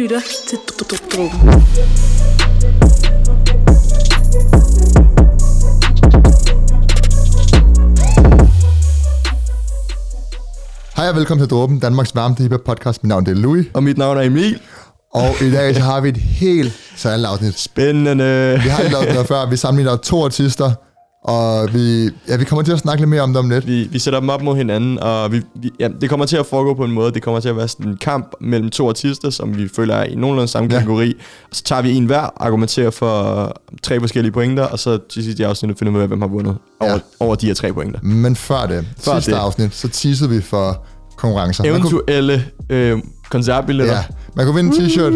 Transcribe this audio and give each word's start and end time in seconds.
lytter 0.00 0.20
til 0.48 0.58
Dråben. 1.12 1.50
Hej 10.96 11.08
og 11.08 11.16
velkommen 11.16 11.42
til 11.46 11.50
Dråben, 11.50 11.78
Danmarks 11.78 12.14
varmeste 12.14 12.42
hiphop 12.42 12.60
podcast. 12.66 13.02
Mit 13.02 13.08
navn 13.08 13.26
det 13.26 13.30
er 13.32 13.36
Louis, 13.36 13.66
Og 13.74 13.82
mit 13.82 13.98
navn 13.98 14.18
er 14.18 14.22
Emil. 14.22 14.60
og 15.14 15.42
i 15.42 15.50
dag 15.50 15.74
så 15.74 15.80
har 15.80 16.00
vi 16.00 16.08
et 16.08 16.16
helt 16.16 16.72
særligt 16.96 17.28
afsnit. 17.28 17.58
Spændende. 17.58 18.60
Vi 18.62 18.68
har 18.68 18.82
ikke 18.82 18.92
lavet 18.92 19.08
noget 19.12 19.26
før, 19.26 19.50
vi 19.50 19.56
sammenligner 19.56 19.96
to 19.96 20.24
artister, 20.24 20.72
og 21.24 21.74
vi, 21.74 22.10
ja, 22.28 22.36
vi 22.36 22.44
kommer 22.44 22.62
til 22.62 22.72
at 22.72 22.78
snakke 22.78 23.00
lidt 23.00 23.08
mere 23.08 23.20
om 23.22 23.28
det 23.32 23.38
om 23.38 23.50
lidt. 23.50 23.66
Vi, 23.66 23.88
vi 23.92 23.98
sætter 23.98 24.20
dem 24.20 24.28
op 24.28 24.42
mod 24.42 24.56
hinanden, 24.56 24.98
og 24.98 25.32
vi, 25.32 25.42
vi, 25.54 25.70
ja, 25.80 25.88
det 26.00 26.08
kommer 26.10 26.26
til 26.26 26.36
at 26.36 26.46
foregå 26.46 26.74
på 26.74 26.84
en 26.84 26.92
måde. 26.92 27.12
Det 27.12 27.22
kommer 27.22 27.40
til 27.40 27.48
at 27.48 27.56
være 27.56 27.68
sådan 27.68 27.88
en 27.88 27.96
kamp 27.96 28.32
mellem 28.40 28.70
to 28.70 28.88
artister, 28.88 29.30
som 29.30 29.56
vi 29.56 29.68
føler 29.76 29.94
er 29.94 30.04
i 30.04 30.14
nogenlunde 30.14 30.48
samme 30.48 30.68
Ja. 30.72 30.78
kategori. 30.78 31.14
Og 31.50 31.56
så 31.56 31.62
tager 31.62 31.82
vi 31.82 31.94
en 31.94 32.04
hver, 32.04 32.42
argumenterer 32.42 32.90
for 32.90 33.52
tre 33.82 34.00
forskellige 34.00 34.32
pointer, 34.32 34.62
og 34.64 34.78
så 34.78 34.98
til 35.10 35.24
sidst 35.24 35.38
i 35.38 35.42
afsnittet 35.42 35.78
finder 35.78 35.92
vi 35.92 35.96
ud 35.96 36.02
af, 36.02 36.08
hvem 36.08 36.20
har 36.20 36.28
vundet 36.28 36.56
over, 36.80 36.92
Ja. 36.92 36.98
over 37.20 37.34
de 37.34 37.46
her 37.46 37.54
tre 37.54 37.72
pointer. 37.72 38.00
Men 38.02 38.36
før 38.36 38.66
det, 38.66 38.86
Før 38.98 39.14
sidste 39.14 39.30
det. 39.30 39.36
afsnit, 39.38 39.74
så 39.74 39.88
teasede 39.88 40.30
vi 40.30 40.40
for 40.40 40.84
konkurrencer. 41.16 41.64
Man 41.64 41.80
kunne, 41.80 41.90
Eventuelle 41.90 42.44
øh, 42.70 42.98
koncertbilletter. 43.30 43.94
ja, 43.94 44.04
man 44.36 44.46
kunne 44.46 44.54
vinde 44.54 44.76
en 44.76 44.82
t-shirt. 44.84 45.12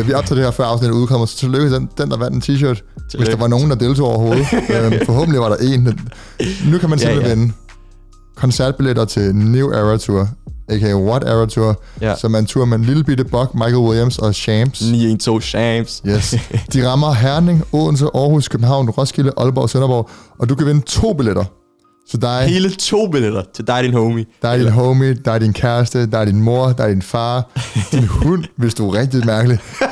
Uh, 0.00 0.08
vi 0.08 0.12
optager 0.12 0.34
det 0.34 0.44
her 0.44 0.50
før 0.50 0.64
afsnittet 0.64 0.96
udkommer, 0.96 1.26
så 1.26 1.36
tillykke 1.36 1.66
til 1.68 1.74
den, 1.76 1.88
den 1.98 2.10
der 2.10 2.16
vandt 2.16 2.34
en 2.48 2.54
t-shirt. 2.56 2.82
Hvis 3.18 3.28
der 3.28 3.36
var 3.36 3.48
nogen, 3.48 3.70
der 3.70 3.76
deltog 3.76 4.06
overhovedet. 4.08 4.40
uh, 4.52 5.06
forhåbentlig 5.06 5.40
var 5.40 5.48
der 5.48 5.56
en. 5.56 5.98
Nu 6.70 6.78
kan 6.78 6.90
man 6.90 6.98
Ja, 6.98 7.04
simpelthen 7.04 7.22
ja. 7.22 7.28
vinde 7.34 7.52
koncertbilletter 8.36 9.04
til 9.04 9.34
New 9.34 9.68
Era 9.70 9.96
Tour, 9.98 10.28
a.k.a. 10.68 10.94
What 10.96 11.22
Era 11.24 11.46
Tour, 11.46 11.82
Ja. 12.00 12.14
som 12.16 12.34
er 12.34 12.38
en 12.38 12.46
tur 12.46 12.64
med 12.64 12.78
en 12.78 12.84
lille 12.84 13.04
bitte 13.04 13.24
Buck, 13.24 13.54
Michael 13.54 13.76
Williams 13.76 14.18
og 14.18 14.34
Shams. 14.34 14.82
912 14.92 15.42
Shams. 15.42 16.02
Yes. 16.08 16.34
De 16.72 16.88
rammer 16.90 17.12
Herning, 17.12 17.64
Odense, 17.72 18.04
Aarhus, 18.14 18.48
København, 18.48 18.90
Roskilde, 18.90 19.32
Aalborg 19.36 19.62
og 19.62 19.70
Sønderborg, 19.70 20.10
og 20.38 20.48
du 20.48 20.54
kan 20.54 20.66
vinde 20.66 20.80
to 20.86 21.12
billetter. 21.12 21.44
Så 22.10 22.16
dig, 22.16 22.42
Hele 22.48 22.70
to 22.70 23.10
billetter 23.10 23.42
til 23.54 23.66
dig, 23.66 23.84
din 23.84 23.92
homie. 23.92 24.24
der 24.42 24.48
er 24.48 24.58
din 24.58 24.68
homie, 24.68 25.14
der 25.24 25.32
er 25.32 25.38
din 25.38 25.52
kæreste, 25.52 26.06
der 26.06 26.18
er 26.18 26.24
din 26.24 26.42
mor, 26.42 26.68
der 26.68 26.84
er 26.84 26.88
din 26.88 27.02
far, 27.02 27.50
din 27.92 28.06
hund, 28.06 28.44
hvis 28.56 28.74
du 28.74 28.90
er 28.90 29.00
rigtig 29.00 29.26
mærkelig. 29.26 29.58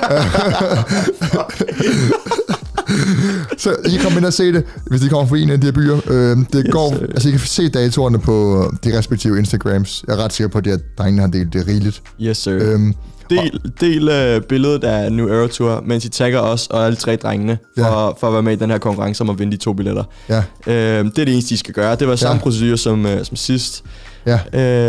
så 3.59 3.77
I 3.87 3.91
kan 3.91 4.01
komme 4.03 4.19
ind 4.19 4.25
og 4.27 4.33
se 4.33 4.53
det, 4.53 4.65
hvis 4.87 5.05
I 5.05 5.09
kommer 5.09 5.27
fra 5.29 5.37
en 5.37 5.51
af 5.51 5.61
de 5.61 5.67
her 5.67 5.73
byer. 5.73 6.01
Øh, 6.07 6.37
det 6.53 6.71
går, 6.73 6.95
sir. 6.95 7.07
altså 7.07 7.29
I 7.29 7.31
kan 7.31 7.41
se 7.41 7.69
datorerne 7.69 8.19
på 8.19 8.65
de 8.85 8.99
respektive 8.99 9.39
Instagrams. 9.39 10.05
Jeg 10.09 10.15
er 10.15 10.25
ret 10.25 10.33
sikker 10.33 10.49
på, 10.49 10.59
at 10.59 10.65
de 10.65 10.71
her 10.71 10.79
drengene 10.99 11.23
har 11.23 11.29
delt 11.29 11.53
det 11.53 11.67
rigeligt. 11.69 12.03
Yes, 12.23 12.39
sir. 12.39 12.53
Øhm, 12.61 12.95
Del, 13.31 13.61
del 13.81 14.37
uh, 14.37 14.43
billedet 14.49 14.85
af 14.85 15.13
New 15.13 15.29
Era 15.29 15.47
Tour, 15.49 15.83
mens 15.87 16.05
I 16.05 16.09
tagger 16.09 16.41
os 16.41 16.67
og 16.67 16.87
alle 16.87 16.97
tre 16.97 17.17
drengene 17.17 17.59
for, 17.79 17.85
Ja. 17.85 18.11
for 18.11 18.27
at 18.27 18.33
være 18.33 18.43
med 18.43 18.53
i 18.53 18.57
den 18.57 18.71
her 18.71 18.79
konkurrence 18.79 19.23
om 19.23 19.31
at 19.31 19.39
vinde 19.39 19.53
de 19.53 19.57
to 19.57 19.73
billetter. 19.73 20.05
ja, 20.29 20.39
Uh, 20.67 20.73
det 20.73 21.19
er 21.19 21.25
det 21.25 21.29
eneste, 21.33 21.55
I 21.55 21.57
skal 21.57 21.75
gøre. 21.75 21.97
Det 21.97 22.09
var 22.09 22.17
samme 22.17 22.35
Ja. 22.37 22.43
procedure 22.43 22.77
som, 22.77 23.05
uh, 23.05 23.11
som 23.23 23.37
sidst. 23.37 23.85
ja, 24.27 24.35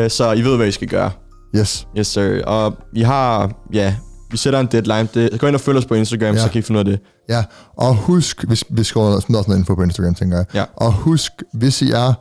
Uh, 0.03 0.09
så 0.11 0.31
I 0.37 0.41
ved, 0.41 0.57
hvad 0.57 0.67
I 0.67 0.71
skal 0.71 0.87
gøre. 0.87 1.11
yes. 1.55 1.87
Yes, 1.97 2.07
sir. 2.07 2.43
Og 2.45 2.73
vi 2.93 3.01
har, 3.01 3.51
ja, 3.73 3.95
vi 4.31 4.37
sætter 4.37 4.59
en 4.59 4.67
deadline. 4.71 5.07
Det, 5.13 5.39
gå 5.39 5.47
ind 5.47 5.55
og 5.55 5.61
følg 5.61 5.77
os 5.77 5.85
på 5.85 5.93
Instagram, 5.93 6.35
Ja. 6.35 6.41
så 6.41 6.49
kan 6.49 6.59
I 6.59 6.61
finde 6.61 6.79
ud 6.79 6.85
af 6.85 6.91
det. 6.91 6.99
Ja, 7.29 7.43
og 7.77 7.95
husk, 7.95 8.43
hvis 8.43 8.63
vi 8.69 8.83
smider 8.83 9.07
også 9.15 9.27
noget 9.29 9.57
info 9.57 9.75
på 9.75 9.81
Instagram, 9.83 10.15
tænker 10.15 10.37
jeg. 10.37 10.45
Ja. 10.53 10.63
Og 10.75 10.93
husk, 10.93 11.31
hvis 11.53 11.81
I 11.81 11.91
er 11.91 12.13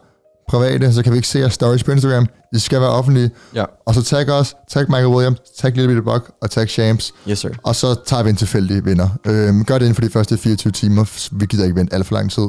private, 0.49 0.93
så 0.93 1.03
kan 1.03 1.13
vi 1.13 1.17
ikke 1.19 1.29
se 1.29 1.39
jeres 1.39 1.53
stories 1.53 1.85
på 1.85 1.93
Instagram. 1.93 2.27
I 2.53 2.59
skal 2.59 2.81
være 2.81 2.91
offentlige. 2.91 3.31
Ja. 3.55 3.65
Og 3.87 3.95
så 3.95 4.03
tag 4.03 4.29
os, 4.31 4.55
tag 4.71 4.85
Michael 4.89 5.07
Williams, 5.07 5.39
tag 5.59 5.73
Lille 5.73 5.89
Bitte 5.89 6.03
Buck 6.03 6.31
og 6.43 6.51
tag 6.51 6.69
Shams. 6.69 7.13
Yes, 7.29 7.39
sir. 7.39 7.51
Og 7.63 7.77
så 7.77 7.97
tager 8.07 8.23
vi 8.23 8.31
en 8.31 8.37
tilfældig 8.37 8.85
vinder. 8.85 9.09
Øhm, 9.27 9.65
gør 9.65 9.75
det 9.75 9.83
inden 9.83 9.95
for 9.95 10.03
de 10.03 10.11
første 10.11 10.39
24 10.39 10.71
timer. 10.71 11.29
Vi 11.33 11.47
gider 11.47 11.65
ikke 11.65 11.77
vente 11.77 11.95
alt 11.95 12.07
for 12.07 12.15
lang 12.15 12.31
tid. 12.31 12.49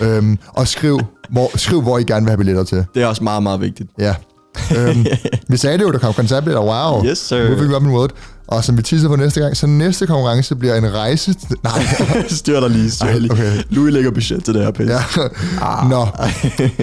Øhm, 0.00 0.38
og 0.48 0.68
skriv 0.68 1.00
hvor, 1.30 1.58
skriv, 1.58 1.82
hvor 1.82 1.98
I 1.98 2.04
gerne 2.04 2.24
vil 2.24 2.30
have 2.30 2.38
billetter 2.38 2.64
til. 2.64 2.84
Det 2.94 3.02
er 3.02 3.06
også 3.06 3.24
meget, 3.24 3.42
meget 3.42 3.60
vigtigt. 3.60 3.90
Ja. 3.98 4.14
Øhm, 4.76 5.06
vi 5.48 5.56
sagde 5.56 5.78
det 5.78 5.84
jo, 5.84 5.90
der 5.92 5.98
kom 5.98 6.12
koncertbilletter. 6.14 6.62
Wow. 6.92 7.04
Yes, 7.06 7.18
sir. 7.18 7.50
Moving 7.50 7.76
up 7.76 7.82
in 7.82 7.88
world. 7.88 8.10
Og 8.46 8.64
som 8.64 8.76
vi 8.76 8.82
teaser 8.82 9.08
på 9.08 9.16
næste 9.16 9.40
gang, 9.40 9.56
så 9.56 9.66
næste 9.66 10.06
konkurrence 10.06 10.54
bliver 10.56 10.74
en 10.74 10.94
rejse... 10.94 11.32
til- 11.34 11.56
Nej, 11.64 11.86
styr 12.28 12.60
dig 12.60 12.70
lige, 12.70 12.90
styr 12.90 13.18
lige. 13.18 13.32
okay. 13.32 13.52
Louis 13.70 13.92
lægger 13.92 14.10
budget 14.10 14.44
til 14.44 14.54
det 14.54 14.62
her 14.64 14.70
pis. 14.70 14.86
Ja. 14.88 14.98
Ah. 15.62 15.90
Nå, 15.90 16.06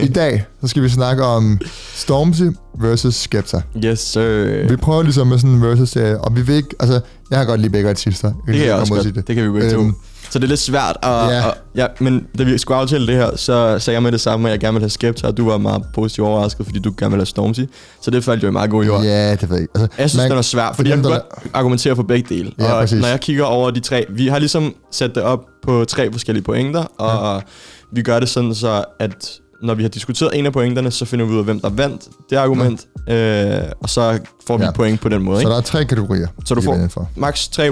i 0.01 0.07
dag 0.07 0.45
så 0.61 0.67
skal 0.67 0.83
vi 0.83 0.89
snakke 0.89 1.23
om 1.23 1.59
Stormzy 1.95 2.43
versus 2.81 3.15
Skepta. 3.15 3.61
Yes, 3.85 3.99
sir. 3.99 4.67
Vi 4.69 4.75
prøver 4.75 5.03
ligesom 5.03 5.27
med 5.27 5.37
sådan 5.39 5.51
en 5.55 5.61
versus 5.61 5.89
serie, 5.89 6.21
og 6.21 6.35
vi 6.35 6.41
vil 6.41 6.55
ikke, 6.55 6.69
altså, 6.79 6.99
jeg 7.31 7.37
har 7.39 7.45
godt 7.45 7.59
lide 7.61 7.71
begge 7.71 7.89
artister. 7.89 8.27
Det 8.47 8.55
kan 8.55 8.65
jeg 8.65 8.75
også 8.75 8.93
godt. 8.93 9.03
sige 9.03 9.23
Det. 9.27 9.35
kan 9.35 9.43
vi 9.45 9.49
begge 9.59 9.73
Øhm, 9.75 9.91
to. 9.91 9.97
Så 10.31 10.39
det 10.39 10.43
er 10.45 10.47
lidt 10.49 10.59
svært. 10.59 10.97
Og, 11.03 11.29
ja. 11.29 11.37
ja. 11.37 11.45
Og, 11.47 11.53
ja, 11.75 11.87
men 11.99 12.27
da 12.37 12.43
vi 12.43 12.57
skulle 12.57 12.77
aftale 12.77 13.07
det 13.07 13.15
her, 13.15 13.35
så 13.35 13.79
sagde 13.79 13.95
jeg 13.95 14.03
med 14.03 14.11
det 14.11 14.21
samme, 14.21 14.47
at 14.47 14.51
jeg 14.51 14.59
gerne 14.59 14.73
ville 14.73 14.83
have 14.83 14.89
Skepta, 14.89 15.27
og 15.27 15.37
du 15.37 15.49
var 15.49 15.57
meget 15.57 15.83
positivt 15.93 16.27
overrasket, 16.27 16.65
fordi 16.65 16.79
du 16.79 16.93
gerne 16.97 17.11
ville 17.11 17.21
have 17.21 17.25
Stormzy. 17.25 17.61
Så 18.01 18.11
det 18.11 18.23
faldt 18.23 18.43
jo 18.43 18.47
i 18.47 18.51
meget 18.51 18.69
god 18.69 18.85
jord. 18.85 19.03
Ja, 19.03 19.31
det 19.35 19.49
ved 19.49 19.55
jeg 19.57 19.61
ikke. 19.61 19.71
Altså, 19.79 19.95
Jeg 19.97 20.09
synes, 20.09 20.21
man- 20.23 20.29
den 20.31 20.37
er 20.37 20.41
svær, 20.41 20.67
for 20.67 20.73
fordi 20.73 20.89
jeg 20.89 20.97
kan 20.97 21.03
der- 21.05 21.09
godt 21.11 21.23
argumentere 21.53 21.95
for 21.95 22.03
begge 22.03 22.35
dele. 22.35 22.51
Ja, 22.59 22.71
og 22.73 22.79
præcis. 22.81 23.01
når 23.01 23.07
jeg 23.07 23.19
kigger 23.19 23.43
over 23.43 23.71
de 23.71 23.79
tre, 23.79 24.05
vi 24.09 24.27
har 24.27 24.39
ligesom 24.39 24.75
sat 24.91 25.15
det 25.15 25.23
op 25.23 25.39
på 25.63 25.85
tre 25.85 26.11
forskellige 26.11 26.43
pointer, 26.43 26.83
og 26.83 27.43
vi 27.93 28.01
gør 28.01 28.19
det 28.19 28.29
sådan 28.29 28.55
så, 28.55 28.83
at 28.99 29.31
når 29.63 29.73
vi 29.73 29.81
har 29.83 29.89
diskuteret 29.89 30.39
en 30.39 30.45
af 30.45 30.53
pointerne, 30.53 30.91
så 30.91 31.05
finder 31.05 31.25
vi 31.25 31.31
ud 31.33 31.37
af, 31.37 31.43
hvem 31.43 31.59
der 31.59 31.69
vandt 31.69 32.01
det 32.29 32.35
argument, 32.35 32.85
øh, 33.09 33.59
og 33.83 33.89
så 33.89 34.19
får 34.47 34.57
vi 34.57 34.63
Ja. 34.63 34.67
ja. 34.67 34.71
point 34.71 35.01
på 35.01 35.09
den 35.09 35.23
måde. 35.23 35.37
Så 35.37 35.39
Ikke? 35.41 35.51
der 35.51 35.57
er 35.57 35.61
tre 35.61 35.85
kategorier. 35.85 36.27
Så 36.45 36.55
du 36.55 36.61
får-. 36.61 37.09
Max 37.15 37.47
tre, 37.49 37.71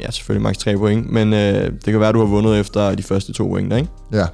ja 0.00 0.10
selvfølgelig 0.10 0.42
max 0.42 0.56
tre 0.56 0.76
point, 0.76 1.12
men 1.12 1.32
øh, 1.32 1.64
det 1.72 1.84
kan 1.84 2.00
være, 2.00 2.12
du 2.12 2.18
har 2.18 2.26
vundet 2.26 2.60
efter 2.60 2.94
de 2.94 3.02
første 3.02 3.32
to 3.32 3.48
pointer, 3.48 3.76
ikke? 3.76 3.88
Ja. 4.12 4.24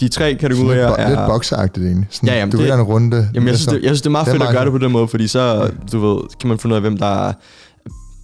De 0.00 0.08
tre 0.08 0.34
kategorier 0.34 0.88
bo- 0.88 0.94
lidt 1.08 1.18
er... 1.18 1.26
bokseagtigt 1.28 1.86
egentlig. 1.86 2.06
Sådan, 2.10 2.28
Ja, 2.28 2.34
jamen, 2.38 2.52
du 2.52 2.56
vil 2.56 2.66
det- 2.66 2.72
gerne 2.72 2.82
runde. 2.82 3.28
Jamen, 3.34 3.48
jeg 3.48 3.56
synes, 3.58 3.66
det, 3.66 3.82
jeg 3.82 3.88
synes, 3.88 4.00
det 4.00 4.06
er 4.06 4.10
meget 4.10 4.26
er 4.28 4.32
fedt 4.32 4.42
at 4.42 4.52
gøre 4.52 4.64
det 4.64 4.72
på 4.72 4.78
den 4.78 4.92
måde, 4.92 5.08
fordi 5.08 5.28
så, 5.28 5.70
du 5.92 5.98
ved, 6.14 6.22
kan 6.40 6.48
man 6.48 6.58
finde 6.58 6.72
ud 6.74 6.76
af, 6.76 6.80
hvem 6.82 6.98
der 6.98 7.26
er... 7.28 7.32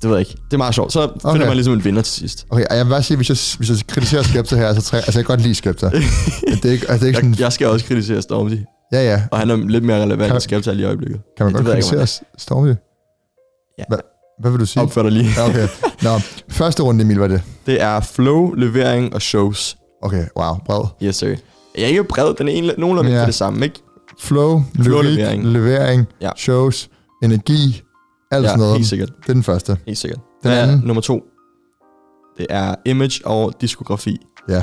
Det 0.03 0.11
ved 0.11 0.17
jeg 0.17 0.29
ikke. 0.29 0.41
Det 0.45 0.53
er 0.53 0.59
meget 0.59 0.75
sjovt. 0.75 0.93
Så 0.93 1.01
finder 1.09 1.29
Okay. 1.31 1.47
man 1.47 1.55
ligesom 1.55 1.73
en 1.75 1.85
vinder 1.85 2.03
til 2.03 2.13
sidst. 2.13 2.47
Okay, 2.51 2.65
og 2.71 2.77
jeg 2.77 2.85
vil 2.87 2.91
bare 2.91 3.03
sige, 3.03 3.17
hvis 3.17 3.29
jeg, 3.29 3.37
hvis 3.59 3.71
jeg 3.71 3.79
kritiserer 3.89 4.23
Skepta 4.23 4.57
her, 4.57 4.75
så 4.75 4.83
tre, 4.83 4.97
altså 4.97 5.11
jeg 5.19 5.27
kan 5.27 5.37
godt 5.37 5.41
lide 5.41 5.55
Skepta. 5.55 5.91
Men 6.49 6.57
det 6.63 6.65
er 6.65 6.71
ikke, 6.73 6.91
altså, 6.91 6.95
det 6.95 7.03
er 7.03 7.07
ikke 7.07 7.17
sådan, 7.17 7.31
Jeg, 7.31 7.41
jeg 7.41 7.53
skal 7.53 7.67
også 7.67 7.87
kritisere 7.87 8.23
Stormzy, 8.23 8.55
ja 8.93 9.03
ja, 9.03 9.23
og 9.31 9.39
han 9.39 9.51
er 9.51 9.57
lidt 9.57 9.85
mere 9.85 10.03
relevant 10.03 10.23
Kan- 10.27 10.33
end 10.37 10.41
Skepta 10.41 10.73
lige 10.73 10.83
i 10.83 10.87
øjeblikket. 10.87 11.21
kan 11.37 11.47
man 11.47 11.55
Det 11.55 11.65
godt 11.65 11.69
jeg 11.69 11.77
ikke, 11.77 11.89
kritisere 11.99 12.27
Stormzy? 12.39 12.79
Ja. 13.79 13.85
Hvad, 13.89 13.99
hvad 14.41 14.51
vil 14.51 14.61
du 14.61 14.67
sige? 14.67 14.83
Opfør 14.83 15.03
dig 15.03 15.13
lige. 15.13 15.31
Ja, 15.37 15.49
okay. 15.49 15.69
Nå, 16.03 16.11
første 16.51 16.83
runde, 16.83 17.03
Emil, 17.05 17.19
var 17.19 17.29
det. 17.29 17.43
Det 17.67 17.83
er 17.83 18.01
flow, 18.01 18.53
levering 18.55 19.15
og 19.15 19.23
shows. 19.23 19.77
Okay, 20.03 20.25
wow, 20.37 20.55
bred. 20.67 20.85
Yes, 21.03 21.17
sir. 21.17 21.29
Jeg 21.29 21.37
er 21.83 21.87
ikke 21.87 22.05
bred, 22.05 22.35
den 22.39 22.49
er 22.49 22.53
en, 22.53 22.71
nogenlunde 22.79 23.11
Ja. 23.11 23.27
det 23.27 23.35
samme, 23.35 23.65
ikke? 23.65 23.81
Flow, 24.21 24.63
Flow, 24.83 25.03
lyrik, 25.03 25.17
levering. 25.19 25.45
levering, 25.47 26.07
Ja. 26.23 26.31
shows, 26.37 26.89
energi, 27.23 27.83
alt 28.31 28.43
Ja, 28.45 28.49
sådan 28.49 28.59
noget. 28.59 28.75
helt 28.77 28.89
sikkert. 28.89 29.09
Det 29.23 29.29
er 29.29 29.33
den 29.33 29.43
første. 29.43 29.77
Helt 29.87 29.99
sikkert. 29.99 30.21
Den 30.43 30.51
Den 30.51 30.59
er 30.59 30.63
anden? 30.63 30.83
nummer 30.85 31.01
to. 31.01 31.21
Det 32.39 32.47
er 32.51 32.75
image 32.87 33.21
og 33.27 33.53
diskografi. 33.61 34.17
Ja. 34.49 34.63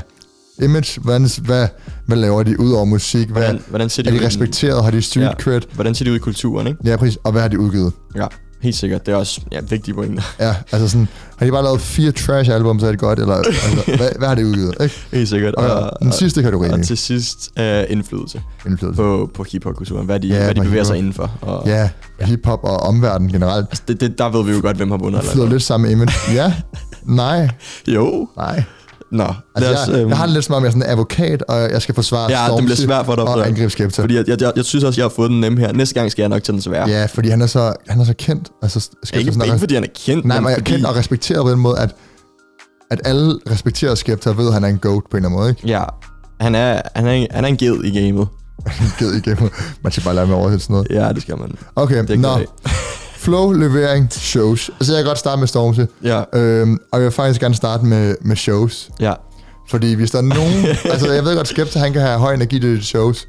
Image, 0.62 1.02
hvordan, 1.02 1.28
hvad, 1.42 1.68
hvad 2.08 2.18
laver 2.18 2.44
de 2.44 2.60
ud 2.60 2.72
over 2.72 2.86
musik? 2.86 3.28
Hvad, 3.30 3.42
Hvordan, 3.44 3.62
hvordan, 3.70 3.90
ser 3.90 4.04
er 4.04 4.10
de 4.10 4.16
ud 4.16 4.20
de 4.20 4.26
respekteret? 4.26 4.84
Har 4.84 4.92
de 4.92 5.02
street 5.02 5.26
Ja. 5.26 5.34
cred? 5.34 5.62
Hvordan 5.74 5.96
ser 5.96 6.06
de 6.06 6.12
ud 6.12 6.16
i 6.16 6.20
kulturen, 6.20 6.68
ikke? 6.68 6.80
Ja, 6.86 6.96
præcis. 6.98 7.18
Og 7.24 7.32
hvad 7.32 7.42
har 7.42 7.48
de 7.48 7.60
udgivet? 7.60 7.94
Ja, 8.16 8.26
helt 8.62 8.76
sikkert. 8.76 9.06
Det 9.06 9.12
er 9.12 9.16
også 9.16 9.42
ja, 9.52 9.60
vigtige 9.70 9.96
pointer. 9.96 10.24
Ja, 10.40 10.56
altså 10.72 10.90
sådan, 10.90 11.08
har 11.38 11.46
de 11.46 11.52
bare 11.52 11.64
lavet 11.64 11.82
fire 11.82 12.12
trash-album, 12.12 12.80
så 12.80 12.86
er 12.88 12.92
det 12.92 13.00
godt? 13.00 13.20
Eller 13.20 13.36
altså, 13.36 13.84
hvad, 13.98 14.10
hvad 14.18 14.28
har 14.28 14.36
de 14.36 14.46
udgivet? 14.48 14.76
Ikke? 14.82 14.96
Helt 15.12 15.30
sikkert. 15.30 15.56
Og, 15.56 15.92
den 16.02 16.12
sidste 16.12 16.42
kategori, 16.44 16.70
og 16.70 16.84
til 16.84 16.98
sidst 16.98 17.50
uh, 17.60 17.64
indflydelse 17.90 18.42
indflydelse. 18.66 18.96
på, 19.02 19.30
på 19.34 19.46
hiphop-kulturen. 19.52 20.06
Hvad 20.06 20.20
de, 20.20 20.28
Ja, 20.28 20.44
hvad 20.44 20.56
de 20.56 20.62
bevæger 20.62 20.84
sig 20.84 20.98
indenfor. 20.98 21.32
Og, 21.42 21.64
Ja, 21.68 21.90
hiphop 22.22 22.60
og 22.64 22.78
omverden 22.80 23.28
generelt. 23.32 23.68
altså, 23.70 23.84
det, 23.88 24.02
det, 24.02 24.18
der 24.18 24.30
ved 24.30 24.44
vi 24.46 24.52
jo 24.52 24.62
godt, 24.62 24.78
hvem 24.78 24.92
har 24.92 24.98
vundet. 24.98 25.22
Det 25.22 25.30
flyder 25.32 25.50
lidt 25.50 25.64
sammen 25.64 25.92
image. 25.92 26.12
Ja, 26.34 26.54
nej, 27.04 27.50
Jo. 27.88 28.28
nej. 28.38 28.64
Nå, 29.18 29.34
Altså, 29.56 29.72
os, 29.74 29.88
jeg, 29.90 30.00
øhm, 30.00 30.10
jeg 30.10 30.18
har 30.18 30.26
det 30.26 30.34
lidt 30.34 30.46
som 30.46 30.56
om, 30.56 30.64
jeg 30.64 30.68
er 30.68 30.72
sådan 30.72 30.84
en 30.84 30.90
advokat, 30.90 31.42
og 31.48 31.60
jeg 31.72 31.82
skal 31.82 31.96
forsvare 31.96 32.32
Ja, 32.32 32.38
det 32.38 32.46
Stormzy 32.48 32.64
bliver 32.66 32.76
svært 32.76 33.06
for 33.06 33.16
dig. 33.16 33.24
og 33.24 33.48
angribe 33.48 33.70
Skepta. 33.70 34.02
Fordi 34.02 34.16
jeg, 34.16 34.28
jeg, 34.28 34.42
jeg, 34.42 34.52
jeg, 34.56 34.66
synes 34.66 34.84
også, 34.84 35.02
jeg 35.02 35.04
har 35.06 35.10
fået 35.16 35.30
den 35.32 35.40
nemme 35.42 35.60
her. 35.60 35.74
Næste 35.74 35.96
gang 35.96 36.12
skal 36.12 36.22
jeg 36.22 36.30
nok 36.30 36.44
tage 36.44 36.54
den 36.54 36.62
svære. 36.62 36.90
Ja, 36.90 37.06
fordi 37.06 37.30
han 37.30 37.42
er 37.42 37.48
så, 37.48 37.74
han 37.88 38.00
er 38.00 38.06
så 38.06 38.14
kendt. 38.18 38.50
Altså, 38.62 38.80
Skepta 38.80 39.20
ikke, 39.20 39.34
sådan, 39.34 39.46
ikke 39.48 39.60
fordi 39.60 39.74
han 39.74 39.84
er 39.84 39.88
kendt, 40.06 40.26
Nej, 40.26 40.38
men 40.38 40.44
men 40.44 40.52
er 40.52 40.58
fordi... 40.58 40.72
kendt 40.72 40.86
og 40.86 40.96
respekteret 40.96 41.44
på 41.44 41.52
den 41.52 41.60
måde, 41.60 41.80
at, 41.80 41.96
at 42.92 43.02
alle 43.06 43.40
respekterer 43.52 43.96
Skepta 43.96 44.30
ved, 44.30 44.48
at 44.48 44.54
han 44.54 44.64
er 44.64 44.68
en 44.68 44.78
goat 44.78 45.04
på 45.12 45.18
en 45.18 45.26
eller 45.26 45.30
anden 45.30 45.40
måde, 45.40 45.50
ikke? 45.50 45.68
Ja, 45.68 45.84
han 46.42 46.56
er, 46.56 46.82
han 46.96 47.08
er, 47.08 47.12
en- 47.12 47.28
han 47.32 47.44
er 47.44 47.48
en 47.48 47.58
ged 47.58 47.84
i 47.84 48.06
gamet. 48.06 48.28
Ged 49.00 49.14
igennem. 49.14 49.50
Man 49.84 49.92
skal 49.92 50.04
bare 50.04 50.16
lade 50.16 50.28
med 50.28 50.36
at 50.36 50.40
oversætte 50.42 50.64
sådan 50.66 50.74
noget. 50.74 50.88
Ja, 50.90 51.14
det 51.14 51.22
skal 51.22 51.38
man. 51.38 51.56
Okay, 51.76 52.04
Det 52.08 52.20
nå. 52.20 52.30
Flow, 53.26 53.52
levering, 53.52 54.08
shows. 54.12 54.70
Altså, 54.80 54.94
jeg 54.94 55.04
kan 55.04 55.08
godt 55.10 55.18
starte 55.18 55.40
med 55.40 55.48
Stormzy. 55.48 55.80
Ja, 56.04 56.24
Øhm, 56.34 56.78
og 56.92 57.00
jeg 57.00 57.04
vil 57.04 57.12
faktisk 57.12 57.42
gerne 57.42 57.56
starte 57.56 57.86
med, 57.86 58.16
med 58.22 58.36
shows. 58.36 58.90
ja. 59.00 59.14
Fordi 59.70 59.94
hvis 59.94 60.12
der 60.12 60.18
er 60.18 60.22
nogen... 60.22 60.66
altså, 60.94 61.12
jeg 61.14 61.24
ved 61.24 61.36
godt, 61.36 61.48
Skepta, 61.48 61.80
han 61.80 61.94
kan 61.94 62.02
have 62.02 62.20
høj 62.20 62.34
energi 62.34 62.60
til 62.60 62.84
shows. 62.86 63.28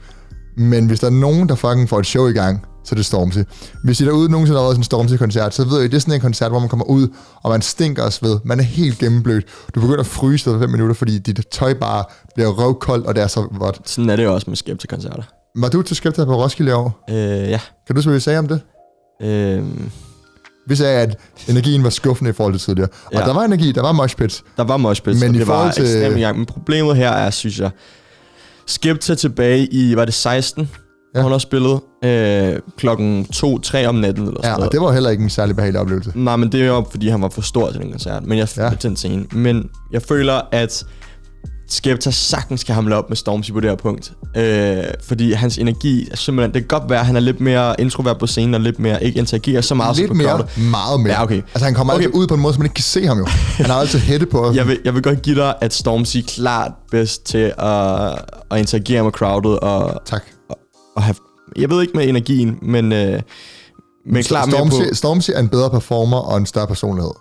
Men 0.56 0.86
hvis 0.86 1.00
der 1.00 1.06
er 1.06 1.10
nogen, 1.10 1.48
der 1.48 1.54
fucking 1.54 1.88
får 1.88 1.98
et 1.98 2.06
show 2.06 2.26
i 2.28 2.32
gang, 2.32 2.60
så 2.84 2.94
er 2.94 2.96
det 2.96 3.06
Stormzy. 3.06 3.38
Hvis 3.84 4.00
I 4.00 4.04
derude 4.04 4.30
nogensinde 4.30 4.58
har 4.58 4.64
været 4.64 4.74
til 4.74 4.80
en 4.80 4.84
Stormzy-koncert, 4.84 5.54
så 5.54 5.64
ved 5.64 5.80
I, 5.80 5.84
det 5.84 5.94
er 5.94 5.98
sådan 5.98 6.14
en 6.14 6.20
koncert, 6.20 6.50
hvor 6.50 6.58
man 6.60 6.68
kommer 6.68 6.84
ud, 6.86 7.08
og 7.42 7.50
man 7.50 7.62
stinker 7.62 8.02
af 8.04 8.12
sved. 8.12 8.38
Man 8.44 8.60
er 8.60 8.64
helt 8.64 8.98
gennemblødt. 8.98 9.44
Du 9.74 9.80
begynder 9.80 10.00
at 10.00 10.06
fryse 10.06 10.50
efter 10.50 10.60
5 10.60 10.70
minutter, 10.70 10.94
fordi 10.94 11.18
dit 11.18 11.40
tøj 11.52 11.74
bare 11.74 12.04
bliver 12.34 12.48
røvkoldt, 12.50 13.06
og 13.06 13.14
det 13.14 13.22
er 13.22 13.26
så 13.26 13.46
vådt. 13.58 13.80
Sådan 13.88 14.10
er 14.10 14.16
det 14.16 14.24
jo 14.24 14.34
også 14.34 14.50
med 14.50 14.56
Skepta-koncerter. 14.56 15.22
Var 15.56 15.68
du 15.68 15.82
til 15.82 15.96
Skepta 15.96 16.24
på 16.24 16.42
Roskilde 16.42 16.70
i 16.70 16.74
år? 16.74 17.04
Øh, 17.10 17.16
ja. 17.16 17.60
Kan 17.86 17.96
du 17.96 18.02
selvfølgelig 18.02 18.22
sige 18.22 18.38
om 18.38 18.48
det? 18.48 18.60
Øh, 19.22 19.64
Vi 20.68 20.74
sagde, 20.76 21.00
at 21.00 21.16
energien 21.48 21.84
var 21.84 21.90
skuffende 21.90 22.30
i 22.30 22.32
forhold 22.34 22.54
til 22.54 22.60
tidligere. 22.62 22.88
Og 23.06 23.12
Ja. 23.12 23.18
der 23.20 23.34
var 23.34 23.42
energi, 23.44 23.72
der 23.72 23.82
var 23.82 23.92
moshpits. 23.92 24.44
der 24.56 24.64
var 24.64 24.76
moshpits, 24.76 25.20
Men 25.20 25.34
i 25.34 25.38
det 25.38 25.48
var 25.48 25.70
til- 25.70 25.82
ekstremt 25.84 26.18
gang. 26.20 26.36
Men 26.36 26.46
problemet 26.46 26.96
her 26.96 27.10
er, 27.10 27.30
synes 27.30 27.58
jeg, 27.60 27.70
Skepta 28.66 29.14
tilbage 29.14 29.66
i, 29.72 29.96
var 29.96 30.04
det 30.04 30.14
16, 30.14 30.70
Ja. 31.14 31.22
hun 31.22 31.30
har 31.32 31.38
spillet 31.38 31.80
øh, 32.04 32.58
klokken 32.76 33.26
2-3 33.34 33.86
om 33.86 33.94
natten 33.94 34.26
eller 34.26 34.40
sådan 34.42 34.48
Ja, 34.50 34.52
og 34.54 34.58
noget. 34.58 34.72
det 34.72 34.80
var 34.80 34.92
heller 34.92 35.10
ikke 35.10 35.22
en 35.24 35.30
særlig 35.30 35.56
behagelig 35.56 35.80
oplevelse. 35.80 36.12
Nej, 36.14 36.36
men 36.36 36.52
det 36.52 36.62
er 36.62 36.66
jo 36.66 36.86
fordi, 36.90 37.08
han 37.08 37.22
var 37.22 37.28
for 37.28 37.40
stor 37.42 37.70
til 37.70 37.80
den 37.80 37.90
koncert. 37.90 38.26
Men 38.26 38.38
jeg 38.38 38.48
Ja. 38.56 38.64
ja. 38.64 38.70
til 38.70 38.88
den 38.88 38.96
scene. 38.96 39.24
Men 39.32 39.68
jeg 39.92 40.02
føler, 40.02 40.40
at 40.52 40.84
Skepta 41.68 42.10
sagtens 42.10 42.64
kan 42.64 42.74
hamle 42.74 42.96
op 42.96 43.08
med 43.08 43.16
Stormzy 43.16 43.50
på 43.52 43.60
det 43.60 43.70
her 43.70 43.76
punkt. 43.76 44.12
Øh, 44.36 44.84
fordi 45.02 45.32
hans 45.32 45.58
energi 45.58 46.08
er 46.12 46.16
simpelthen... 46.16 46.54
Det 46.54 46.62
kan 46.68 46.80
godt 46.80 46.90
være, 46.90 47.00
at 47.00 47.06
han 47.06 47.16
er 47.16 47.20
lidt 47.20 47.40
mere 47.40 47.80
introvert 47.80 48.18
på 48.18 48.26
scenen, 48.26 48.54
og 48.54 48.60
lidt 48.60 48.78
mere 48.78 49.04
ikke 49.04 49.18
interagerer 49.18 49.60
så 49.60 49.74
meget 49.74 49.96
Lidt 49.96 50.08
som 50.08 50.16
på 50.16 50.22
mere, 50.22 50.30
crowdet. 50.30 50.58
meget 50.70 51.00
mere. 51.00 51.12
Ja, 51.12 51.22
okay. 51.22 51.36
Altså 51.54 51.64
han 51.64 51.74
kommer 51.74 51.94
okay. 51.94 52.04
Altid 52.04 52.18
ud 52.20 52.26
på 52.26 52.34
en 52.34 52.40
måde, 52.40 52.54
så 52.54 52.60
man 52.60 52.66
ikke 52.66 52.74
kan 52.74 52.82
se 52.82 53.06
ham 53.06 53.18
jo. 53.18 53.26
Han 53.56 53.66
har 53.66 53.74
altid 53.74 53.98
hætte 53.98 54.26
på. 54.26 54.52
Jeg 54.54 54.68
vil, 54.68 54.78
jeg 54.84 54.94
vil 54.94 55.02
godt 55.02 55.22
give 55.22 55.36
dig, 55.36 55.54
at 55.60 55.74
Stormzy 55.74 56.16
er 56.16 56.22
klart 56.28 56.72
bedst 56.90 57.24
til 57.26 57.52
at, 57.58 58.12
at 58.50 58.58
interagere 58.58 59.02
med 59.04 59.12
crowdet 59.12 59.60
og, 59.60 60.00
Tak. 60.04 60.22
og 60.96 61.02
have... 61.02 61.14
Jeg 61.56 61.70
ved 61.70 61.82
ikke 61.82 61.92
med 61.96 62.08
energien, 62.08 62.58
men, 62.62 62.92
øh, 62.92 63.22
men 64.12 64.22
klart 64.24 64.48
Stormzy, 64.50 64.74
på... 64.88 64.94
Stormzy 64.94 65.30
er 65.34 65.38
en 65.40 65.48
bedre 65.48 65.70
performer 65.70 66.16
og 66.18 66.36
en 66.36 66.46
større 66.46 66.66
personlighed. 66.66 67.12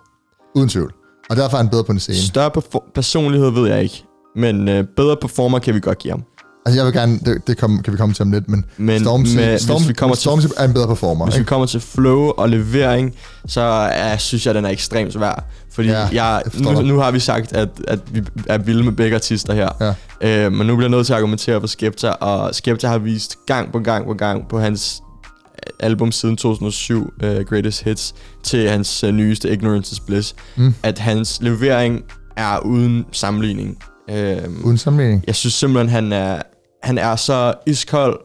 Uden 0.56 0.70
tvivl. 0.70 0.94
Og 1.30 1.36
derfor 1.36 1.58
er 1.58 1.62
han 1.62 1.70
bedre 1.70 1.84
på 1.84 1.92
en 1.92 2.00
scene. 2.00 2.18
Større 2.18 2.52
perfor- 2.58 2.92
personlighed 2.96 3.50
ved 3.50 3.68
jeg 3.70 3.84
ikke. 3.84 4.04
Men 4.36 4.68
øh, 4.70 4.84
bedre 4.98 5.18
performer 5.22 5.60
kan 5.60 5.76
vi 5.76 5.80
godt 5.80 5.98
give 5.98 6.12
ham. 6.12 6.24
Altså 6.68 6.80
jeg 6.80 6.86
vil 6.86 6.94
gerne, 6.94 7.20
det, 7.26 7.48
det 7.48 7.58
kom, 7.58 7.82
kan 7.84 7.94
vi 7.94 7.98
komme 7.98 8.14
til 8.16 8.22
om 8.24 8.32
lidt, 8.32 8.50
men, 8.50 8.66
Men 8.78 9.00
Stormzy, 9.02 9.36
med- 9.36 9.50
hvis 9.50 9.62
Stormzy, 9.62 9.88
vi 9.88 9.94
kommer 9.94 10.16
til- 10.16 10.22
Stormzy 10.22 10.46
er 10.58 10.64
en 10.66 10.74
bedre 10.74 10.88
performer. 10.88 11.26
Hvis 11.26 11.36
vi 11.36 11.40
Ikke? 11.40 11.50
kommer 11.50 11.66
til 11.68 11.80
flow 11.82 12.30
og 12.38 12.50
levering, 12.50 13.16
så 13.48 13.62
er, 13.92 14.18
synes 14.18 14.46
jeg, 14.46 14.56
den 14.56 14.66
er 14.66 14.70
ekstremt 14.70 15.14
svær. 15.14 15.44
Fordi 15.72 15.88
Ja, 15.90 16.08
jeg, 16.14 16.44
nu, 16.60 16.70
dig. 16.72 16.84
nu 16.84 16.98
har 17.00 17.12
vi 17.12 17.20
sagt, 17.20 17.54
at, 17.54 17.70
at 17.88 18.00
vi 18.12 18.22
er 18.48 18.58
vilde 18.58 18.84
med 18.84 18.92
begge 18.94 19.16
artister 19.16 19.54
her. 19.54 19.96
Ja. 20.22 20.46
Øh, 20.46 20.52
men 20.52 20.68
nu 20.68 20.76
bliver 20.76 20.90
jeg 20.90 20.98
nødt 20.98 21.06
til 21.06 21.14
at 21.14 21.18
argumentere 21.18 21.60
for 21.60 21.68
Skepta, 21.68 22.10
og 22.10 22.56
Skepta 22.56 22.88
har 22.88 22.98
vist 22.98 23.36
gang 23.48 23.72
på 23.72 23.80
gang 23.80 24.06
på 24.06 24.14
gang 24.14 24.48
på 24.50 24.60
hans 24.60 25.02
album 25.80 26.12
siden 26.12 26.38
2007, 26.38 27.14
uh, 27.24 27.30
Greatest 27.50 27.84
Hits, 27.84 28.14
til 28.44 28.70
hans 28.70 29.04
uh, 29.04 29.10
nyeste 29.10 29.50
Ignorance 29.54 29.92
is 29.94 30.00
Bliss, 30.00 30.36
Mm. 30.56 30.74
at 30.84 31.00
hans 31.00 31.38
levering 31.42 32.02
er 32.38 32.60
uden 32.60 33.06
sammenligning. 33.12 33.78
Øh, 34.10 34.38
Uden 34.64 34.78
sammenligning. 34.78 35.24
jeg 35.28 35.36
synes 35.36 35.54
simpelthen, 35.54 35.90
han 35.90 36.14
er, 36.14 36.42
han 36.84 36.98
er 36.98 37.16
så 37.16 37.54
iskold, 37.68 38.20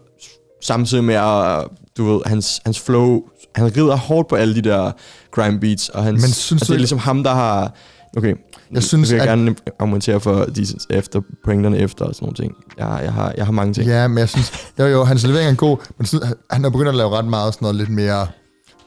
samtidig 0.62 1.04
med, 1.04 1.14
at, 1.14 1.64
du 1.96 2.04
ved, 2.12 2.20
hans, 2.26 2.60
hans 2.64 2.80
flow, 2.80 3.20
han 3.54 3.76
rider 3.76 3.96
hårdt 3.96 4.28
på 4.28 4.36
alle 4.36 4.54
de 4.54 4.62
der 4.62 4.92
grime 5.30 5.60
beats, 5.60 5.88
og 5.88 6.04
hans, 6.04 6.22
Men 6.22 6.30
synes 6.30 6.62
du 6.62 6.66
det 6.66 6.74
er 6.74 6.78
ligesom 6.78 6.98
ham, 6.98 7.22
der 7.22 7.30
har... 7.34 7.74
Okay, 8.16 8.34
Jeg 8.72 8.82
synes, 8.82 9.10
jeg 9.12 9.14
vil 9.16 9.20
at- 9.22 9.28
gerne 9.28 9.54
argumentere 9.78 10.20
for 10.20 10.44
de 10.44 10.66
efter 10.90 11.20
pointerne 11.44 11.78
efter 11.78 12.04
og 12.04 12.14
sådan 12.14 12.24
nogle 12.26 12.36
ting. 12.36 12.54
Jeg, 12.78 13.00
jeg, 13.04 13.12
har, 13.12 13.34
jeg 13.36 13.44
har 13.46 13.52
mange 13.52 13.74
ting. 13.74 13.86
Ja, 13.88 14.08
men 14.08 14.18
jeg 14.18 14.28
synes, 14.28 14.52
jo 14.78 14.86
jo, 14.86 15.04
hans 15.04 15.24
levering 15.26 15.50
er 15.50 15.54
god, 15.54 15.76
men 15.98 16.06
synes, 16.06 16.24
han- 16.24 16.36
han 16.50 16.64
er 16.64 16.70
begyndt 16.70 16.88
at 16.88 16.94
lave 16.94 17.10
ret 17.10 17.24
meget 17.24 17.54
sådan 17.54 17.64
noget 17.66 17.76
lidt 17.76 17.90
mere, 17.90 18.26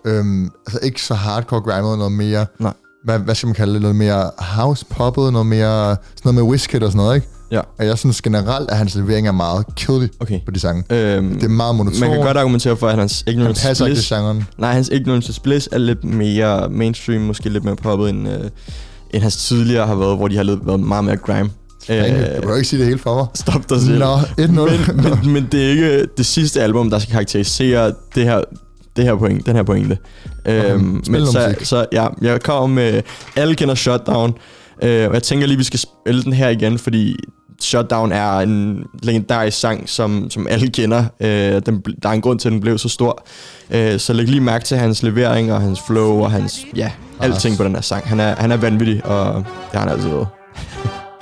øhm, 0.06 0.50
altså 0.68 0.80
ikke 0.84 1.02
så 1.02 1.14
hardcore 1.14 1.62
grimet, 1.62 1.98
noget 1.98 2.12
mere, 2.12 2.46
Nej. 2.60 2.74
Hvad, 3.04 3.20
hvad 3.20 3.36
skal 3.36 3.48
man 3.48 3.54
kalde 3.56 3.74
det, 3.74 3.82
noget 3.82 3.96
mere 3.96 4.32
house 4.38 4.86
poppet, 4.90 5.34
noget 5.34 5.46
mere, 5.48 5.90
sådan 5.90 5.98
noget 6.24 6.36
med 6.36 6.44
Wizkid 6.44 6.84
og 6.84 6.92
sådan 6.92 6.98
noget, 7.04 7.16
ikke? 7.16 7.28
Ja. 7.52 7.60
Og 7.80 7.86
jeg 7.86 7.98
synes 7.98 8.22
generelt, 8.22 8.72
at 8.72 8.78
hans 8.78 8.96
levering 8.96 9.28
er 9.28 9.32
meget 9.32 9.66
kedelig 9.76 10.10
Okay. 10.20 10.40
på 10.46 10.52
de 10.52 10.60
sange. 10.60 10.84
Øhm, 10.90 11.34
Det 11.36 11.44
er 11.44 11.48
meget 11.48 11.76
monoton. 11.76 12.00
man 12.00 12.10
kan 12.10 12.22
godt 12.22 12.38
argumentere 12.38 12.78
for, 12.78 12.88
at 12.88 12.98
hans 12.98 13.24
han 13.28 13.34
Ignorance 13.34 13.68
passer 13.68 13.86
ikke 13.86 13.96
til 13.96 14.00
Bliss... 14.00 14.10
genren. 14.10 14.48
Nej, 14.58 14.74
hans 14.74 14.90
Ignorance 14.90 15.42
Bliss 15.42 15.70
er 15.72 15.78
lidt 15.78 16.04
mere 16.04 16.70
mainstream, 16.70 17.22
måske 17.22 17.50
lidt 17.50 17.64
mere 17.64 17.76
poppet, 17.76 18.10
end, 18.10 18.28
øh, 18.30 18.50
end 19.14 19.22
hans 19.22 19.38
tidligere 19.48 19.88
har 19.88 19.96
været, 19.96 20.18
hvor 20.18 20.28
de 20.28 20.36
har 20.36 20.44
lidt, 20.44 20.68
været 20.68 20.80
meget 20.80 21.04
mere 21.04 21.18
grime. 21.18 21.50
Øh, 21.90 21.98
du 21.98 22.42
kan 22.42 22.50
jo 22.50 22.56
ikke 22.56 22.68
sige 22.68 22.80
det 22.80 22.88
hele 22.88 23.00
for 23.00 23.16
mig. 23.16 23.26
Stop 23.36 23.70
dig 23.70 23.82
selv. 23.82 24.00
Nå, 24.00 24.16
1-0. 24.16 24.48
men, 24.48 24.96
men, 24.96 25.34
men 25.34 25.48
det 25.52 25.66
er 25.66 25.70
ikke 25.70 26.06
det 26.18 26.26
sidste 26.26 26.62
album, 26.62 26.90
der 26.90 27.00
skal 27.00 27.12
karakterisere 27.12 27.94
det 28.16 28.24
her, 28.24 28.42
det 28.96 29.06
her 29.06 29.16
point, 29.16 29.46
den 29.46 29.56
her 29.56 29.64
pointe. 29.64 29.98
Øhm, 30.46 31.04
spil 31.04 31.12
men 31.12 31.28
så, 31.28 31.56
så 31.64 31.86
ja, 31.92 32.08
jeg 32.22 32.42
kommer 32.42 32.68
med, 32.68 33.02
alle 33.36 33.56
kender 33.56 33.76
Shutdown, 33.76 34.34
øh, 34.82 35.08
og 35.08 35.14
jeg 35.14 35.24
tænker 35.24 35.48
lige, 35.48 35.58
vi 35.58 35.64
skal 35.64 35.80
spille 35.80 36.24
den 36.24 36.34
her 36.34 36.50
igen, 36.50 36.80
fordi 36.80 37.16
Shutdown 37.62 38.12
er 38.12 38.40
en 38.40 38.84
legendarisk 39.04 39.60
sang, 39.60 39.90
som, 39.90 40.30
som 40.30 40.48
alle 40.50 40.70
kender. 40.70 41.06
Øh, 41.20 41.62
den, 41.66 41.84
der 42.04 42.10
er 42.10 42.14
en 42.14 42.22
grund 42.22 42.40
til, 42.40 42.50
at 42.50 42.52
den 42.52 42.62
blev 42.62 42.78
så 42.78 42.90
stor. 42.90 43.26
Øh, 43.72 44.00
så 44.00 44.14
læg 44.14 44.28
lige 44.28 44.42
mærke 44.42 44.66
til 44.66 44.78
hans 44.78 45.04
levering 45.04 45.54
og 45.54 45.62
hans 45.62 45.80
flow 45.88 46.24
og 46.24 46.32
hans, 46.32 46.66
ja, 46.76 46.92
alting 47.20 47.58
på 47.58 47.64
den 47.64 47.76
her 47.76 47.82
sang. 47.82 48.08
Han 48.08 48.20
er, 48.20 48.36
han 48.36 48.52
er 48.52 48.58
vanvittig, 48.58 49.06
og 49.06 49.36
det 49.36 49.46
har 49.72 49.80
han 49.80 49.90
altid 49.90 50.10
været. 50.10 50.28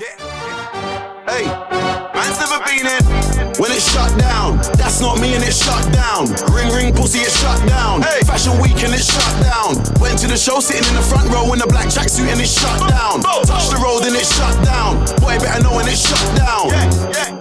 down. 4.18 4.58
That's 4.78 5.00
not 5.02 5.20
me 5.20 5.36
and 5.36 5.44
it's 5.44 5.64
shut 5.64 5.84
down. 5.94 6.28
Ring 6.54 6.72
ring 6.74 6.94
pussy, 6.94 7.20
it's 7.20 7.38
shut 7.40 7.60
down. 7.68 8.02
Hey, 8.02 8.22
fashion 8.22 8.60
week 8.62 8.82
and 8.84 8.94
it's 8.94 9.12
shut 9.12 9.34
down. 9.44 9.76
Went 10.00 10.20
to 10.20 10.28
the 10.28 10.38
show 10.38 10.60
sitting 10.60 10.88
in 10.88 10.96
the 10.96 11.02
front 11.02 11.30
row 11.30 11.54
in 11.54 11.62
a 11.62 11.68
black 11.68 11.88
tracksuit 11.88 12.32
and 12.32 12.40
it's 12.40 12.52
shut 12.52 12.80
down. 12.90 13.22
Oh. 13.26 13.44
Touch 13.46 13.70
the 13.70 13.78
road 13.78 14.06
and 14.06 14.16
it's 14.16 14.32
shut 14.36 14.56
down. 14.64 15.00
Boy, 15.20 15.38
better 15.40 15.64
know 15.64 15.76
when 15.76 15.88
it's 15.88 16.08
shut 16.08 16.38
down. 16.38 16.70
Yeah, 16.70 17.12
yeah. 17.12 17.41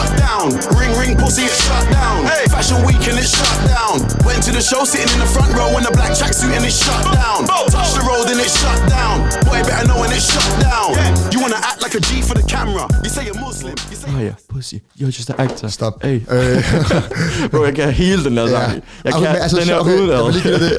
down. 0.17 0.45
Ring 0.79 0.93
ring 0.97 1.13
pussy, 1.17 1.43
it's 1.43 1.59
shut 1.65 1.85
down. 1.91 2.25
Hey, 2.25 2.45
fashion 2.47 2.79
week 2.85 3.03
and 3.09 3.17
it's 3.19 3.33
shut 3.37 3.57
down. 3.67 4.01
Went 4.25 4.41
to 4.47 4.51
the 4.51 4.61
show 4.61 4.83
sitting 4.85 5.11
in 5.15 5.19
the 5.19 5.29
front 5.35 5.51
row 5.53 5.69
in 5.77 5.83
a 5.85 5.91
black 5.91 6.13
tracksuit 6.19 6.53
and 6.57 6.65
it's 6.65 6.79
shut 6.85 7.03
down. 7.13 7.45
Touch 7.75 7.93
the 7.97 8.03
road 8.09 8.27
and 8.31 8.39
it's 8.39 8.55
shut 8.61 8.79
down. 8.89 9.15
Boy, 9.45 9.59
better 9.67 9.87
know 9.87 9.99
when 10.01 10.11
it's 10.11 10.27
shut 10.33 10.51
down. 10.61 10.89
You 11.31 11.39
wanna 11.41 11.61
act 11.69 11.81
like 11.85 11.95
a 11.95 12.01
G 12.07 12.21
for 12.21 12.35
the 12.39 12.45
camera. 12.55 12.87
You 13.03 13.09
say 13.09 13.25
you're 13.25 13.39
Muslim. 13.47 13.75
You 13.91 13.97
say 14.01 14.09
oh, 14.15 14.21
ja, 14.29 14.33
pussy, 14.49 14.81
you're 14.95 15.11
just 15.11 15.29
an 15.29 15.35
actor. 15.39 15.67
Stop. 15.69 16.03
Hey. 16.03 16.17
Øh, 16.29 16.63
Bro, 17.51 17.65
jeg 17.65 17.75
kan 17.75 17.91
hele 17.91 18.23
den 18.23 18.37
der 18.37 18.47
sang. 18.47 18.83
Jeg 19.03 19.13
kan 19.13 19.21
Okay, 19.21 19.33
men 19.33 19.41
altså, 19.41 19.57
den 19.57 19.65
her 19.65 19.79
okay, 19.79 19.97
uden 19.97 20.09
jeg 20.09 20.23
vil 20.25 20.33
lige 20.33 20.43
give 20.43 20.59
det. 20.59 20.73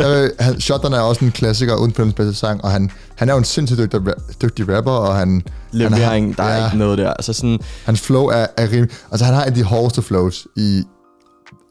Øh, 0.50 0.60
Shotgun 0.60 0.92
er 0.92 1.00
også 1.00 1.24
en 1.24 1.32
klassiker 1.32 1.74
uden 1.74 1.92
på 1.92 2.02
den 2.02 2.12
bedste 2.12 2.34
sang, 2.34 2.64
og 2.64 2.70
han, 2.70 2.90
han 3.16 3.28
er 3.28 3.32
jo 3.32 3.38
en 3.38 3.44
sindssygt 3.44 3.80
dygtig, 3.80 4.00
dygtig 4.42 4.76
rapper, 4.76 4.92
og 4.92 5.16
han... 5.16 5.42
Levering, 5.72 6.26
han 6.26 6.34
der 6.36 6.42
er 6.52 6.58
ja, 6.58 6.64
ikke 6.66 6.78
noget 6.78 6.98
der. 6.98 7.10
Altså 7.10 7.32
sådan, 7.32 7.58
Hans 7.84 8.00
flow 8.00 8.24
er, 8.26 8.46
er 8.56 8.64
rimelig... 8.72 8.90
Altså, 9.10 9.24
han 9.24 9.34
har 9.34 9.42
en 9.42 9.48
af 9.48 9.54
de 9.54 9.62
hårdeste 9.62 10.02
flows 10.02 10.46
i... 10.56 10.82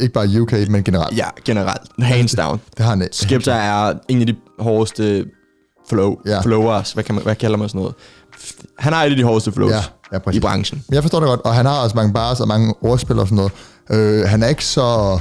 Ikke 0.01 0.13
bare 0.13 0.41
UK, 0.41 0.51
men 0.69 0.83
generelt. 0.83 1.17
ja, 1.17 1.25
generelt. 1.45 1.81
Hands 1.99 2.35
down. 2.35 2.59
Det 2.77 2.85
har 2.85 2.89
han 2.89 3.01
ikke. 3.01 3.15
Skepta 3.15 3.51
er 3.51 3.93
en 4.09 4.19
af 4.21 4.27
de 4.27 4.35
hårdeste 4.59 5.25
flow, 5.89 6.15
Ja. 6.25 6.41
flowers. 6.41 6.91
Hvad, 6.91 7.03
kan 7.03 7.15
man, 7.15 7.23
hvad 7.23 7.35
kalder 7.35 7.57
man 7.57 7.69
sådan 7.69 7.79
noget? 7.79 7.95
Han 8.79 8.93
har 8.93 9.03
et 9.03 9.09
af 9.09 9.15
de 9.15 9.23
hårdeste 9.23 9.51
flows 9.51 9.71
Ja, 9.71 9.81
ja, 10.13 10.19
præcis. 10.19 10.37
i 10.37 10.41
branchen. 10.41 10.83
Men 10.89 10.95
jeg 10.95 11.03
forstår 11.03 11.19
det 11.19 11.27
godt, 11.27 11.41
og 11.41 11.53
han 11.55 11.65
har 11.65 11.83
også 11.83 11.95
mange 11.95 12.13
bars 12.13 12.39
og 12.39 12.47
mange 12.47 12.73
ordspil 12.81 13.19
og 13.19 13.27
sådan 13.27 13.35
noget. 13.35 13.51
Øh, 14.23 14.29
han 14.29 14.43
er 14.43 14.47
ikke 14.47 14.65
så... 14.65 15.19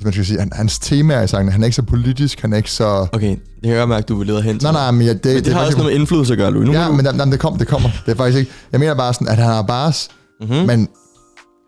Hvis 0.00 0.04
man 0.04 0.12
skal 0.12 0.26
sige, 0.26 0.38
han, 0.38 0.50
hans 0.54 0.78
tema 0.78 1.20
i 1.22 1.26
sangen, 1.26 1.52
han 1.52 1.60
er 1.62 1.64
ikke 1.64 1.76
så 1.76 1.82
politisk, 1.82 2.40
han 2.40 2.52
er 2.52 2.56
ikke 2.56 2.70
så... 2.70 3.06
Okay, 3.12 3.28
det 3.30 3.38
kan 3.62 3.70
jeg 3.70 3.78
godt 3.78 3.88
mærke, 3.88 4.02
at 4.02 4.08
du 4.08 4.18
vil 4.18 4.26
lede 4.26 4.42
hen 4.42 4.58
til. 4.58 4.62
Nej, 4.66 4.72
nej, 4.72 4.90
men 4.90 5.02
ja, 5.06 5.12
det, 5.12 5.24
Men 5.24 5.34
det, 5.36 5.44
det 5.44 5.52
har 5.52 5.60
faktisk 5.60 5.76
også 5.76 5.78
noget 5.78 5.92
med 5.92 6.00
indflydelse 6.00 6.32
at 6.32 6.38
gøre, 6.38 6.50
Louis. 6.52 6.66
Nu 6.66 6.72
Ja, 6.72 6.84
må 6.84 6.90
du- 6.90 6.96
men 6.96 7.06
jamen, 7.06 7.32
det, 7.32 7.40
kom, 7.40 7.58
det 7.58 7.66
kommer. 7.68 7.88
Det 8.06 8.12
er 8.12 8.16
faktisk 8.16 8.38
ikke... 8.38 8.50
Jeg 8.72 8.80
mener 8.80 8.94
bare 8.94 9.14
sådan, 9.14 9.28
at 9.28 9.36
han 9.36 9.46
har 9.46 9.62
bars, 9.62 10.08
mm-hmm. 10.40 10.56
men 10.66 10.88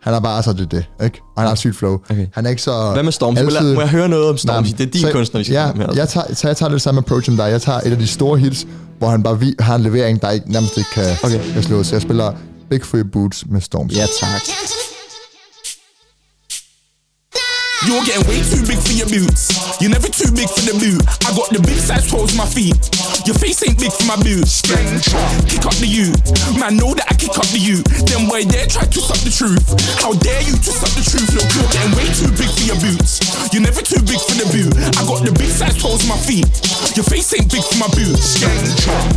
han 0.02 0.12
har 0.12 0.20
bare 0.20 0.42
så 0.42 0.52
det, 0.52 0.60
er 0.60 0.66
det 0.66 0.84
ikke? 1.04 1.18
Og 1.36 1.42
han 1.42 1.48
har 1.48 1.54
sygt 1.54 1.76
flow. 1.76 1.98
Okay. 2.10 2.26
Han 2.34 2.46
er 2.46 2.50
ikke 2.50 2.62
så... 2.62 2.90
Hvad 2.92 3.02
med 3.02 3.12
Stormzy? 3.12 3.42
Må, 3.42 3.48
altid- 3.48 3.66
jeg- 3.66 3.74
må 3.74 3.80
jeg 3.80 3.90
høre 3.90 4.08
noget 4.08 4.24
om 4.28 4.32
Nej, 4.32 4.38
Stormzy? 4.38 4.72
Det 4.78 4.86
er 4.86 4.90
din 4.90 5.00
så- 5.00 5.12
kunstner, 5.12 5.38
vi 5.40 5.44
skal 5.44 5.54
ja, 5.54 5.72
med. 5.72 5.84
altså. 5.84 6.00
jeg 6.00 6.08
tager, 6.08 6.34
så 6.34 6.48
jeg 6.48 6.56
tager 6.56 6.70
lidt 6.70 6.82
samme 6.82 6.98
approach 6.98 7.26
som 7.26 7.36
dig. 7.36 7.44
Jeg 7.50 7.62
tager 7.62 7.78
et 7.78 7.90
af 7.92 7.98
de 7.98 8.06
store 8.06 8.38
hits, 8.38 8.66
hvor 8.98 9.08
han 9.08 9.22
bare 9.22 9.40
vi, 9.40 9.54
har 9.58 9.74
en 9.74 9.82
levering, 9.82 10.22
der 10.22 10.30
ikke, 10.30 10.52
nærmest 10.52 10.76
ikke 10.78 10.90
kan, 10.94 11.04
Okay. 11.24 11.52
kan 11.52 11.62
slås. 11.62 11.92
Jeg 11.92 12.02
spiller 12.02 12.32
Big 12.70 12.82
Free 12.84 13.04
Boots 13.04 13.44
med 13.50 13.60
Stormzy. 13.60 13.96
Ja, 13.96 14.06
tak. 14.20 14.40
You're 17.86 18.04
getting 18.06 18.22
way 18.30 18.38
too 18.46 18.62
big 18.62 18.78
for 18.78 18.94
your 18.94 19.10
boots. 19.10 19.50
You're 19.82 19.90
never 19.90 20.06
too 20.06 20.30
big 20.30 20.46
for 20.46 20.62
the 20.62 20.74
boot. 20.78 21.02
I 21.26 21.34
got 21.34 21.50
the 21.50 21.58
big 21.58 21.78
size 21.82 22.06
toes 22.06 22.36
my 22.38 22.46
feet. 22.46 22.78
Your 23.26 23.34
face 23.34 23.58
ain't 23.66 23.78
big 23.78 23.90
for 23.90 24.06
my 24.06 24.14
boots. 24.22 24.62
Kick 24.62 25.66
up 25.66 25.74
the 25.82 25.88
you. 25.90 26.14
Man, 26.58 26.78
know 26.78 26.94
that 26.94 27.10
I 27.10 27.14
kick 27.18 27.34
up 27.34 27.46
the 27.50 27.58
you. 27.58 27.82
Then 28.06 28.30
why 28.30 28.46
dare 28.46 28.70
try 28.70 28.86
to 28.86 29.00
suck 29.02 29.18
the 29.26 29.34
truth? 29.34 29.66
How 29.98 30.14
dare 30.14 30.42
you 30.46 30.54
to 30.54 30.70
suck 30.70 30.94
the 30.94 31.02
truth? 31.02 31.30
Look, 31.34 31.46
you're 31.54 31.70
getting 31.74 31.94
way 31.98 32.06
too 32.14 32.30
big 32.38 32.50
for 32.54 32.64
your 32.70 32.78
boots. 32.78 33.18
You're 33.50 33.66
never 33.66 33.82
too 33.82 34.02
big 34.06 34.22
for 34.22 34.36
the 34.38 34.46
boot. 34.50 34.74
I 34.98 35.02
got 35.02 35.26
the 35.26 35.34
big 35.34 35.50
size 35.50 35.74
toes 35.78 36.06
my 36.06 36.18
feet. 36.18 36.46
Your 36.94 37.06
face 37.06 37.34
ain't 37.34 37.50
big 37.50 37.66
for 37.66 37.78
my 37.82 37.90
boots. 37.96 38.38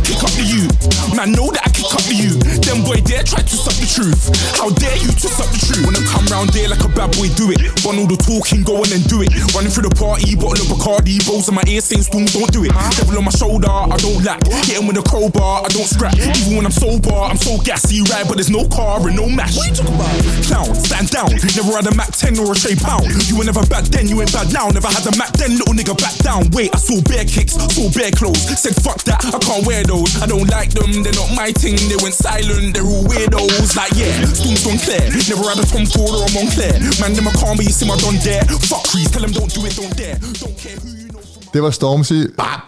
Kick 0.02 0.22
up 0.26 0.34
the 0.34 0.42
you. 0.42 0.66
Man, 1.14 1.30
know 1.34 1.54
that 1.54 1.66
I 1.66 1.70
kick 1.70 1.90
up 1.94 2.02
the 2.08 2.16
you. 2.18 2.34
Then 2.66 2.82
boy 2.82 2.98
dare 3.02 3.22
try 3.22 3.42
to 3.42 3.56
suck 3.58 3.78
the 3.78 3.86
truth. 3.86 4.30
How 4.58 4.70
dare 4.74 4.98
you 4.98 5.10
to 5.10 5.28
suck 5.30 5.50
the 5.54 5.60
truth? 5.62 5.86
When 5.86 5.94
I 5.94 6.02
come 6.06 6.26
round 6.34 6.50
there 6.50 6.66
like 6.66 6.82
a 6.82 6.90
bad 6.90 7.14
boy, 7.14 7.30
do 7.38 7.54
it. 7.54 7.62
Run 7.86 7.98
all 7.98 8.08
the 8.10 8.18
talking, 8.18 8.55
go 8.64 8.80
on 8.80 8.88
and 8.92 9.02
do 9.08 9.22
it. 9.22 9.32
Running 9.54 9.70
through 9.70 9.88
the 9.88 9.94
party, 9.96 10.36
bottle 10.36 10.62
of 10.62 10.68
Bacardi, 10.70 11.20
rolls 11.28 11.48
in 11.48 11.54
my 11.54 11.64
ear 11.66 11.80
saying 11.80 12.06
storm, 12.06 12.26
don't 12.30 12.50
do 12.52 12.64
it. 12.64 12.72
Devil 12.96 13.18
on 13.18 13.24
my 13.24 13.34
shoulder, 13.34 13.68
I 13.70 13.96
don't 13.98 14.22
lack. 14.22 14.44
Hitting 14.68 14.86
with 14.86 14.96
a 15.00 15.04
crowbar, 15.04 15.64
I 15.64 15.68
don't 15.68 15.88
scrap. 15.88 16.14
Even 16.16 16.56
when 16.56 16.64
I'm 16.66 16.74
sober, 16.74 17.12
I'm 17.12 17.36
so 17.36 17.58
gassy, 17.62 18.02
right? 18.12 18.24
But 18.26 18.38
there's 18.38 18.50
no 18.52 18.68
car 18.68 19.00
and 19.06 19.16
no 19.16 19.28
mash. 19.28 19.56
What 19.56 19.68
you 19.68 19.74
talking 19.74 19.96
about? 19.96 20.14
Clown, 20.46 20.70
stand 20.74 21.10
down. 21.10 21.30
Never 21.56 21.72
had 21.74 21.86
a 21.86 21.94
Mac 21.94 22.12
10 22.12 22.38
or 22.38 22.52
a 22.52 22.56
Shay 22.56 22.76
Pound. 22.76 23.10
You 23.28 23.36
were 23.38 23.44
never 23.44 23.64
bad 23.66 23.86
then, 23.90 24.08
you 24.08 24.20
ain't 24.20 24.32
bad 24.32 24.52
now. 24.52 24.68
Never 24.70 24.88
had 24.88 25.04
a 25.06 25.14
Mac 25.16 25.32
then, 25.34 25.58
little 25.58 25.74
nigga 25.74 25.98
back 25.98 26.14
down. 26.22 26.48
Wait, 26.54 26.70
I 26.72 26.78
saw 26.78 27.00
bare 27.02 27.26
kicks, 27.26 27.58
saw 27.58 27.90
bare 27.90 28.14
clothes. 28.14 28.46
Said 28.54 28.78
fuck 28.78 29.02
that, 29.04 29.20
I 29.26 29.38
can't 29.42 29.66
wear 29.66 29.82
those. 29.84 30.14
I 30.22 30.26
don't 30.26 30.48
like 30.48 30.70
them, 30.70 31.02
they're 31.02 31.16
not 31.18 31.34
my 31.34 31.50
thing. 31.52 31.76
They 31.90 31.98
went 31.98 32.14
silent, 32.14 32.74
they're 32.74 32.86
all 32.86 33.04
weirdos. 33.04 33.74
Like 33.76 33.92
yeah, 33.98 34.14
Storm's 34.30 34.62
gone 34.62 34.78
clear. 34.78 35.02
Never 35.26 35.44
had 35.50 35.58
a 35.58 35.66
Tom 35.66 35.84
Ford 35.86 36.14
or 36.14 36.24
a 36.24 36.30
Montclair. 36.30 36.78
Man, 37.02 37.12
them 37.12 37.26
a 37.26 37.32
call 37.34 37.58
me, 37.58 37.66
you 37.66 37.74
see 37.74 37.86
my 37.86 37.98
don 37.98 38.14
dare. 38.22 38.45
Fuck 38.48 38.84
crease, 38.90 39.10
tell 39.12 39.22
them 39.24 39.32
don't 39.32 39.54
do 39.60 39.66
it, 39.66 39.72
don't 39.78 39.98
dare. 39.98 40.14
Don't 40.14 40.58
care 40.62 40.76
who 40.82 40.88
you 40.88 41.08
know 41.10 41.20
from 41.20 41.42
Det 41.54 41.62
var 41.62 41.70
Stormzy, 41.70 42.12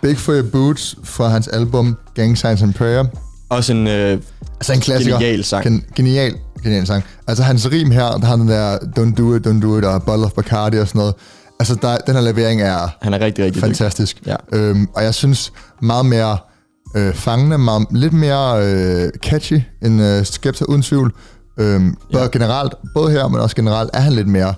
Big 0.02 0.18
for 0.18 0.32
Your 0.32 0.42
Boots, 0.52 0.96
fra 1.04 1.28
hans 1.28 1.48
album 1.48 1.96
Gang 2.14 2.38
Signs 2.38 2.62
and 2.62 2.74
Prayer. 2.74 3.04
Også 3.48 3.72
en... 3.72 3.86
Øh, 3.86 4.18
Altså 4.60 4.72
en 4.72 4.80
klassiker. 4.80 5.18
Genial 5.18 5.44
sang. 5.44 5.64
Gen, 5.64 5.84
genial, 5.96 6.34
genial 6.62 6.86
sang. 6.86 7.04
Altså 7.26 7.42
hans 7.44 7.70
rim 7.70 7.90
her, 7.90 8.04
der 8.16 8.26
har 8.26 8.36
den 8.36 8.48
der 8.48 8.78
Don't 8.78 9.14
Do 9.14 9.34
It, 9.34 9.46
Don't 9.46 9.60
Do 9.62 9.78
It, 9.78 9.84
og 9.84 10.02
Bottle 10.02 10.26
of 10.26 10.32
Bacardi 10.32 10.76
og 10.78 10.88
sådan 10.88 10.98
noget. 10.98 11.14
Altså 11.60 11.74
der, 11.82 11.96
den 11.96 12.14
her 12.14 12.22
levering 12.22 12.62
er 12.62 12.88
han 13.02 13.14
er 13.14 13.20
rigtig, 13.20 13.44
rigtig 13.44 13.62
fantastisk. 13.62 14.20
Ja. 14.26 14.36
Øhm, 14.52 14.88
og 14.94 15.04
jeg 15.04 15.14
synes 15.14 15.52
meget 15.82 16.06
mere 16.06 16.38
øh, 16.96 17.14
fangende, 17.14 17.58
meget, 17.58 17.86
lidt 17.90 18.12
mere 18.12 18.66
øh, 18.66 19.10
catchy 19.22 19.60
end 19.82 20.02
øh, 20.02 20.26
Skepta, 20.26 20.64
uden 20.64 20.82
tvivl. 20.82 21.12
Øhm, 21.58 21.96
både 22.12 22.22
Ja. 22.24 22.28
generelt, 22.32 22.72
både 22.94 23.10
her, 23.12 23.28
men 23.28 23.40
også 23.40 23.56
generelt, 23.56 23.90
er 23.94 24.00
han 24.00 24.12
lidt 24.12 24.28
mere, 24.28 24.54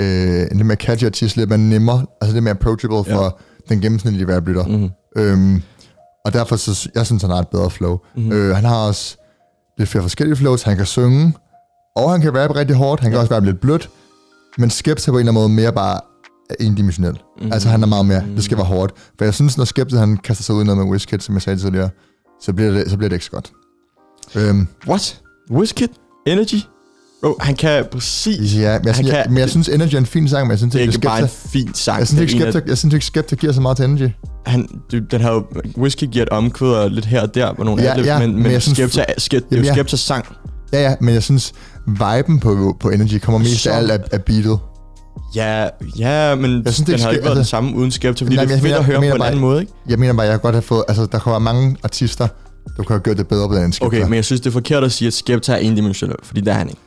øh, 0.00 0.40
en 0.50 0.56
lidt 0.56 0.66
mere 0.66 0.76
catchy 0.76 1.04
artist, 1.04 1.36
lidt 1.36 1.48
mere 1.48 1.58
nemmere, 1.58 2.06
altså 2.20 2.34
lidt 2.34 2.42
mere 2.44 2.54
approachable 2.54 3.04
for 3.04 3.24
Ja. 3.24 3.30
den 3.74 3.80
gennemsnitlige 3.80 4.28
værtlytter. 4.28 4.66
Mhm. 4.66 4.88
Øhm, 5.16 5.62
og 6.24 6.32
derfor, 6.32 6.56
så, 6.56 6.88
jeg 6.94 7.06
synes, 7.06 7.22
han 7.22 7.30
har 7.30 7.38
et 7.38 7.48
bedre 7.48 7.70
flow. 7.70 7.98
Mhm. 8.16 8.32
Øh, 8.32 8.54
han 8.54 8.64
har 8.64 8.76
også 8.76 9.16
lidt 9.78 9.88
flere 9.88 10.02
forskellige 10.02 10.36
flows. 10.36 10.62
Han 10.62 10.76
kan 10.76 10.86
synge, 10.86 11.34
og 11.96 12.10
han 12.10 12.20
kan 12.20 12.36
rappe 12.38 12.56
rigtig 12.56 12.76
hårdt. 12.76 13.00
Han 13.02 13.10
kan 13.10 13.20
også 13.20 13.30
være 13.30 13.44
lidt 13.44 13.60
blødt. 13.60 13.90
Men 14.58 14.70
Skepta 14.70 15.10
på 15.10 15.16
en 15.16 15.20
eller 15.20 15.32
anden 15.32 15.42
måde 15.42 15.48
mere 15.62 15.72
bare 15.72 16.00
endimensionel. 16.60 17.12
Mm-hmm. 17.36 17.52
Altså 17.52 17.68
han 17.68 17.82
er 17.82 17.86
meget 17.86 18.06
mere, 18.06 18.24
det 18.36 18.44
skal 18.44 18.56
være 18.56 18.66
hårdt. 18.66 18.92
For 19.18 19.24
jeg 19.24 19.34
synes, 19.34 19.58
når 19.58 19.64
Skepta 19.64 19.96
han 19.96 20.16
kaster 20.16 20.42
sig 20.44 20.54
ud 20.54 20.62
i 20.62 20.64
noget 20.64 20.78
med 20.78 20.92
Wizkid, 20.92 21.18
som 21.18 21.34
jeg 21.34 21.42
sagde 21.42 21.58
tidligere, 21.58 21.90
så 22.42 22.52
bliver 22.52 22.70
det, 22.70 22.90
så 22.90 22.96
bliver 22.96 23.08
det 23.08 23.16
ikke 23.16 23.24
så 23.24 23.30
godt. 23.30 23.52
Øhm, 24.36 24.66
What? 24.88 25.20
Wizkid? 25.50 25.88
Energy? 26.26 26.56
Bro, 27.22 27.36
han 27.40 27.54
kan 27.54 27.84
præcis... 27.92 28.54
ja, 28.56 28.78
men 28.78 28.86
jeg, 28.86 28.94
synes, 28.94 29.08
jeg, 29.12 29.22
kan- 29.24 29.32
men 29.32 29.40
jeg 29.40 29.50
synes 29.50 29.68
Energy 29.68 29.94
er 29.94 29.98
en 29.98 30.06
fin 30.06 30.28
sang, 30.28 30.46
men 30.46 30.50
jeg 30.50 30.58
synes 30.58 30.72
Det 30.72 30.78
er 30.78 30.82
ikke, 30.82 30.94
ikke 30.94 31.06
bare 31.06 31.22
en 31.22 31.28
Skepta, 31.28 31.48
fin 31.58 31.74
sang. 31.74 31.98
jeg 31.98 32.06
synes 32.08 32.20
ikke, 32.32 32.46
af- 32.46 32.52
Skepta, 32.52 32.68
jeg 32.70 32.78
synes 32.78 32.94
ikke, 32.94 33.06
Skepta 33.06 33.34
giver 33.36 33.52
så 33.52 33.60
meget 33.60 33.76
til 33.76 33.84
Energy. 33.84 34.10
han, 34.46 34.68
du, 34.92 34.98
den 35.10 35.20
havde 35.20 35.34
jo, 35.34 35.44
Whisky 35.78 36.04
giver 36.04 36.22
et 36.22 36.28
omkvæd 36.28 36.68
og 36.68 36.90
lidt 36.90 37.04
her 37.04 37.22
og 37.22 37.34
der, 37.34 37.52
hvor 37.54 37.64
nogle 37.64 37.82
Ja, 37.82 37.90
adlibs, 37.90 38.06
ja, 38.06 38.18
men, 38.18 38.32
men 38.34 38.42
men, 38.42 38.52
jeg 38.52 38.62
synes- 38.62 38.78
Skepta, 38.78 39.04
Skepta, 39.18 39.46
det 39.50 39.52
er 39.52 39.56
Jamen, 39.56 39.66
jo. 39.68 39.74
Skeptas 39.74 40.00
sang. 40.00 40.24
Ja, 40.72 40.82
ja, 40.82 40.94
men 41.00 41.14
jeg 41.14 41.22
synes, 41.22 41.52
viben 41.86 42.40
på, 42.40 42.76
på 42.80 42.90
Energy 42.90 43.18
kommer 43.18 43.38
mest 43.38 43.60
Så- 43.62 43.70
af 43.70 43.76
alt 43.76 43.90
af, 43.90 43.98
af 44.12 44.22
beatet. 44.24 44.58
Ja, 45.36 45.68
ja, 45.98 46.34
men 46.34 46.62
Jeg 46.64 46.74
synes, 46.74 46.76
det 46.76 46.86
den 46.86 46.98
ske- 46.98 47.10
ikke 47.10 47.22
været 47.24 47.30
den 47.30 47.38
altså- 47.38 47.50
samme 47.50 47.76
uden 47.76 47.90
Skepta, 47.90 48.24
fordi 48.24 48.36
Nej, 48.36 48.44
det 48.44 48.52
er 48.54 48.58
fedt 48.58 48.68
jeg 48.70 48.78
at 48.78 48.84
høre 48.84 49.00
mener 49.00 49.12
på 49.12 49.14
en 49.14 49.18
bare- 49.20 49.28
anden 49.28 49.40
måde, 49.40 49.60
ikke? 49.60 49.72
Jeg 49.88 49.98
mener 49.98 50.12
bare, 50.14 50.26
jeg 50.26 50.32
kunne 50.34 50.42
godt 50.42 50.54
have 50.54 50.62
fået... 50.62 50.84
Altså, 50.88 51.06
der 51.12 51.18
være 51.30 51.40
mange 51.40 51.76
artister, 51.84 52.26
der 52.76 52.82
kunne 52.82 52.94
have 52.94 53.00
gjort 53.00 53.18
det 53.18 53.28
bedre 53.28 53.48
på 53.48 53.54
den 53.54 53.64
end 53.64 53.72
Skepta. 53.72 53.86
Okay, 53.86 54.02
men 54.04 54.14
jeg 54.14 54.24
synes, 54.24 54.40
det 54.40 54.46
er 54.46 54.52
forkert 54.52 54.84
at 54.84 54.92
sige, 54.92 55.06
at 55.06 55.12
Skepta 55.14 55.52
er 55.52 55.56
endimensionel, 55.56 56.16
fordi 56.22 56.40
det 56.40 56.48
er 56.48 56.54
han 56.54 56.68
ikke. 56.68 56.80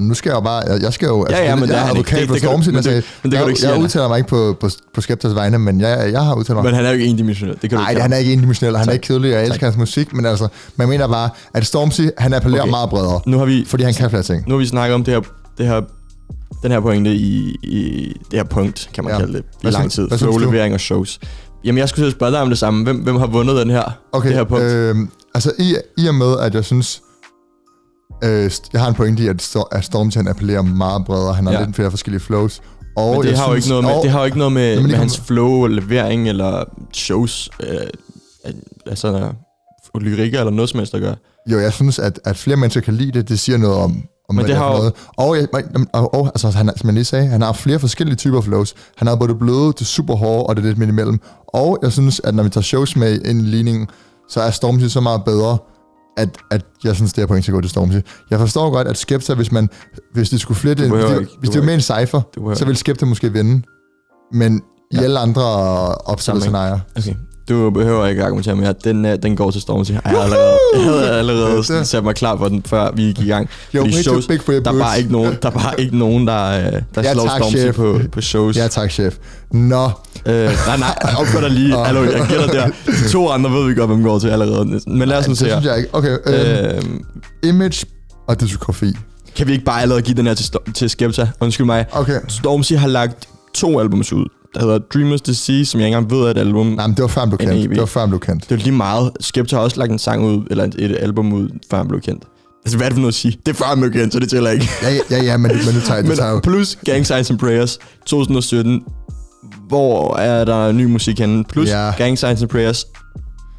Nu 0.00 0.14
skal 0.14 0.28
jeg 0.30 0.34
jo 0.36 0.40
bare... 0.40 0.62
Jeg, 0.72 0.82
jeg 0.82 0.92
skal 0.92 1.06
jo... 1.06 1.24
Altså, 1.24 1.42
ja, 1.42 1.54
men 1.54 1.60
jeg 1.62 1.68
det 1.68 1.74
er 1.76 1.78
er 1.80 1.82
ikke. 1.84 1.90
advokat 1.98 2.18
Det- 2.20 2.28
for 2.28 2.36
Stormzy, 2.36 2.68
men 2.68 2.76
det- 2.76 2.86
jeg, 2.86 2.94
men 2.94 3.02
det 3.02 3.22
kan 3.22 3.32
jeg, 3.32 3.42
du 3.42 3.48
ikke 3.48 3.60
sige, 3.60 3.70
jeg 3.70 3.78
er. 3.78 3.82
udtaler 3.82 4.08
mig 4.08 4.18
ikke 4.18 4.28
på, 4.28 4.56
på, 4.60 4.68
på 4.94 5.00
Skeptas 5.00 5.34
vegne, 5.34 5.58
men 5.58 5.80
jeg, 5.80 6.08
jeg 6.12 6.22
har 6.24 6.34
udtalt 6.34 6.56
mig. 6.56 6.64
Men 6.64 6.74
han 6.74 6.84
er 6.84 6.88
jo 6.88 6.94
ikke 6.94 7.06
endimensionel, 7.06 7.54
det 7.62 7.70
kan 7.70 7.78
du 7.78 7.82
Nej, 7.82 7.90
ikke 7.90 8.02
han 8.02 8.12
er 8.12 8.16
ikke 8.16 8.32
endimensionel, 8.32 8.76
han 8.76 8.82
er 8.82 8.86
Tak. 8.86 8.94
ikke 8.94 9.06
kedelig, 9.06 9.30
jeg 9.30 9.46
elsker 9.46 9.66
hans 9.66 9.76
musik, 9.76 10.12
men 10.14 10.26
altså, 10.26 10.48
man 10.76 10.88
mener 10.88 11.08
bare, 11.08 11.30
at 11.54 11.66
Stormzy, 11.66 12.00
han 12.18 12.34
appellerer 12.34 12.62
Okay. 12.62 12.70
meget 12.70 12.90
bredere, 12.90 13.20
Nu 13.26 13.38
har 13.38 13.44
vi, 13.44 13.64
fordi 13.68 13.82
han 13.84 13.94
kan 13.94 14.10
flere 14.10 14.22
ting. 14.22 14.44
nu 14.48 14.54
har 14.54 14.58
vi 14.58 14.66
snakket 14.66 14.94
om 14.94 15.04
det 15.04 15.14
her, 15.14 15.20
det 15.58 15.66
her 15.66 15.80
den 16.62 16.70
her 16.70 16.80
pointe 16.80 17.10
i, 17.14 17.56
i 17.62 18.12
det 18.30 18.38
her 18.38 18.44
punkt, 18.44 18.90
kan 18.94 19.04
man 19.04 19.10
Ja. 19.10 19.14
ja. 19.14 19.20
kalde 19.24 19.32
det, 19.38 19.44
i 19.44 19.56
Hvad 19.62 19.72
lang 19.72 19.90
tid. 19.90 20.08
hvad? 20.08 20.18
Flow-levering 20.18 20.74
og 20.74 20.80
shows. 20.80 21.18
Jamen, 21.64 21.78
jeg 21.78 21.88
skulle 21.88 22.10
spørge 22.10 22.32
dig 22.32 22.40
om 22.40 22.48
det 22.48 22.58
samme. 22.58 22.84
Hvem, 22.84 22.96
hvem 22.96 23.16
har 23.16 23.26
vundet 23.26 23.56
den 23.56 23.70
her, 23.70 23.82
Okay, 24.12 24.28
det 24.28 24.36
her 24.36 24.44
punkt? 24.44 24.64
øh, 24.64 24.96
altså 25.34 25.52
i, 25.58 25.76
i 25.98 26.06
og 26.08 26.14
med, 26.14 26.38
at 26.40 26.54
jeg 26.54 26.64
synes, 26.64 27.00
øh, 28.24 28.50
jeg 28.72 28.80
har 28.80 28.88
en 28.88 28.94
pointe 28.94 29.22
i, 29.22 29.28
at, 29.28 29.42
Stor- 29.42 29.68
at 29.72 29.84
Stormzy, 29.84 30.16
han 30.16 30.28
appellerer 30.28 30.62
meget 30.62 31.04
bredere, 31.04 31.34
han 31.34 31.46
har 31.46 31.52
Ja. 31.52 31.64
lidt 31.64 31.76
flere 31.76 31.90
forskellige 31.90 32.20
flows, 32.20 32.60
og 32.96 33.12
Men 33.14 33.22
det 33.22 33.38
har, 33.38 33.44
jo 33.46 33.52
synes, 33.52 33.66
ikke 33.66 33.68
noget 33.68 33.84
med, 33.84 33.92
og, 33.94 34.02
det 34.02 34.10
har 34.10 34.18
jo 34.18 34.24
ikke 34.24 34.38
noget 34.38 34.52
med, 34.52 34.82
med 34.82 34.94
hans 34.94 35.20
flow, 35.20 35.66
levering 35.66 36.28
eller 36.28 36.64
shows, 36.92 37.50
øh, 37.62 38.50
altså 38.86 39.32
lyrikker 40.00 40.38
eller 40.40 40.50
noget 40.50 40.70
som 40.70 40.78
helst 40.78 40.94
at 40.94 41.00
gøre. 41.00 41.14
Jo, 41.50 41.58
jeg 41.58 41.72
synes, 41.72 41.98
at, 41.98 42.20
at 42.24 42.36
flere 42.36 42.56
mennesker 42.56 42.80
kan 42.80 42.94
lide 42.94 43.12
det, 43.12 43.28
det 43.28 43.38
siger 43.40 43.58
noget 43.58 43.76
om, 43.76 44.02
om 44.28 44.34
Men 44.34 44.44
det 44.46 44.56
har 44.56 44.70
jo- 44.72 44.76
noget. 44.76 44.92
Og, 45.16 45.36
jeg, 45.36 45.48
og, 45.92 46.14
og 46.14 46.26
altså, 46.26 46.50
han, 46.50 46.70
som 46.76 46.86
jeg 46.88 46.94
lige 46.94 47.04
sagde, 47.04 47.26
han 47.26 47.42
har 47.42 47.52
flere 47.52 47.78
forskellige 47.78 48.16
typer 48.16 48.40
flows. 48.40 48.74
Han 48.96 49.08
har 49.08 49.16
både 49.16 49.28
det 49.30 49.38
bløde, 49.38 49.72
det 49.78 49.86
super 49.86 50.16
hårde 50.16 50.46
og 50.46 50.56
det 50.56 50.64
lidt 50.64 50.78
midt 50.78 50.90
imellem. 50.90 51.20
Og 51.48 51.78
jeg 51.82 51.92
synes, 51.92 52.20
at 52.24 52.34
når 52.34 52.42
vi 52.42 52.48
tager 52.48 52.62
shows 52.62 52.96
med 52.96 53.20
ind 53.24 53.40
i 53.40 53.44
ligningen, 53.44 53.86
så 54.28 54.40
er 54.40 54.50
Stormzy 54.50 54.84
så 54.84 55.00
meget 55.00 55.24
bedre, 55.24 55.58
at, 56.16 56.38
at 56.50 56.64
jeg 56.84 56.96
synes, 56.96 57.12
det 57.12 57.22
er 57.22 57.26
point 57.26 57.44
til 57.44 57.52
at 57.52 57.54
gå 57.54 57.60
til 57.60 57.70
Stormzy. 57.70 57.96
Jeg 58.30 58.38
forstår 58.38 58.70
godt, 58.70 58.88
at 58.88 58.96
Skepta, 58.96 59.34
hvis 59.34 59.52
man 59.52 59.68
hvis 60.12 60.30
de 60.30 60.38
skulle 60.38 60.58
flitte, 60.58 60.88
Du 60.88 60.88
hvis 60.94 61.02
behøver 61.02 61.14
de, 61.14 61.20
ikke. 61.20 61.32
Du 61.32 61.38
hvis 61.38 61.50
de 61.50 61.58
var 61.58 61.64
med 61.64 61.74
en 61.74 61.80
behøver 61.80 62.56
så 62.56 62.64
ville 62.64 62.78
Skepta 62.78 63.06
måske 63.06 63.32
vinde. 63.32 63.62
Men 64.32 64.62
i 64.90 64.96
Ja. 64.96 65.02
alle 65.02 65.18
andre 65.20 65.42
opstillede 65.94 66.40
scenarier. 66.42 66.78
Okay. 66.96 67.14
Du 67.48 67.70
behøver 67.70 68.06
ikke 68.06 68.22
argumentere 68.24 68.56
mere. 68.56 68.74
Den, 68.84 69.04
øh, 69.04 69.18
den 69.22 69.36
går 69.36 69.50
til 69.50 69.60
Stormzy. 69.60 69.90
Jeg 69.90 70.00
havde 70.04 70.22
allerede, 70.24 70.56
jeg 70.74 70.82
havde 70.84 71.10
allerede 71.18 71.64
sådan 71.64 71.84
sat 71.84 72.04
mig 72.04 72.14
klar 72.14 72.36
for 72.36 72.48
den, 72.48 72.62
før 72.66 72.90
vi 72.94 73.02
gik 73.02 73.18
i 73.20 73.26
gang. 73.28 73.48
Jo, 73.74 73.80
Fordi 73.80 74.02
shows, 74.02 74.26
big 74.26 74.40
for 74.40 74.52
der 74.52 74.72
er 74.72 74.78
bare 74.78 74.98
ikke 74.98 75.12
nogen, 75.12 75.36
der, 75.42 75.48
er 75.48 75.52
bare 75.52 75.80
ikke 75.80 75.98
nogen, 75.98 76.26
der, 76.26 76.44
øh, 76.46 76.72
der 76.94 77.02
Ja, 77.02 77.12
slår 77.12 77.26
tak, 77.26 77.36
Stormzy 77.40 77.56
chef. 77.56 77.74
på, 77.76 78.00
på 78.12 78.20
shows. 78.20 78.56
Ja, 78.56 78.68
tak, 78.68 78.90
chef. 78.90 79.16
Nå, 79.52 79.90
Øh, 80.26 80.34
nej, 80.66 80.76
nej, 80.78 80.94
opfør 81.20 81.40
dig 81.40 81.50
lige. 81.50 81.76
Hallo, 81.78 82.02
jeg 82.02 82.26
gætter 82.28 82.46
der. 82.46 82.66
De 82.86 83.08
to 83.12 83.28
andre 83.28 83.50
ved 83.50 83.68
vi 83.68 83.74
godt, 83.74 83.90
hvem 83.90 84.02
går 84.02 84.18
til 84.18 84.28
allerede. 84.28 84.80
Men 84.86 85.08
lad 85.08 85.18
os 85.18 85.28
nu 85.28 85.34
se 85.34 85.44
her. 85.44 85.52
synes 85.60 85.66
jeg 85.66 85.78
ikke. 85.78 85.94
Okay, 85.94 86.16
øh, 86.26 86.76
Øh, 86.76 86.82
image 87.42 87.86
og 88.28 88.40
diskografi. 88.40 88.92
kan 89.36 89.46
vi 89.46 89.52
ikke 89.52 89.64
bare 89.64 89.82
allerede 89.82 90.02
give 90.02 90.16
den 90.16 90.26
her 90.26 90.34
til, 90.34 90.50
til 90.74 90.90
Skepta? 90.90 91.28
Undskyld 91.40 91.66
mig. 91.66 91.84
Okay. 91.92 92.20
Stormzy 92.28 92.72
har 92.72 92.88
lagt 92.88 93.28
to 93.54 93.80
albums 93.80 94.12
ud. 94.12 94.24
Der 94.56 94.62
hedder 94.62 94.78
Dreamers 94.94 95.20
Disease, 95.20 95.64
som 95.70 95.80
jeg 95.80 95.86
ikke 95.88 95.96
engang 95.96 96.10
ved 96.18 96.26
er 96.26 96.30
et 96.30 96.38
album. 96.38 96.66
Nej, 96.66 96.86
men 96.86 96.96
det 96.96 97.02
var 97.02 97.08
før 97.08 97.20
han 97.20 97.30
blev 97.30 97.38
En 97.40 97.48
kendt. 97.48 97.64
EP. 97.64 97.70
Det 97.70 97.80
var 97.80 97.86
før 97.86 98.00
han 98.00 98.08
blev 98.08 98.20
kendt. 98.20 98.48
Det 98.50 98.54
er 98.60 98.64
lige 98.64 98.72
meget. 98.72 99.10
Skepta 99.20 99.56
har 99.56 99.62
også 99.62 99.76
lagt 99.78 99.92
en 99.92 99.98
sang 99.98 100.24
ud, 100.24 100.46
eller 100.50 100.64
et, 100.64 100.74
et 100.78 100.96
album 101.00 101.32
ud, 101.32 101.48
før 101.70 101.76
han 101.76 101.88
blev 101.88 102.00
kendt. 102.00 102.24
Altså, 102.64 102.76
hvad 102.76 102.86
er 102.86 102.88
det 102.88 102.94
for 102.94 103.00
noget 103.00 103.12
at 103.12 103.16
sige? 103.16 103.38
Det 103.46 103.52
er 103.52 103.56
før 103.56 103.64
han 103.64 103.80
blev 103.80 103.92
kendt, 103.92 104.12
så 104.12 104.20
det 104.20 104.30
tæller 104.30 104.50
ikke. 104.50 104.68
Ja, 104.82 104.88
ja, 105.16 105.22
ja, 105.22 105.36
men, 105.36 105.50
men 105.66 105.74
det 105.74 105.82
tager, 105.82 106.02
det 106.02 106.16
tager 106.18 106.30
jo... 106.30 106.40
Plus 106.40 106.78
Gang 106.84 107.06
Signs 107.06 107.30
and 107.30 107.38
Prayers 107.38 107.78
2017. 108.06 108.80
Hvor 109.68 110.16
er 110.16 110.44
der 110.44 110.72
ny 110.72 110.84
musik 110.84 111.18
henne? 111.18 111.44
Plus 111.44 111.68
Ja. 111.68 111.90
Gang 111.98 112.18
Signs 112.18 112.42
and 112.42 112.50
Prayers. 112.50 112.84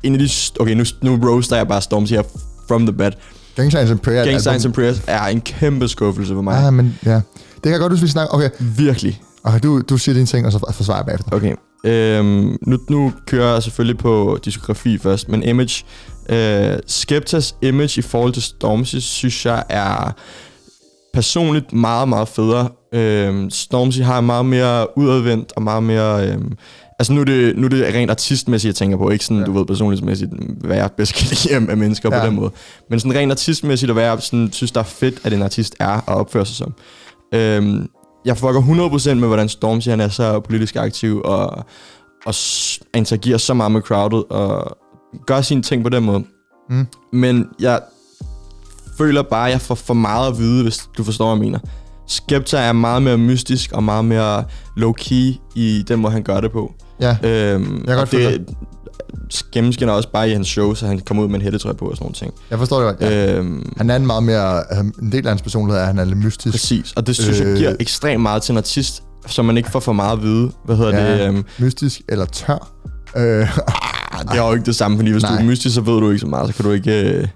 En 0.04 0.14
af 0.14 0.20
de... 0.20 0.30
Okay, 0.60 0.74
nu, 0.74 0.84
nu 1.02 1.20
roaster 1.32 1.56
jeg 1.58 1.68
bare 1.68 1.82
Stormzy 1.82 2.12
her 2.14 2.22
from 2.68 2.86
the 2.86 2.94
bed. 2.94 3.12
Gang 3.56 3.72
Signs 3.72 3.92
and 3.92 4.00
Prayer. 4.00 4.18
er 4.20 4.24
et 4.24 4.30
Gang 4.30 4.42
Signs 4.42 4.66
and 4.66 4.74
Prayers 4.74 5.02
er 5.08 5.26
en 5.26 5.42
kæmpe 5.42 5.88
skuffelse 5.88 6.34
for 6.34 6.42
mig. 6.42 6.62
Ja, 6.64 6.70
men 6.72 6.96
ja. 7.06 7.12
Det 7.14 7.64
kan 7.64 7.72
jeg 7.72 7.80
godt 7.80 7.92
huske, 7.94 8.06
vi 8.06 8.12
snakker. 8.12 8.36
Okay, 8.36 8.50
Virkelig. 8.60 9.22
Okay 9.50 9.60
du, 9.64 9.82
du 9.82 9.98
siger 9.98 10.14
dine 10.16 10.26
ting, 10.26 10.46
og 10.46 10.52
så 10.52 10.72
forsvarer 10.74 10.98
jeg 10.98 11.06
bagefter. 11.06 11.36
Okay. 11.36 11.56
Øhm, 11.86 12.58
nu, 12.62 12.78
nu 12.90 13.14
kører 13.28 13.54
jeg 13.54 13.64
selvfølgelig 13.64 13.98
på 13.98 14.40
diskografi 14.46 14.98
først, 14.98 15.30
men 15.30 15.44
Image. 15.44 15.86
Øh, 16.30 16.80
Skeptas 16.88 17.56
Image 17.62 18.00
i 18.00 18.02
forhold 18.02 18.34
til 18.34 18.44
Stormzy, 18.44 18.96
synes 18.96 19.46
jeg 19.46 19.64
er 19.70 20.12
personligt 21.14 21.74
meget, 21.74 22.10
meget 22.10 22.28
federe. 22.28 22.70
Øhm, 22.94 23.50
Stormzy 23.50 24.00
har 24.00 24.22
meget 24.22 24.46
mere 24.46 24.98
udadvendt 24.98 25.54
og 25.56 25.62
meget 25.62 25.84
mere... 25.84 26.28
Øhm, 26.28 26.52
altså 27.00 27.14
nu 27.14 27.22
er, 27.22 27.26
det, 27.26 27.58
nu 27.58 27.66
er 27.66 27.70
det 27.70 27.94
rent 27.94 28.12
artistmæssigt, 28.12 28.70
jeg 28.70 28.76
tænker 28.76 28.98
på. 28.98 29.10
Ikke 29.10 29.26
sådan, 29.26 29.40
Ja. 29.40 29.46
du 29.46 29.52
ved, 29.54 29.66
personlighedsmæssigt, 29.66 30.32
hvad 30.62 30.78
jeg 30.78 30.90
bedst 30.98 31.14
kan 31.14 31.28
lide 31.30 31.72
af- 31.72 31.78
mennesker. 31.78 32.10
Ja. 32.16 32.20
på 32.20 32.26
den 32.28 32.36
måde. 32.36 32.52
Men 32.90 33.00
sådan 33.00 33.16
rent 33.16 33.32
artistmæssigt, 33.32 33.90
og 33.90 33.94
hvad 33.94 34.04
jeg 34.04 34.18
sådan, 34.22 34.50
synes, 34.52 34.72
der 34.72 34.80
er 34.80 34.84
fedt, 34.86 35.20
at 35.24 35.34
en 35.34 35.42
artist 35.42 35.76
er 35.80 36.00
og 36.08 36.16
opfører 36.16 36.44
sig 36.44 36.56
som. 36.56 36.74
Øhm, 37.34 37.88
jeg 38.28 38.38
fucker 38.38 38.62
100% 39.12 39.14
med, 39.14 39.28
hvordan 39.28 39.50
Stormzy 39.50 39.88
han 39.90 40.00
er 40.00 40.08
så 40.08 40.40
politisk 40.40 40.76
aktiv, 40.76 41.22
og, 41.26 41.66
og 42.26 42.34
interagerer 42.96 43.38
så 43.38 43.54
meget 43.54 43.72
med 43.72 43.82
crowdet, 43.82 44.24
og 44.30 44.78
gør 45.28 45.42
sine 45.42 45.62
ting 45.62 45.84
på 45.84 45.90
den 45.90 46.04
måde. 46.04 46.24
Mm. 46.70 46.86
Men 47.14 47.46
jeg 47.60 47.80
føler 48.98 49.22
bare, 49.22 49.46
at 49.48 49.52
jeg 49.52 49.62
får 49.62 49.76
for 49.76 49.94
meget 49.94 50.32
at 50.32 50.38
vide, 50.38 50.64
hvis 50.64 50.90
du 50.98 51.04
forstår, 51.04 51.26
hvad 51.26 51.36
jeg 51.36 51.52
mener. 51.52 51.60
Skepta 52.08 52.58
er 52.58 52.72
meget 52.74 53.02
mere 53.02 53.18
mystisk 53.18 53.72
og 53.72 53.84
meget 53.84 54.06
mere 54.06 54.44
low-key 54.78 55.52
i 55.56 55.84
den 55.88 56.00
måde, 56.00 56.14
han 56.14 56.24
gør 56.24 56.42
det 56.42 56.52
på. 56.52 56.74
Ja, 57.02 57.18
Øhm, 57.24 57.78
Jeg 57.78 57.86
kan 57.88 57.96
godt 57.98 58.12
det 58.12 58.46
gennemskinner 59.52 59.94
også 59.94 60.10
bare 60.12 60.30
i 60.30 60.34
hans 60.34 60.48
show, 60.48 60.74
så 60.74 60.88
han 60.88 61.00
kommer 61.00 61.24
ud 61.24 61.28
med 61.30 61.36
en 61.36 61.42
hættetrøje 61.42 61.76
på 61.76 61.86
og 61.86 61.96
sådan 61.96 62.04
nogle 62.06 62.16
ting. 62.16 62.34
jeg 62.50 62.60
forstår 62.60 62.78
det 62.82 63.00
godt. 63.00 63.12
Ja. 63.12 63.36
Øhm, 63.36 63.74
Han 63.78 63.90
er 63.90 63.96
en 63.96 64.06
meget 64.08 64.24
mere... 64.24 64.64
En 65.02 65.12
del 65.12 65.26
af 65.28 65.32
hans 65.32 65.42
personlighed 65.42 65.78
er, 65.78 65.82
at 65.82 65.88
han 65.88 66.00
er 66.00 66.06
lidt 66.06 66.18
mystisk. 66.18 66.54
præcis, 66.54 66.94
og 66.96 67.08
det 67.08 67.16
synes 67.16 67.40
øh, 67.40 67.48
jeg 67.48 67.58
giver 67.58 67.76
ekstremt 67.80 68.22
meget 68.22 68.42
til 68.42 68.52
en 68.52 68.58
artist, 68.58 69.04
så 69.28 69.42
man 69.44 69.58
ikke 69.58 69.72
får 69.72 69.80
for 69.80 69.94
meget 69.94 70.18
at 70.18 70.24
vide. 70.24 70.52
Hvad 70.66 70.76
hedder 70.76 70.98
Ja. 70.98 71.14
det? 71.24 71.28
Øhm, 71.28 71.44
Mystisk 71.60 72.02
eller 72.10 72.26
tør. 72.26 72.72
Øh, 73.18 73.24
det 74.32 74.40
er 74.40 74.48
jo 74.48 74.54
ikke 74.54 74.66
det 74.66 74.76
samme, 74.76 74.98
fordi 74.98 75.12
hvis 75.12 75.24
Nej. 75.24 75.32
du 75.32 75.38
er 75.38 75.44
mystisk, 75.44 75.76
så 75.76 75.82
ved 75.82 76.00
du 76.00 76.10
ikke 76.10 76.20
så 76.20 76.28
meget, 76.28 76.48
så 76.50 76.56
kan 76.56 76.66
du 76.66 76.72
ikke... 76.72 77.12
Øh, 77.12 77.28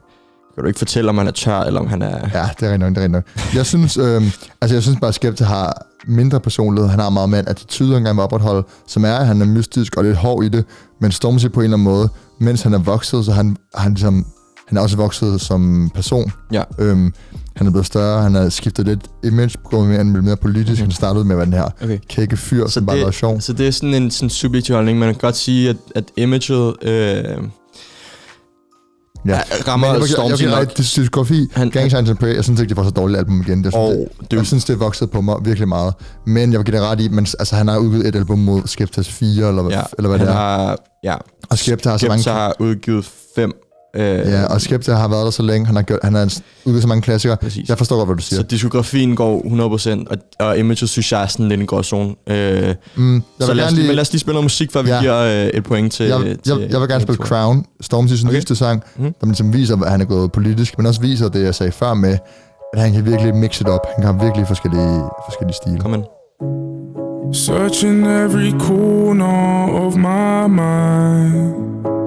kan 0.56 0.62
du 0.64 0.68
ikke 0.68 0.78
fortælle, 0.80 1.10
om 1.10 1.18
han 1.18 1.28
er 1.28 1.32
tør, 1.32 1.60
eller 1.60 1.80
om 1.80 1.88
han 1.88 2.02
er... 2.02 2.08
ja, 2.34 2.50
det 2.60 2.68
er 2.68 2.72
rigtig 2.72 2.78
nok, 2.78 2.90
det 2.90 2.98
er 2.98 3.02
rigtig 3.02 3.10
nok. 3.10 3.24
Jeg 3.56 3.66
synes, 3.66 3.98
øh, 3.98 4.22
altså 4.62 4.76
jeg 4.76 4.84
synes 4.84 4.98
bare, 5.00 5.08
at 5.08 5.16
Skepta 5.16 5.44
har 5.44 5.86
mindre 6.08 6.40
personlighed. 6.40 6.90
Han 6.90 7.00
har 7.00 7.10
meget 7.10 7.30
mere 7.30 7.40
en 7.40 7.48
attitude, 7.48 7.94
han 7.94 8.04
gerne 8.04 8.16
vil 8.16 8.24
opretholde, 8.24 8.64
som 8.88 9.06
er, 9.06 9.14
at 9.16 9.28
han 9.28 9.42
er 9.42 9.46
mystisk 9.46 9.98
og 9.98 10.04
lidt 10.04 10.18
hård 10.18 10.44
i 10.44 10.50
det, 10.50 10.66
men 11.02 11.12
Stormzy 11.12 11.46
på 11.48 11.60
en 11.60 11.64
eller 11.64 11.78
anden 11.78 11.84
måde, 11.84 12.10
mens 12.40 12.62
han 12.62 12.74
er 12.74 12.78
vokset, 12.80 13.26
så 13.26 13.32
han, 13.32 13.58
han, 13.76 13.92
ligesom, 13.92 14.26
han 14.68 14.78
er 14.78 14.82
også 14.82 14.98
vokset 14.98 15.42
som 15.42 15.92
person. 15.96 16.32
Ja. 16.52 16.64
Øhm, 16.80 17.14
han 17.56 17.68
er 17.68 17.72
blevet 17.72 17.86
større, 17.86 18.24
han 18.24 18.36
har 18.36 18.50
skiftet 18.50 18.86
lidt 18.86 19.00
image, 19.24 19.52
gået 19.64 19.88
mere, 19.88 20.04
mere, 20.04 20.22
mere 20.22 20.36
politisk. 20.38 20.82
Han 20.82 20.92
startede 20.92 21.26
med 21.26 21.32
at 21.36 21.38
være 21.38 21.46
den 21.46 21.54
her 21.54 21.70
Okay. 21.84 22.00
kække 22.10 22.38
fyr, 22.38 22.66
Så 22.68 22.72
som 22.74 22.86
bare 22.86 23.00
var 23.00 23.06
det, 23.06 23.14
sjov. 23.14 23.42
så 23.42 23.54
det 23.54 23.68
er 23.68 23.72
sådan 23.72 23.94
en 23.94 24.12
sådan 24.12 24.30
subjektiv 24.30 24.76
holdning. 24.76 25.00
Man 25.00 25.14
kan 25.14 25.20
godt 25.22 25.36
sige, 25.38 25.70
at, 25.70 25.76
at 25.96 26.04
imaget 26.18 26.76
øh, 26.84 27.24
Ja. 29.26 29.42
rammer 29.68 29.92
Men 29.92 30.02
jeg, 30.02 30.10
Stormzy 30.10 30.44
jeg, 30.44 30.52
jeg, 30.52 30.60
nok. 30.60 30.78
diskografi, 30.78 31.48
Han- 31.54 31.70
Gang 31.70 31.92
Signs 31.92 32.10
and 32.10 32.18
Pray, 32.18 32.36
jeg 32.36 32.44
synes 32.44 32.60
ikke, 32.60 32.70
det 32.70 32.78
var 32.78 32.84
så 32.84 32.90
dårligt 32.90 33.20
album 33.20 33.42
igen. 33.42 33.64
Synes, 33.64 33.76
Og 33.76 33.92
det, 33.92 34.32
det- 34.32 34.38
jeg 34.38 34.46
synes, 34.46 34.66
det 34.66 34.80
voksede 34.80 35.10
på 35.10 35.22
mig 35.22 35.36
virkelig 35.44 35.68
meget. 35.68 35.94
Men 36.28 36.52
jeg 36.52 36.60
vil 36.60 36.66
give 36.66 36.78
det 36.78 36.86
ret 36.86 37.00
i, 37.02 37.08
men 37.10 37.28
altså, 37.40 37.56
han 37.56 37.68
har 37.68 37.78
udgivet 37.78 38.08
et 38.08 38.16
album 38.16 38.40
mod 38.40 38.62
Skeptas 38.66 39.10
4, 39.10 39.48
eller, 39.50 39.70
Ja, 39.70 39.82
eller 39.98 40.10
hvad 40.10 40.20
det 40.20 40.28
er. 40.28 40.32
har, 40.32 40.78
ja, 41.04 41.16
Og 41.50 41.58
Skepta 41.58 41.90
har 41.90 41.98
så 41.98 42.08
mange... 42.08 42.30
Har 42.30 42.54
udgivet 42.60 43.10
fem. 43.36 43.54
Øh, 43.96 44.04
Ja, 44.04 44.46
og 44.46 44.62
Skepta 44.62 44.94
har 44.94 45.08
været 45.08 45.26
der 45.26 45.32
så 45.32 45.44
længe. 45.44 45.66
Han 45.66 45.76
har, 45.76 45.84
gjort, 45.84 46.00
han 46.04 46.14
har 46.16 46.34
udgivet 46.66 46.82
så 46.82 46.88
mange 46.88 47.02
klassikere. 47.02 47.38
Præcis. 47.38 47.70
Jeg 47.70 47.78
forstår 47.78 47.96
godt, 47.98 48.08
hvad 48.08 48.16
du 48.16 48.22
siger. 48.24 48.40
Så 48.40 48.44
diskografien 48.44 49.16
går 49.16 49.42
100%, 50.06 50.06
og, 50.10 50.48
og 50.48 50.58
imaget 50.58 50.90
synes 50.90 51.12
jeg 51.12 51.24
er 51.24 51.28
sådan 51.28 51.48
lidt 51.50 51.62
en 51.62 51.68
gråzone. 51.68 52.16
Øh, 52.30 52.76
mm, 52.96 53.14
jeg 53.16 53.22
så 53.40 53.48
vil 53.48 53.56
lad 53.56 53.66
os, 53.66 53.70
gerne 53.70 53.76
lige, 53.76 53.88
men 53.88 53.96
lad 53.96 54.02
os 54.02 54.12
lige 54.12 54.20
spille 54.20 54.34
noget 54.34 54.46
musik, 54.46 54.72
før 54.72 54.82
vi 54.82 54.90
Ja. 54.90 55.00
giver 55.02 55.18
øh, 55.20 55.48
et 55.48 55.64
point 55.64 55.94
til... 55.94 56.06
jeg, 56.06 56.20
til 56.20 56.38
jeg, 56.60 56.72
jeg 56.72 56.80
vil 56.82 56.90
gerne 56.90 57.02
spille. 57.02 57.18
Crown, 57.26 57.66
Stormzy's 57.84 58.26
Okay. 58.26 58.34
nyeste 58.36 58.56
sang, 58.56 58.84
mm. 58.98 59.04
der 59.04 59.26
ligesom 59.28 59.54
viser, 59.54 59.78
at 59.82 59.92
han 59.92 60.02
er 60.02 60.06
gået 60.06 60.32
politisk, 60.32 60.78
men 60.78 60.86
også 60.88 61.02
viser 61.02 61.30
det, 61.30 61.44
jeg 61.44 61.56
sagde 61.56 61.72
før 61.72 61.94
med, 61.94 62.18
at 62.74 62.82
han 62.82 62.94
kan 62.94 63.06
virkelig 63.06 63.36
mixe 63.36 63.64
det 63.64 63.72
op. 63.74 63.80
Han 63.96 64.04
kan 64.06 64.14
have 64.14 64.24
virkelig 64.26 64.48
forskellige, 64.48 65.02
forskellige 65.30 65.56
stile. 65.64 65.80
Kom 65.80 65.94
ind. 65.94 66.04
Searching 67.34 68.08
every 68.08 68.52
corner 68.60 69.68
of 69.86 69.96
my 69.96 70.48
mind. 70.62 72.01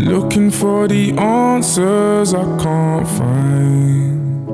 Looking 0.00 0.50
for 0.50 0.88
the 0.88 1.12
answers 1.12 2.32
I 2.32 2.42
can't 2.58 3.06
find. 3.06 4.50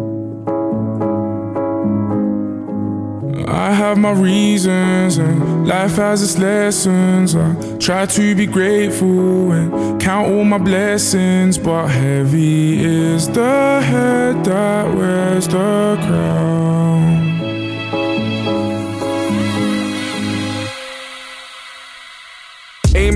I 3.49 3.71
have 3.73 3.97
my 3.97 4.11
reasons 4.11 5.19
and 5.19 5.69
life 5.69 5.97
has 5.97 6.21
its 6.23 6.37
lessons. 6.37 7.37
I 7.37 7.55
try 7.79 8.07
to 8.07 8.35
be 8.35 8.47
grateful 8.47 9.53
and 9.53 10.01
count 10.01 10.33
all 10.33 10.45
my 10.45 10.59
blessings, 10.59 11.59
but 11.59 11.89
heavy 11.89 12.85
is 12.85 13.29
the 13.29 13.81
head 13.83 14.45
that 14.45 14.95
wears 14.97 15.47
the 15.47 15.97
crown. 16.07 17.36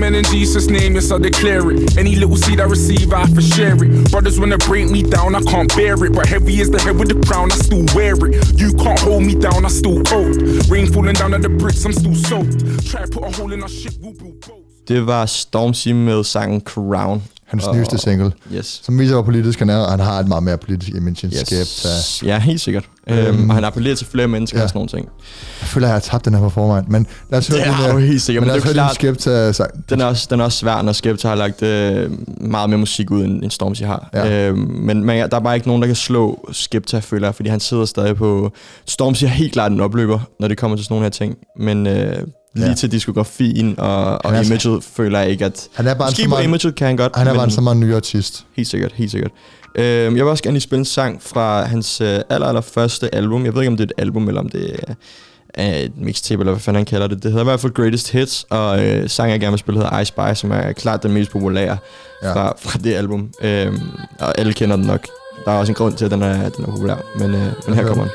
Amen 0.01 0.15
in 0.15 0.23
Jesus' 0.23 0.67
name, 0.67 0.95
yes, 0.95 1.11
I 1.11 1.19
declare 1.19 1.69
it. 1.69 1.95
Any 1.95 2.15
little 2.15 2.35
seed 2.35 2.59
I 2.59 2.63
receive, 2.63 3.13
I 3.13 3.19
have 3.19 3.35
to 3.35 3.41
share 3.41 3.75
it. 3.83 4.09
Brothers 4.09 4.39
wanna 4.39 4.57
break 4.57 4.89
me 4.89 5.03
down, 5.03 5.35
I 5.35 5.41
can't 5.41 5.71
bear 5.75 5.93
it. 6.03 6.13
But 6.13 6.25
heavy 6.25 6.59
is 6.59 6.71
the 6.71 6.81
head 6.81 6.97
with 6.97 7.09
the 7.09 7.23
crown, 7.27 7.51
I 7.51 7.55
still 7.57 7.85
wear 7.93 8.15
it. 8.25 8.59
You 8.59 8.73
can't 8.73 8.99
hold 8.99 9.21
me 9.21 9.35
down, 9.35 9.63
I 9.63 9.69
still 9.69 10.01
hold. 10.07 10.41
Rain 10.71 10.91
falling 10.91 11.13
down 11.13 11.35
at 11.35 11.43
the 11.43 11.49
bricks, 11.49 11.85
I'm 11.85 11.93
still 11.93 12.15
soaked. 12.15 12.89
Try 12.89 13.05
to 13.05 13.11
put 13.11 13.23
a 13.25 13.29
hole 13.29 13.53
in 13.53 13.61
our 13.61 13.69
ship, 13.69 13.93
we'll 14.01 14.13
build 14.13 14.41
boats. 14.41 14.81
Det 14.87 15.01
var 15.01 15.25
Stormzy 15.25 15.93
med 15.93 16.25
sangen 16.25 16.61
Crown. 16.61 17.21
Hans 17.51 17.67
Og- 17.67 17.75
nyeste 17.77 17.97
single, 17.97 18.31
Yes. 18.55 18.79
som 18.83 18.99
viser, 18.99 19.13
hvor 19.13 19.23
politisk 19.23 19.59
han 19.59 19.69
er, 19.69 19.77
og 19.77 19.91
han 19.91 19.99
har 19.99 20.19
et 20.19 20.27
meget 20.27 20.43
mere 20.43 20.57
politisk 20.57 20.89
image 20.95 21.25
end 21.25 21.33
yes. 21.33 21.47
Skepta. 21.47 22.27
Ja, 22.27 22.39
helt 22.39 22.61
sikkert. 22.61 22.83
Øhm, 23.09 23.49
og 23.49 23.55
han 23.55 23.63
appellerer 23.63 23.95
til 23.95 24.07
flere 24.07 24.27
mennesker 24.27 24.57
ja. 24.59 24.63
og 24.63 24.69
sådan 24.69 24.77
nogle 24.77 24.89
ting. 24.89 25.07
Jeg 25.61 25.67
føler, 25.67 25.87
at 25.87 25.89
jeg 25.89 25.95
har 25.95 25.99
tabt 25.99 26.25
den 26.25 26.33
her 26.33 26.41
på 26.41 26.49
forvejen, 26.49 26.85
men 26.87 27.07
lad 27.29 27.39
os 27.39 27.47
høre 27.47 27.57
Det 27.59 27.65
den 27.67 27.73
her. 27.75 27.91
du 27.91 27.97
helt 27.97 28.21
sikkert, 28.21 28.41
men 28.41 28.47
men 28.47 28.47
lad 28.47 28.55
det 28.55 28.63
os 28.63 28.69
er 28.69 28.73
høre 28.73 28.83
jo 28.85 28.89
din 28.89 28.95
Skepta 29.19 29.51
sang. 29.51 29.89
Den 29.89 30.01
er 30.01 30.05
også, 30.05 30.27
den 30.29 30.39
er 30.39 30.43
også 30.43 30.57
svær, 30.57 30.81
når 30.81 30.91
Skepta 30.91 31.27
har 31.27 31.35
lagt 31.35 31.63
øh, 31.63 32.11
meget 32.41 32.69
mere 32.69 32.79
musik 32.79 33.11
ud, 33.11 33.23
end, 33.23 33.43
end 33.43 33.51
Stormzy 33.51 33.81
har. 33.83 34.09
Ja. 34.13 34.47
Øhm, 34.49 34.57
men, 34.59 35.05
men 35.05 35.29
der 35.29 35.35
er 35.35 35.39
bare 35.39 35.55
ikke 35.55 35.67
nogen, 35.67 35.81
der 35.81 35.87
kan 35.87 35.95
slå 35.95 36.49
Skepta, 36.51 36.99
føler 36.99 37.27
jeg, 37.27 37.35
fordi 37.35 37.49
han 37.49 37.59
sidder 37.59 37.85
stadig 37.85 38.15
på... 38.15 38.51
Stormzy 38.85 39.23
er 39.23 39.27
helt 39.27 39.53
klart 39.53 39.71
en 39.71 39.81
opløber, 39.81 40.19
når 40.39 40.47
det 40.47 40.57
kommer 40.57 40.77
til 40.77 40.85
sådan 40.85 40.93
nogle 40.95 41.05
her 41.05 41.09
ting. 41.09 41.35
Men 41.59 41.87
øh, 41.87 42.15
lige 42.55 42.67
Ja. 42.67 42.73
til 42.75 42.91
diskografien 42.91 43.75
og, 43.79 44.25
og 44.25 44.33
er 44.33 44.43
så- 44.43 44.53
imaget, 44.67 44.83
føler 44.83 45.19
jeg 45.19 45.29
ikke, 45.29 45.45
at... 45.45 45.67
Han 45.73 45.87
er 45.87 45.93
bare 45.93 46.07
en 46.07 46.11
Måske 46.11 46.29
på 46.29 46.37
imaget 46.37 46.75
kan 46.75 46.87
han 46.87 46.97
godt, 46.97 47.15
han 47.15 47.27
er 47.27 47.33
bare 47.33 47.43
en 47.43 47.51
så 47.51 47.61
meget 47.61 47.77
ny 47.77 47.95
artist. 47.95 48.45
helt 48.55 48.67
sikkert, 48.67 48.91
helt 48.95 49.11
sikkert. 49.11 49.31
Øhm, 49.75 49.85
jeg 50.15 50.25
vil 50.25 50.31
også 50.31 50.43
gerne 50.43 50.53
lige 50.53 50.61
spille 50.61 50.79
en 50.79 50.85
sang 50.85 51.23
fra 51.23 51.63
hans 51.63 52.01
øh, 52.01 52.19
aller, 52.29 52.47
aller 52.47 52.61
første 52.61 53.15
album. 53.15 53.45
Jeg 53.45 53.53
ved 53.53 53.61
ikke, 53.61 53.71
om 53.71 53.77
det 53.77 53.83
er 53.83 53.87
et 53.97 54.01
album, 54.01 54.27
eller 54.27 54.41
om 54.41 54.49
det 54.49 54.75
er 54.87 54.93
er 55.53 55.75
et 55.77 55.91
mixtape, 55.97 56.41
eller 56.41 56.51
hvad 56.51 56.59
fanden 56.61 56.77
han 56.79 56.85
kalder 56.85 57.07
det. 57.07 57.23
Det 57.23 57.31
hedder 57.31 57.43
i 57.43 57.49
hvert 57.49 57.59
fald 57.59 57.73
Greatest 57.73 58.11
Hits, 58.11 58.45
og 58.49 58.85
øh, 58.85 59.09
sangen, 59.09 59.31
jeg 59.31 59.39
gerne 59.39 59.51
vil 59.51 59.59
spille, 59.59 59.81
hedder 59.81 59.99
I 59.99 60.05
Spy, 60.05 60.19
som 60.35 60.51
er 60.51 60.71
klart 60.71 61.03
den 61.03 61.11
mest 61.13 61.31
populære 61.31 61.77
Ja. 62.23 62.33
fra, 62.33 62.53
fra 62.59 62.79
det 62.83 62.93
album. 62.93 63.29
Øhm, 63.41 63.79
og 64.19 64.39
alle 64.39 64.53
kender 64.53 64.75
den 64.75 64.85
nok. 64.85 65.07
Der 65.45 65.51
er 65.51 65.55
også 65.59 65.71
en 65.71 65.75
grund 65.75 65.93
til, 65.93 66.05
at 66.05 66.11
den 66.11 66.21
er, 66.21 66.49
den 66.49 66.63
er 66.65 66.69
populær, 66.71 66.95
men, 67.19 67.35
øh, 67.35 67.47
men 67.67 67.75
her 67.75 67.87
kommer 67.87 68.03
den. 68.03 68.11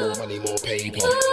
More 0.00 0.14
money, 0.22 0.36
more 0.36 0.58
paper. 0.64 1.31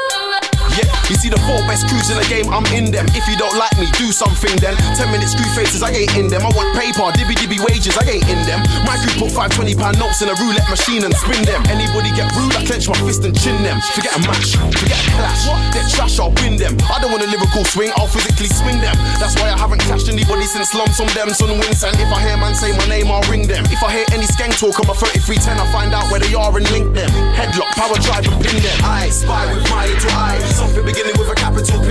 You 1.09 1.17
see 1.17 1.33
the 1.33 1.41
four 1.49 1.57
best 1.65 1.89
crews 1.89 2.13
in 2.13 2.21
the 2.21 2.27
game, 2.29 2.45
I'm 2.53 2.61
in 2.69 2.93
them. 2.93 3.09
If 3.17 3.25
you 3.25 3.33
don't 3.33 3.57
like 3.57 3.73
me, 3.81 3.89
do 3.97 4.13
something 4.13 4.53
then. 4.61 4.77
10 4.93 5.09
minute 5.09 5.25
screw 5.25 5.49
faces, 5.57 5.81
I 5.81 5.89
ain't 5.89 6.13
in 6.13 6.29
them. 6.29 6.45
I 6.45 6.53
want 6.53 6.69
paper, 6.77 7.09
dibby 7.17 7.33
dibby 7.33 7.57
wages, 7.65 7.97
I 7.97 8.05
ain't 8.05 8.29
in 8.29 8.45
them. 8.45 8.61
My 8.85 8.93
crew 9.01 9.25
put 9.25 9.33
five 9.33 9.49
20 9.49 9.73
pound 9.73 9.97
notes 9.97 10.21
in 10.21 10.29
a 10.29 10.37
roulette 10.37 10.69
machine 10.69 11.01
and 11.01 11.09
spin 11.17 11.41
them. 11.49 11.65
Anybody 11.65 12.13
get 12.13 12.29
rude, 12.37 12.53
I 12.53 12.61
clench 12.61 12.85
my 12.85 12.93
fist 13.01 13.25
and 13.25 13.33
chin 13.33 13.57
them. 13.65 13.81
Forget 13.97 14.13
a 14.13 14.21
match, 14.21 14.53
forget 14.77 15.01
a 15.01 15.09
clash. 15.17 15.49
Get 15.73 15.89
trash, 15.89 16.21
I'll 16.21 16.29
win 16.45 16.61
them. 16.61 16.77
I 16.93 17.01
don't 17.01 17.09
want 17.09 17.25
a 17.25 17.29
lyrical 17.33 17.65
swing, 17.65 17.89
I'll 17.97 18.05
physically 18.05 18.53
swing 18.53 18.77
them. 18.77 18.93
That's 19.17 19.33
why 19.41 19.49
I 19.49 19.57
haven't 19.57 19.81
clashed 19.89 20.13
anybody 20.13 20.45
since 20.45 20.77
lumps 20.77 21.01
on 21.01 21.09
them, 21.17 21.33
son 21.33 21.57
wings. 21.57 21.81
And 21.81 21.97
if 21.97 22.13
I 22.13 22.21
hear 22.21 22.37
man 22.37 22.53
say 22.53 22.69
my 22.77 22.85
name, 22.85 23.09
I'll 23.09 23.25
ring 23.25 23.49
them. 23.49 23.65
If 23.73 23.81
I 23.81 23.89
hear 23.97 24.05
any 24.13 24.29
skank 24.29 24.61
talk, 24.61 24.77
I'm 24.77 24.85
a 24.85 24.93
3310, 24.93 25.57
I 25.57 25.65
find 25.73 25.89
out 25.89 26.05
where 26.13 26.21
they 26.21 26.37
are 26.37 26.53
and 26.53 26.69
link 26.69 26.93
them. 26.93 27.09
Headlock, 27.33 27.73
power 27.73 27.97
drive 27.97 28.29
and 28.29 28.37
pin 28.45 28.61
them. 28.61 28.77
I 28.85 29.09
spy 29.09 29.49
with 29.49 29.65
my 29.73 29.89
to 29.89 30.09
eye. 30.13 30.37
Something 30.53 30.85
beginning 30.99 31.19
with 31.19 31.31
a 31.31 31.35
capital 31.35 31.79
P. 31.79 31.89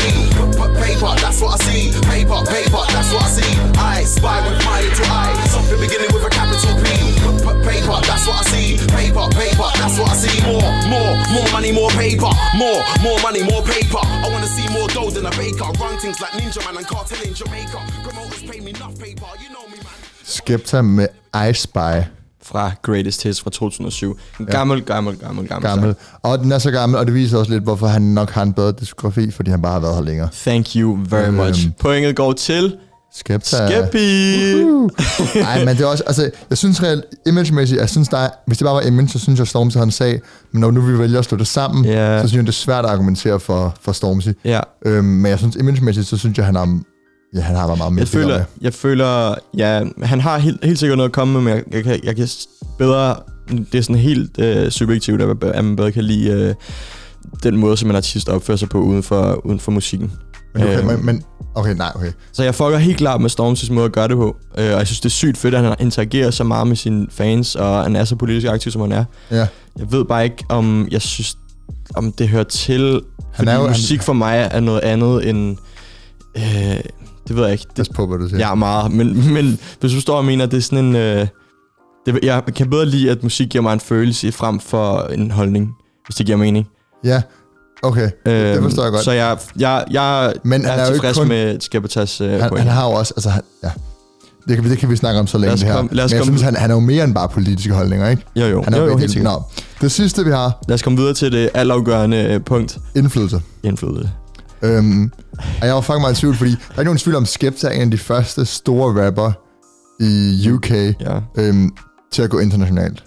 Paper, 0.77 1.13
that's 1.17 1.41
what 1.41 1.61
I 1.61 1.65
see. 1.65 1.93
Paper, 2.05 2.45
paper, 2.45 2.85
that's 2.93 3.09
what 3.13 3.25
I 3.25 3.31
see. 3.41 3.53
I 3.81 4.05
spy 4.05 4.37
with 4.45 4.61
my 4.65 4.83
to 4.85 5.05
eye. 5.09 5.33
Something 5.49 5.81
beginning 5.81 6.13
with 6.13 6.25
a 6.25 6.31
capital 6.31 6.77
P. 6.77 6.93
Paper, 7.65 7.97
that's 8.05 8.27
what 8.29 8.45
I 8.45 8.51
see. 8.53 8.77
Paper, 8.93 9.25
paper, 9.33 9.69
that's 9.81 9.97
what 9.99 10.13
I 10.13 10.17
see. 10.17 10.37
More, 10.45 10.73
more, 10.93 11.17
more 11.33 11.49
money, 11.53 11.73
more 11.73 11.91
paper. 11.97 12.29
More, 12.57 12.85
more 13.01 13.19
money, 13.25 13.43
more 13.49 13.63
paper. 13.63 14.03
I 14.05 14.29
wanna 14.29 14.47
see 14.47 14.69
more 14.77 14.89
dough 14.89 15.11
than 15.11 15.25
a 15.25 15.33
baker. 15.41 15.65
Run 15.81 15.97
things 15.99 16.21
like 16.21 16.33
Ninja 16.33 16.61
Man 16.67 16.77
and 16.77 16.87
Cartel 16.87 17.23
in 17.25 17.33
Jamaica. 17.33 17.81
Promoters 18.05 18.43
pay 18.43 18.61
me 18.61 18.71
enough 18.71 18.99
paper. 18.99 19.29
You 19.41 19.49
know 19.51 19.65
me, 19.69 19.79
man. 19.81 19.99
Skepta 20.23 20.83
med 20.83 21.15
I 21.33 21.53
Spy. 21.53 22.18
Fra 22.49 22.71
Greatest 22.83 23.23
Hits 23.23 23.41
fra 23.41 23.51
2007. 23.51 24.19
En 24.41 24.47
gammel, 24.47 24.83
gammel, 24.83 25.17
gammel, 25.17 25.49
gammel, 25.49 25.69
Gammel. 25.71 25.95
sang. 25.95 26.21
Og 26.23 26.39
den 26.39 26.53
er 26.53 26.59
så 26.59 26.71
gammel, 26.71 26.99
og 26.99 27.07
det 27.07 27.15
viser 27.15 27.39
også 27.39 27.53
lidt, 27.53 27.63
hvorfor 27.65 27.87
han 27.87 28.03
nok 28.03 28.31
har 28.31 28.43
en 28.43 28.53
bedre 28.53 28.73
diskografi, 28.81 29.31
fordi 29.31 29.51
han 29.51 29.63
bare 29.63 29.73
har 29.73 29.81
været 29.81 29.95
her 29.95 30.03
længere. 30.03 30.29
Thank 30.47 30.67
you 30.77 30.99
very 31.09 31.25
Øhm. 31.27 31.35
much. 31.35 31.69
Pointet 31.81 32.17
går 32.17 32.33
til 32.33 32.77
Skepta. 33.15 33.69
Skeppy. 33.69 34.55
Nej, 35.41 35.59
men 35.65 35.77
det 35.77 35.81
er 35.81 35.87
også, 35.87 36.05
altså, 36.07 36.31
jeg 36.51 36.59
synes 36.59 36.83
reelt, 36.83 37.05
imagemæssigt, 37.27 37.81
jeg 37.81 37.89
synes, 37.91 38.09
der 38.09 38.19
er, 38.19 38.29
hvis 38.47 38.59
det 38.59 38.65
bare 38.65 38.75
var 38.75 38.81
image, 38.81 39.09
så 39.09 39.19
synes 39.19 39.39
jeg, 39.39 39.47
Stormzy 39.49 39.77
havde 39.77 39.85
en 39.85 39.91
sag, 39.91 40.21
men 40.53 40.61
når 40.61 40.71
nu 40.71 40.81
vi 40.81 40.99
vælger 40.99 41.19
at 41.19 41.25
slå 41.25 41.39
det 41.39 41.47
sammen, 41.47 41.85
Ja. 41.85 42.23
så 42.23 42.29
synes 42.29 42.37
jeg, 42.37 42.43
det 42.43 42.49
er 42.49 42.53
svært 42.53 42.85
at 42.85 42.91
argumentere 42.91 43.41
for, 43.41 43.75
for 43.81 43.93
Stormzy. 43.93 44.29
Ja, 44.45 44.61
Øhm, 44.87 45.05
men 45.05 45.31
jeg 45.31 45.39
synes, 45.39 45.57
imagemæssigt, 45.57 46.07
så 46.07 46.17
synes 46.17 46.39
jeg, 46.39 46.47
han 46.47 46.55
har, 46.55 46.81
ja, 47.35 47.41
han 47.41 47.57
har 47.57 47.67
været 47.67 47.79
meget 47.79 47.93
mere 47.93 48.01
jeg 48.01 48.09
føler, 48.09 48.45
jeg 48.61 48.75
føler, 48.75 49.35
ja, 49.57 49.85
han 50.03 50.21
har 50.21 50.39
helt, 50.39 50.65
helt 50.65 50.79
sikkert 50.79 50.97
noget 50.97 51.09
at 51.09 51.15
komme 51.15 51.33
med, 51.35 51.41
men 51.41 51.55
jeg, 51.55 51.63
jeg, 51.75 51.85
kan, 51.85 52.01
jeg 52.05 52.17
kan 52.17 52.29
bedre 52.79 53.17
det 53.73 53.79
er 53.79 53.83
sådan 53.83 53.97
helt 53.97 54.39
øh, 54.41 54.71
subjektivt, 54.71 55.23
at, 55.23 55.45
at 55.45 55.65
man 55.65 55.77
bedre 55.77 55.93
kan 55.93 56.05
lide 56.05 56.31
øh, 56.31 56.55
den 57.43 57.57
måde, 57.57 57.77
som 57.77 57.91
en 57.91 57.97
artist 57.97 58.29
opfører 58.29 58.57
sig 58.57 58.69
på 58.69 58.81
uden 58.81 59.03
for, 59.03 59.47
uden 59.47 59.61
for 59.61 59.73
musikken. 59.73 60.13
Men, 60.55 60.63
okay, 60.63 60.79
Øhm. 60.79 60.87
men, 60.87 61.07
men, 61.07 61.23
okay, 61.55 61.75
nej, 61.75 61.93
okay. 61.95 62.13
Så 62.33 62.43
jeg 62.45 62.55
fucker 62.55 62.79
helt 62.79 62.97
klart 62.99 63.21
med 63.21 63.31
Stormzy's 63.31 63.73
måde 63.73 63.87
at 63.87 63.93
gøre 63.93 64.09
det 64.09 64.17
på. 64.17 64.37
Øh, 64.59 64.65
og 64.73 64.79
jeg 64.79 64.87
synes, 64.87 65.01
det 65.01 65.07
er 65.09 65.11
sygt 65.11 65.39
fedt, 65.39 65.55
at 65.55 65.63
han 65.65 65.75
interagerer 65.81 66.31
så 66.31 66.45
meget 66.45 66.67
med 66.67 66.77
sine 66.77 67.07
fans, 67.11 67.55
og 67.57 67.83
han 67.83 67.97
er 67.97 68.05
så 68.05 68.17
politisk 68.17 68.47
aktiv, 68.47 68.73
som 68.73 68.81
han 68.81 68.93
er. 68.93 69.05
Ja. 69.31 69.47
Jeg 69.79 69.93
ved 69.93 70.05
bare 70.05 70.25
ikke, 70.25 70.45
om 70.49 70.89
jeg 70.91 71.03
synes, 71.03 71.37
om 71.95 72.13
det 72.13 72.29
hører 72.29 72.45
til. 72.45 73.01
Fordi 73.37 73.51
er 73.51 73.55
jo- 73.55 73.69
musik 73.69 74.03
for 74.03 74.13
mig 74.13 74.49
er 74.53 74.61
noget 74.61 74.81
andet 74.81 75.29
end... 75.29 75.57
Øh, 76.37 76.81
det 77.29 77.37
ved 77.37 77.43
jeg 77.43 77.53
ikke. 77.53 77.65
Det, 77.69 77.77
Pas 77.77 77.89
på, 77.89 78.07
hvad 78.07 78.19
du 78.19 78.29
siger. 78.29 78.49
Ja, 78.49 78.55
meget. 78.55 78.93
Men, 78.93 79.33
men 79.33 79.59
hvis 79.81 79.93
du 79.93 80.01
står 80.01 80.17
og 80.17 80.25
mener, 80.25 80.47
det 80.47 80.57
er 80.57 80.61
sådan 80.61 80.85
en... 80.85 80.97
Øh, 80.97 81.27
det, 82.07 82.19
jeg 82.23 82.43
kan 82.57 82.71
bedre 82.71 82.87
lide, 82.87 83.11
at 83.11 83.23
musik 83.23 83.49
giver 83.49 83.63
mig 83.63 83.73
en 83.73 83.81
følelse 83.81 84.33
frem 84.33 84.61
for 84.61 85.01
en 85.01 85.31
holdning, 85.31 85.71
hvis 86.07 86.17
det 86.17 86.27
giver 86.27 86.39
mening. 86.39 86.67
ja. 87.05 87.23
Okay, 87.83 88.11
det 88.27 88.55
Øhm, 88.55 88.63
forstår 88.63 88.83
jeg 88.83 88.93
godt. 88.93 89.05
Så 89.05 89.13
jeg, 89.13 89.39
jeg, 89.59 89.85
jeg 89.91 90.33
Men 90.45 90.65
er, 90.65 90.71
er 90.73 90.91
tilfreds 90.93 91.19
kun- 91.19 91.29
med 91.29 91.61
Skabatas 91.61 92.21
øh, 92.21 92.31
han, 92.31 92.49
point. 92.49 92.65
han 92.65 92.73
har 92.73 92.89
jo 92.89 92.93
også, 92.93 93.13
altså, 93.17 93.31
han, 93.31 93.43
ja. 93.65 93.71
Det 94.49 94.57
kan, 94.57 94.65
vi, 94.65 94.71
det 94.71 94.79
kan 94.79 94.91
vi 94.91 94.97
snakke 94.97 95.21
om 95.21 95.27
så 95.27 95.39
længe 95.39 95.57
det 95.57 95.63
her. 95.63 95.77
komme- 95.77 95.91
lad 95.95 96.05
os 96.05 96.11
Men 96.11 96.17
jeg 96.17 96.21
komme- 96.27 96.33
synes, 96.39 96.43
han, 96.43 96.57
han 96.57 96.71
er 96.71 96.75
jo 96.75 96.81
mere 96.81 97.05
end 97.05 97.15
bare 97.15 97.29
politiske 97.29 97.73
holdninger, 97.75 98.09
ikke? 98.09 98.23
Jo, 98.37 98.47
jo. 98.47 98.63
Han 98.63 98.75
er 98.75 98.79
jo, 98.79 98.87
jo, 98.87 98.97
helt 98.97 99.11
sikkert. 99.11 99.33
Nå. 99.33 99.43
Det 99.81 99.93
sidste, 99.93 100.25
vi 100.25 100.31
har, 100.31 100.59
Lad 100.69 100.75
os 100.75 100.83
komme 100.83 100.99
videre 100.99 101.15
til 101.15 101.33
det 101.33 101.51
altafgørende 101.55 102.17
øh, 102.17 102.41
punkt. 102.41 102.79
indflydelse. 102.97 103.41
Indflydelse. 103.63 104.11
Øhm, 104.63 105.13
og 105.61 105.67
jeg 105.67 105.75
var 105.75 105.81
faktisk 105.81 106.01
meget 106.01 106.17
i 106.19 106.21
tvivl, 106.21 106.35
fordi 106.37 106.51
der 106.51 106.57
er 106.75 106.81
ikke 106.81 106.85
nogen 106.85 106.99
tvivl 106.99 107.17
om, 107.17 107.27
Skepta 107.27 107.67
er 107.67 107.71
en 107.73 107.81
af 107.81 107.91
de 107.91 107.99
første 107.99 108.45
store 108.45 109.07
rapper 109.07 109.33
i 110.01 110.51
UK 110.53 110.71
Ja. 110.71 111.21
øhm, 111.39 111.71
til 112.13 112.23
at 112.23 112.31
gå 112.31 112.39
internationalt. 112.39 113.05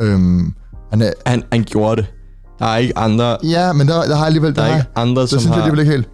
Øhm, 0.00 0.54
han 0.90 1.02
er, 1.02 1.12
Han, 1.26 1.42
han 1.52 1.64
gjorde 1.64 2.02
det. 2.02 2.10
Der 2.58 2.66
er 2.66 2.76
ikke 2.76 2.98
andre, 2.98 3.36
ja, 3.44 3.72
men 3.72 3.88
der, 3.88 4.02
der 4.04 4.16
har 4.16 4.26
alligevel... 4.26 4.56
der 4.56 4.62
er 4.62 4.68
har- 4.68 4.76
ikke 4.78 4.88
andre 4.96 5.22
det 5.22 5.30
som 5.30 5.38
synes 5.38 5.50
jeg 5.50 5.54
har... 5.54 5.62
alligevel 5.62 5.80
ikke 5.80 5.92
helt. 5.92 6.08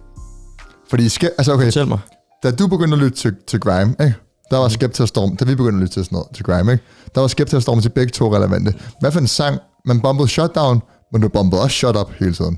Fordi, 0.89 1.09
Skep, 1.09 1.29
altså 1.37 1.53
okay, 1.53 1.65
Fortæl 1.65 1.87
mig. 1.87 1.99
da 2.43 2.51
du 2.51 2.67
begyndte 2.67 2.93
at 2.95 2.99
lytte 3.03 3.17
til, 3.17 3.35
til 3.47 3.59
Grime, 3.59 3.95
ikke? 4.01 4.13
der 4.51 4.57
var 4.57 4.67
Skepta 4.67 5.03
og 5.03 5.07
Storm, 5.09 5.35
da 5.37 5.45
vi 5.45 5.55
begyndte 5.55 5.77
at 5.77 5.81
lytte 5.81 5.93
til 5.93 6.05
sådan 6.05 6.15
noget, 6.15 6.27
til 6.35 6.45
Grime, 6.45 6.71
ikke? 6.71 6.83
der 7.15 7.21
var 7.21 7.27
Skepta 7.27 7.59
Storm 7.59 7.81
til 7.81 7.89
begge 7.89 8.11
to 8.11 8.35
relevante. 8.35 8.73
Hvad 8.99 9.11
for 9.11 9.19
en 9.19 9.27
sang, 9.27 9.57
man 9.85 10.01
bombede 10.01 10.27
Shutdown, 10.27 10.81
men 11.13 11.21
du 11.21 11.27
bombede 11.27 11.61
også 11.61 11.75
Shut 11.77 11.95
Up 11.97 12.11
hele 12.19 12.33
tiden. 12.33 12.57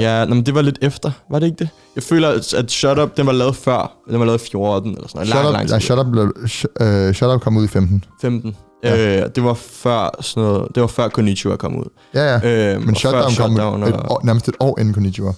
Ja, 0.00 0.24
nå, 0.24 0.34
men 0.34 0.46
det 0.46 0.54
var 0.54 0.62
lidt 0.62 0.78
efter. 0.82 1.10
Var 1.30 1.38
det 1.38 1.46
ikke 1.46 1.56
det? 1.58 1.68
Jeg 1.96 2.02
føler, 2.02 2.28
at- 2.58 2.70
Shut 2.70 2.98
Up, 2.98 3.16
den 3.16 3.26
var 3.26 3.32
lavet 3.32 3.56
før. 3.56 3.92
Den 4.10 4.18
var 4.18 4.24
lavet 4.26 4.42
i 4.46 4.50
14 4.50 4.90
eller 4.94 5.08
sådan 5.08 5.18
noget. 5.18 5.28
Shut 5.28 5.36
Lang, 5.36 5.48
Up, 5.48 5.52
lang 5.54 5.68
ja. 5.70 5.78
Shut 5.78 5.98
Up, 5.98 6.06
blev, 6.12 6.32
sh, 6.46 6.64
uh, 6.80 7.12
Shut 7.14 7.34
Up 7.34 7.40
kom 7.40 7.56
ud 7.56 7.64
i 7.64 7.68
15. 7.68 8.04
15. 8.20 8.56
Ja. 8.84 9.20
Øh, 9.22 9.30
det 9.34 9.44
var 9.44 9.54
før 9.54 10.10
sådan 10.20 10.42
noget, 10.48 10.68
det 10.74 10.80
var 10.80 10.86
før 10.86 11.08
Konnichiwa 11.08 11.56
kom 11.56 11.76
ud. 11.78 11.84
Ja, 12.14 12.38
ja. 12.38 12.72
Øhm, 12.74 12.80
men 12.80 12.90
og 12.90 12.96
før 12.96 12.98
Shutdown 13.00 13.22
kom 13.22 13.32
Shutdown 13.32 13.82
et, 13.82 13.92
og- 13.92 14.10
år, 14.10 14.20
nærmest 14.24 14.48
et 14.48 14.54
år 14.60 14.78
inden 14.80 14.94
Konnichiwa. 14.94 15.32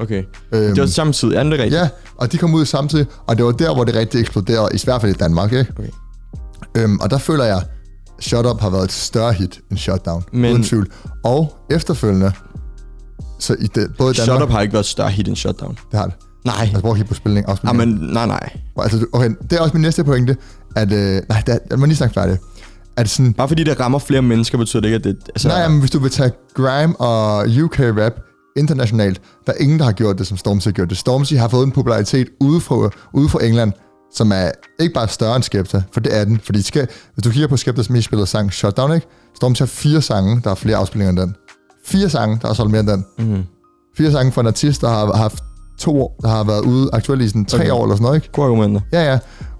Okay. 0.00 0.22
Øhm, 0.52 0.74
Det 0.74 0.80
var 0.80 0.86
samtidig, 0.86 1.36
er 1.36 1.42
det 1.42 1.52
rigtigt? 1.52 1.74
Ja, 1.74 1.88
og 2.16 2.32
de 2.32 2.38
kom 2.38 2.54
ud 2.54 2.64
samtidig, 2.64 3.06
og 3.26 3.36
det 3.36 3.44
var 3.44 3.52
der, 3.52 3.74
hvor 3.74 3.84
det 3.84 3.94
rigtig 3.94 4.20
eksploderede, 4.20 4.68
i 4.74 4.80
hvert 4.84 5.00
fald 5.00 5.14
i 5.14 5.18
Danmark, 5.18 5.52
ikke? 5.52 5.72
Okay. 5.78 5.88
Øhm, 6.76 6.98
og 7.00 7.10
der 7.10 7.18
føler 7.18 7.44
jeg, 7.44 7.62
Shut 8.20 8.46
Up 8.46 8.60
har 8.60 8.70
været 8.70 8.84
et 8.84 8.92
større 8.92 9.32
hit 9.32 9.60
end 9.70 9.78
Shutdown, 9.78 10.24
Men... 10.32 10.52
uden 10.52 10.62
tvivl. 10.64 10.90
Og 11.24 11.54
efterfølgende, 11.70 12.32
så 13.44 13.56
i 13.60 13.66
det, 13.66 13.90
både 13.98 14.10
i 14.10 14.14
Danmark, 14.14 14.36
Shut 14.38 14.42
Up 14.42 14.50
har 14.50 14.60
ikke 14.60 14.72
været 14.74 14.86
større 14.86 15.10
hit 15.10 15.28
end 15.28 15.36
Shutdown. 15.36 15.78
det 15.90 15.98
har 15.98 16.06
det. 16.06 16.14
Nej. 16.44 16.54
Altså, 16.60 16.78
hvor 16.78 16.98
på 17.08 17.14
spilning, 17.14 17.48
afspilning. 17.48 17.80
Jamen, 17.80 17.98
nej, 18.12 18.26
nej. 18.26 18.50
Altså, 18.78 19.06
okay, 19.12 19.30
det 19.50 19.52
er 19.52 19.60
også 19.60 19.74
min 19.74 19.82
næste 19.82 20.04
pointe, 20.04 20.36
at, 20.76 20.92
øh, 20.92 21.22
nej, 21.28 21.42
det 21.46 21.54
er, 21.54 21.58
jeg 21.70 21.78
må 21.78 21.86
lige 21.86 21.96
snakke 21.96 22.14
færdigt. 22.14 22.40
At 22.96 23.08
sådan, 23.10 23.32
Bare 23.32 23.48
fordi 23.48 23.64
det 23.64 23.80
rammer 23.80 23.98
flere 23.98 24.22
mennesker, 24.22 24.58
betyder 24.58 24.80
det 24.80 24.88
ikke, 24.88 24.96
at 24.96 25.04
det... 25.04 25.16
Altså, 25.28 25.48
nej, 25.48 25.68
men 25.68 25.80
hvis 25.80 25.90
du 25.90 25.98
vil 25.98 26.10
tage 26.10 26.32
grime 26.54 27.00
og 27.00 27.46
UK 27.64 27.80
rap 27.80 28.12
internationalt, 28.56 29.20
der 29.46 29.52
er 29.52 29.56
ingen, 29.56 29.78
der 29.78 29.84
har 29.84 29.92
gjort 29.92 30.18
det, 30.18 30.26
som 30.26 30.36
Stormzy 30.36 30.66
har 30.66 30.72
gjort 30.72 30.90
det. 30.90 30.98
Stormzy 30.98 31.34
har 31.34 31.48
fået 31.48 31.66
en 31.66 31.72
popularitet 31.72 32.28
ude 32.40 32.60
fra, 32.60 32.90
ude 33.12 33.28
fra 33.28 33.44
England, 33.44 33.72
som 34.14 34.32
er 34.32 34.50
ikke 34.80 34.94
bare 34.94 35.08
større 35.08 35.36
end 35.36 35.42
Skepta, 35.44 35.82
for 35.92 36.00
det 36.00 36.16
er 36.16 36.24
den. 36.24 36.40
Fordi 36.44 36.58
Ske- 36.62 36.86
hvis 37.14 37.22
du 37.24 37.30
kigger 37.30 37.48
på 37.48 37.56
Skeptas 37.56 37.90
mest 37.90 38.04
spillede 38.04 38.26
sang, 38.26 38.52
Shutdown, 38.52 38.94
ikke? 38.94 39.06
Stormzy 39.36 39.60
har 39.60 39.66
fire 39.66 40.02
sange, 40.02 40.40
der 40.44 40.50
har 40.50 40.54
flere 40.54 40.76
afspillinger 40.76 41.10
end 41.10 41.18
den. 41.18 41.36
Fire 41.86 42.08
sange, 42.10 42.38
der 42.42 42.46
har 42.46 42.54
solgt 42.54 42.70
mere 42.70 42.80
end 42.80 42.88
den. 42.88 43.04
Mm-hmm. 43.18 43.42
Fire 43.96 44.12
sange 44.12 44.32
for 44.32 44.40
en 44.40 44.46
artist, 44.46 44.80
der 44.80 44.88
har 44.88 45.16
haft 45.16 45.38
to 45.78 46.02
år, 46.02 46.16
der 46.22 46.28
har 46.28 46.44
været 46.44 46.60
ude 46.60 46.90
aktuelt 46.92 47.22
i 47.22 47.28
sådan 47.28 47.44
tre 47.44 47.58
Okay. 47.58 47.70
år 47.70 47.82
eller 47.82 47.94
sådan 47.96 48.02
noget, 48.02 48.16
ikke? 48.16 48.32
Gode 48.32 48.46
argumenter. 48.46 48.80
Ja, 48.92 49.12
ja. 49.12 49.18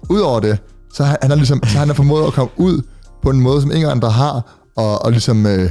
Udover 0.09 0.39
det, 0.39 0.57
så 0.93 1.03
har 1.03 1.17
han 1.21 1.31
har 1.31 1.35
ligesom, 1.37 1.61
så 1.67 1.77
han 1.77 1.87
har 1.87 1.93
formået 1.95 2.27
at 2.27 2.33
komme 2.33 2.51
ud 2.57 2.81
på 3.23 3.29
en 3.29 3.39
måde, 3.39 3.61
som 3.61 3.71
ingen 3.71 3.89
andre 3.89 4.09
har, 4.09 4.55
og, 4.77 5.05
og 5.05 5.11
ligesom 5.11 5.45
øh, 5.45 5.69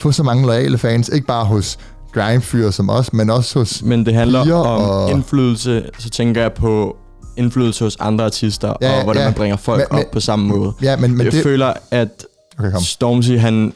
få 0.00 0.12
så 0.12 0.22
mange 0.22 0.46
loyale 0.46 0.78
fans, 0.78 1.08
ikke 1.08 1.26
bare 1.26 1.44
hos 1.44 1.78
grindfyre 2.12 2.72
som 2.72 2.90
os, 2.90 3.12
men 3.12 3.30
også 3.30 3.58
hos... 3.58 3.82
Men 3.82 4.06
det 4.06 4.14
handler 4.14 4.40
om 4.40 4.50
og- 4.84 5.10
indflydelse, 5.10 5.84
så 5.98 6.10
tænker 6.10 6.42
jeg 6.42 6.52
på 6.52 6.96
indflydelse 7.36 7.84
hos 7.84 7.96
andre 8.00 8.24
artister, 8.24 8.72
Ja, 8.80 8.96
og 8.98 9.04
hvordan 9.04 9.22
ja. 9.22 9.28
man 9.28 9.34
bringer 9.34 9.56
folk 9.56 9.78
Men- 9.78 9.86
op 9.90 9.96
men- 9.96 10.04
på 10.12 10.20
samme 10.20 10.46
måde. 10.48 10.72
Ja, 10.82 10.96
men, 10.96 11.16
men 11.16 11.24
jeg 11.24 11.32
det... 11.32 11.42
føler, 11.42 11.72
at 11.90 12.26
Okay, 12.58 12.70
kom. 12.72 12.80
Stormzy, 12.82 13.30
han... 13.38 13.72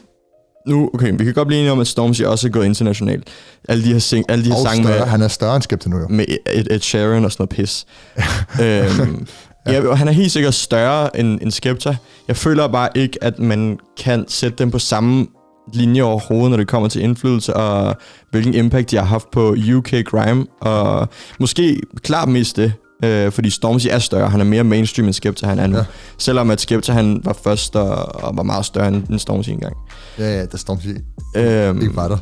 Nu, 0.67 0.89
okay, 0.93 1.13
vi 1.17 1.23
kan 1.23 1.33
godt 1.33 1.47
blive 1.47 1.59
enige 1.59 1.71
om, 1.71 1.79
at 1.79 1.87
Stormzy 1.87 2.21
også 2.21 2.47
er 2.47 2.51
gået 2.51 2.65
internationalt. 2.65 3.27
Alle 3.69 3.83
de 3.83 3.91
her, 3.91 3.99
sing, 3.99 4.25
alle 4.29 4.45
de 4.45 4.49
her 4.49 4.55
Og 4.55 4.61
sange 4.61 4.83
større, 4.83 4.99
med, 4.99 5.07
han 5.07 5.21
er 5.21 5.27
større 5.27 5.55
end 5.55 5.63
Skepta 5.63 5.89
nu 5.89 5.97
jo. 5.97 6.07
med 6.09 6.25
Ed, 6.45 6.65
Ed 6.71 6.79
Sheeran 6.79 7.25
og 7.25 7.31
sådan 7.31 7.41
noget 7.41 7.49
pis. 7.49 7.85
øhm, 8.63 9.27
ja. 9.67 9.87
og 9.87 9.97
han 9.97 10.07
er 10.07 10.11
helt 10.11 10.31
sikkert 10.31 10.53
større 10.53 11.19
end, 11.19 11.41
end 11.41 11.51
Skepta. 11.51 11.97
Jeg 12.27 12.35
føler 12.35 12.67
bare 12.67 12.89
ikke, 12.95 13.23
at 13.23 13.39
man 13.39 13.79
kan 14.03 14.25
sætte 14.27 14.57
dem 14.57 14.71
på 14.71 14.79
samme 14.79 15.27
linje 15.73 16.01
overhovedet, 16.01 16.49
når 16.49 16.57
det 16.57 16.67
kommer 16.67 16.89
til 16.89 17.01
indflydelse 17.01 17.53
og 17.53 17.95
hvilken 18.31 18.53
impact 18.53 18.91
de 18.91 18.95
har 18.95 19.03
haft 19.03 19.31
på 19.31 19.55
UK 19.75 19.91
Grime. 20.05 20.45
Og 20.61 21.07
måske 21.39 21.81
klart 22.03 22.29
mest 22.29 22.57
det, 22.57 22.73
øh, 23.03 23.31
fordi 23.31 23.49
Stormzy 23.49 23.87
er 23.91 23.99
større. 23.99 24.29
Han 24.29 24.39
er 24.39 24.45
mere 24.45 24.63
mainstream 24.63 25.05
end 25.07 25.13
Skepta, 25.13 25.47
han 25.47 25.59
er 25.59 25.67
nu. 25.67 25.77
Ja. 25.77 25.83
Selvom 26.17 26.49
at 26.51 26.61
Skepta 26.61 26.91
han 26.91 27.21
var 27.23 27.37
først 27.43 27.75
og, 27.75 28.23
og 28.23 28.37
var 28.37 28.43
meget 28.43 28.65
større 28.65 28.87
end, 28.87 29.07
end 29.09 29.19
Stormzy 29.19 29.49
engang. 29.49 29.75
Ja, 30.19 30.37
ja, 30.37 30.45
der 30.45 30.57
Stormzy 30.57 30.87
Øhm, 31.35 31.81
ikke 31.81 31.95
var 31.95 32.07
der. 32.07 32.17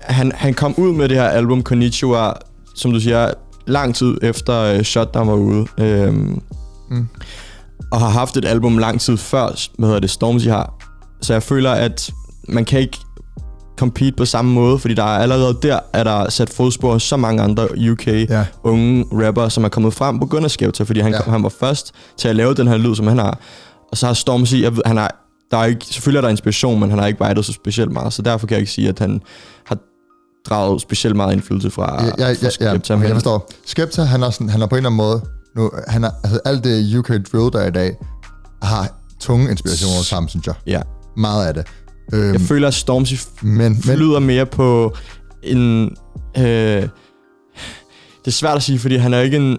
han, 0.00 0.32
han 0.34 0.54
kom 0.54 0.74
ud 0.76 0.92
med 0.92 1.08
det 1.08 1.16
her 1.16 1.28
album 1.28 1.62
Konnichiwa, 1.62 2.32
som 2.74 2.92
du 2.92 3.00
siger, 3.00 3.30
lang 3.66 3.94
tid 3.94 4.16
efter 4.22 4.76
uh, 4.78 4.82
Shutdown 4.82 5.28
var 5.28 5.34
ude. 5.34 5.66
Øhm, 5.78 6.40
Mm. 6.90 7.08
Og 7.92 8.00
har 8.00 8.08
haft 8.08 8.36
et 8.36 8.44
album 8.44 8.78
lang 8.78 9.00
tid 9.00 9.16
før, 9.16 9.68
hvad 9.78 9.88
hedder 9.88 10.00
det, 10.00 10.10
Stormzy 10.10 10.46
har. 10.48 10.74
Så 11.22 11.32
jeg 11.32 11.42
føler, 11.42 11.70
at 11.70 12.10
man 12.48 12.64
kan 12.64 12.80
ikke 12.80 12.98
compete 13.76 14.16
på 14.16 14.24
samme 14.24 14.52
måde, 14.52 14.78
fordi 14.78 14.94
der 14.94 15.02
er 15.02 15.18
allerede 15.18 15.58
der, 15.62 15.78
er 15.92 16.04
der 16.04 16.30
sat 16.30 16.50
fodspor 16.50 16.92
hos 16.92 17.02
så 17.02 17.16
mange 17.16 17.42
andre 17.42 17.68
UK 17.92 18.06
Ja. 18.06 18.44
unge 18.64 19.06
rapper, 19.26 19.48
som 19.48 19.64
er 19.64 19.68
kommet 19.68 19.94
frem 19.94 20.18
på 20.20 20.26
grund 20.26 20.44
af 20.44 20.50
Skepta, 20.50 20.82
fordi 20.84 21.00
han, 21.00 21.12
Ja. 21.12 21.18
ja. 21.26 21.30
han 21.30 21.42
var 21.42 21.48
først 21.60 21.92
til 22.18 22.28
at 22.28 22.36
lave 22.36 22.54
den 22.54 22.68
her 22.68 22.76
lyd, 22.76 22.94
som 22.94 23.06
han 23.06 23.18
har. 23.18 23.38
Og 23.90 23.96
så 23.96 24.06
har 24.06 24.14
Stormzy, 24.14 24.54
jeg 24.54 24.72
ved, 24.76 24.82
han 24.86 24.96
har, 24.96 25.28
der 25.50 25.56
er 25.56 25.64
ikke, 25.64 25.84
selvfølgelig 25.86 26.18
er 26.18 26.22
der 26.22 26.28
inspiration, 26.28 26.80
men 26.80 26.90
han 26.90 26.98
har 26.98 27.06
ikke 27.06 27.20
vejdet 27.20 27.44
så 27.44 27.52
specielt 27.52 27.92
meget, 27.92 28.12
så 28.12 28.22
derfor 28.22 28.46
kan 28.46 28.54
jeg 28.54 28.60
ikke 28.60 28.72
sige, 28.72 28.88
at 28.88 28.98
han 28.98 29.20
har 29.66 29.76
draget 30.48 30.80
specielt 30.82 31.16
meget 31.16 31.32
indflydelse 31.32 31.70
fra, 31.70 32.04
Ja, 32.04 32.06
ja, 32.06 32.10
fra 32.10 32.22
ja, 32.22 32.28
ja, 32.42 32.50
Skepta. 32.50 32.94
okay, 32.94 33.00
men- 33.00 33.02
jeg 33.08 33.14
forstår. 33.16 33.50
Skepta, 33.66 34.02
han 34.02 34.22
er, 34.22 34.30
sådan, 34.30 34.48
han 34.48 34.62
er 34.62 34.66
på 34.66 34.74
en 34.74 34.76
eller 34.76 34.88
anden 34.90 34.96
måde, 34.96 35.20
nu, 35.56 35.70
han 35.88 36.04
er, 36.04 36.10
altså 36.24 36.40
alt 36.44 36.64
det 36.64 36.96
UK 36.98 37.08
drill, 37.08 37.52
der 37.52 37.58
er 37.58 37.66
i 37.66 37.70
dag, 37.70 37.96
har 38.62 38.88
tunge 39.20 39.50
inspirationer 39.50 40.02
sammen, 40.02 40.28
synes 40.28 40.46
jeg. 40.46 40.54
Ja. 40.66 40.80
Meget 41.16 41.46
af 41.46 41.54
det. 41.54 41.66
Øhm, 42.12 42.32
Jeg 42.32 42.40
føler, 42.40 42.68
at 42.68 42.74
Stormzy 42.74 43.14
men, 43.42 43.58
men, 43.58 43.82
flyder 43.82 44.18
mere 44.18 44.46
på 44.46 44.96
en... 45.42 45.82
Øh, 46.38 46.44
det 46.44 46.90
er 48.26 48.30
svært 48.30 48.56
at 48.56 48.62
sige, 48.62 48.78
fordi 48.78 48.96
han 48.96 49.14
er 49.14 49.20
ikke 49.20 49.36
en... 49.36 49.58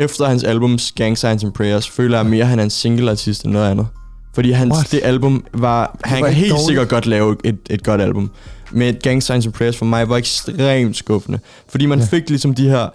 Efter 0.00 0.26
hans 0.26 0.44
albums 0.44 0.92
Gang 0.96 1.18
Signs 1.18 1.44
and 1.44 1.52
Prayers, 1.52 1.88
føler 1.88 2.18
jeg 2.18 2.26
mere, 2.26 2.42
at 2.42 2.48
han 2.48 2.58
er 2.58 2.62
en 2.62 2.70
single 2.70 3.10
artist 3.10 3.44
end 3.44 3.52
noget 3.52 3.70
andet. 3.70 3.86
Fordi 4.34 4.50
hans, 4.50 4.72
What? 4.72 4.92
det 4.92 5.00
album 5.04 5.44
var... 5.54 5.98
Han 6.04 6.20
var 6.20 6.26
kan 6.26 6.36
helt 6.36 6.50
dårligt. 6.50 6.66
sikkert 6.66 6.88
godt 6.88 7.06
lave 7.06 7.36
et, 7.44 7.58
et 7.70 7.84
godt 7.84 8.00
album. 8.00 8.30
Men 8.70 8.96
Gang 9.02 9.22
Signs 9.22 9.46
and 9.46 9.52
Prayers 9.54 9.76
for 9.76 9.84
mig 9.84 10.08
var 10.08 10.16
ekstremt 10.16 10.96
skuffende. 10.96 11.38
Fordi 11.68 11.86
man 11.86 11.98
ja. 11.98 12.04
fik 12.04 12.28
ligesom 12.28 12.54
de 12.54 12.68
her... 12.68 12.88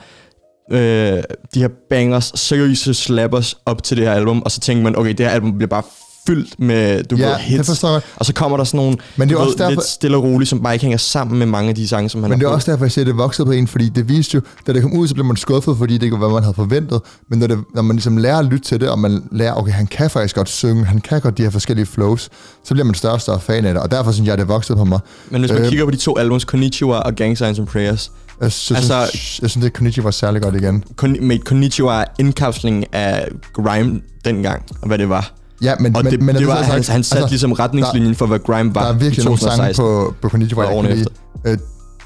Øh, 0.72 1.24
de 1.54 1.60
her 1.60 1.70
bangers, 1.90 2.32
seriøse 2.36 2.94
slappers 2.94 3.56
op 3.66 3.84
til 3.84 3.98
det 3.98 4.06
her 4.06 4.14
album, 4.14 4.42
og 4.42 4.52
så 4.52 4.60
tænkte 4.60 4.84
man, 4.84 4.96
okay, 4.98 5.10
det 5.10 5.20
her 5.20 5.30
album 5.30 5.58
bliver 5.58 5.70
bare 5.70 5.84
fyldt 6.28 6.60
med, 6.60 7.04
du 7.04 7.16
ja, 7.16 7.26
ved, 7.26 7.32
det 7.34 7.42
hits. 7.42 7.68
forstår 7.70 7.92
jeg. 7.92 8.02
Og 8.16 8.26
så 8.26 8.34
kommer 8.34 8.58
der 8.58 8.64
sådan 8.64 8.78
nogle 8.78 8.98
Men 9.18 9.30
det 9.30 9.36
er 9.36 9.40
også 9.40 9.50
ved, 9.52 9.58
derfor- 9.58 9.72
lidt 9.72 9.84
stille 9.84 10.18
og 10.18 10.24
roligt, 10.24 10.50
som 10.50 10.60
bare 10.64 10.74
ikke 10.74 10.84
hænger 10.84 10.98
sammen 10.98 11.40
med 11.40 11.46
mange 11.48 11.70
af 11.70 11.76
de 11.76 11.88
sange, 11.88 12.10
som 12.10 12.22
han 12.24 12.30
Men 12.30 12.40
det 12.40 12.46
er 12.46 12.50
også 12.50 12.72
derfor, 12.72 12.86
jeg 12.86 12.92
siger, 12.92 13.04
at 13.04 13.08
det 13.08 13.18
voksede 13.18 13.46
på 13.46 13.52
en, 13.52 13.68
fordi 13.68 13.90
det 13.90 14.10
viste 14.10 14.36
jo, 14.36 14.42
da 14.68 14.74
det 14.74 14.82
kom 14.82 14.94
ud, 14.94 15.08
så 15.08 15.14
blev 15.14 15.26
man 15.26 15.36
skuffet, 15.36 15.78
fordi 15.78 15.94
det 15.94 16.04
ikke 16.04 16.14
var, 16.20 16.28
hvad 16.28 16.34
man 16.34 16.44
havde 16.44 16.54
forventet. 16.56 17.02
Men 17.30 17.40
når, 17.40 17.48
det, 17.48 17.58
når 17.76 17.82
man 17.82 17.96
ligesom 17.96 18.18
lærer 18.18 18.38
at 18.38 18.46
lytte 18.46 18.66
til 18.68 18.80
det, 18.82 18.90
og 18.90 19.00
man 19.00 19.24
lærer, 19.32 19.54
okay, 19.54 19.72
han 19.72 19.88
kan 19.88 20.10
faktisk 20.10 20.36
godt 20.36 20.50
synge, 20.50 20.86
han 20.86 21.02
kan 21.02 21.22
godt 21.22 21.38
de 21.38 21.44
her 21.44 21.50
forskellige 21.50 21.86
flows, 21.86 22.30
så 22.64 22.74
bliver 22.74 22.86
man 22.86 22.96
større 22.96 23.14
og 23.14 23.22
større 23.22 23.40
fan 23.40 23.66
af 23.66 23.74
det. 23.74 23.84
Og 23.84 23.92
derfor 23.92 24.12
synes 24.12 24.26
jeg, 24.26 24.34
at 24.34 24.40
det 24.40 24.48
voksede 24.48 24.78
på 24.78 24.84
mig. 24.84 25.00
Men 25.30 25.42
hvis 25.42 25.52
man 25.52 25.62
Øh, 25.62 25.70
kigger 25.70 25.86
på 25.86 25.92
de 25.92 25.98
to 25.98 26.18
albums, 26.18 26.46
Konnichiwa 26.46 26.96
og 26.98 27.16
Gang 27.16 27.38
Signs 27.38 27.60
and 27.60 27.68
Prayers, 27.68 28.12
Jeg 28.42 28.52
synes, 28.52 28.78
Altså- 28.90 28.96
jeg 29.42 29.50
synes 29.50 29.64
det 29.64 29.74
Konichi 29.74 30.04
var 30.04 30.12
særlig 30.12 30.42
godt 30.42 30.56
igen. 30.56 30.84
Kon- 31.02 31.22
med 31.22 31.40
Konnichiwa 31.40 31.94
er 32.02 32.06
indkapslingen 32.20 32.86
af 32.92 33.28
grime 33.54 34.02
dengang, 34.26 34.64
og 34.82 34.88
hvad 34.88 34.98
det 34.98 35.10
var. 35.10 35.34
Ja, 35.62 35.74
men, 35.80 35.96
Og 35.96 36.04
men, 36.04 36.12
det, 36.12 36.22
men 36.22 36.36
det 36.36 36.42
når 36.48 36.54
var, 36.54 36.64
så 36.64 36.70
er 36.70 36.74
han, 36.74 36.84
sagt, 36.84 36.94
han 36.94 37.04
satte 37.04 37.22
altså, 37.22 37.32
ligesom 37.32 37.52
retningslinjen 37.52 38.16
for, 38.16 38.26
hvad 38.26 38.40
grime 38.40 38.76
var 38.76 38.82
Der 38.82 38.90
er 38.90 38.94
virkelig 38.94 39.26
nogle 39.26 39.40
sange 39.40 39.74
2016. 39.74 39.84
på, 39.84 40.14
på 40.22 40.30
Konnichiwa, 40.30 40.66
Og 40.66 40.76
jeg 40.76 40.84
kan 40.90 40.98
lide. 40.98 41.10
Uh, 41.54 41.58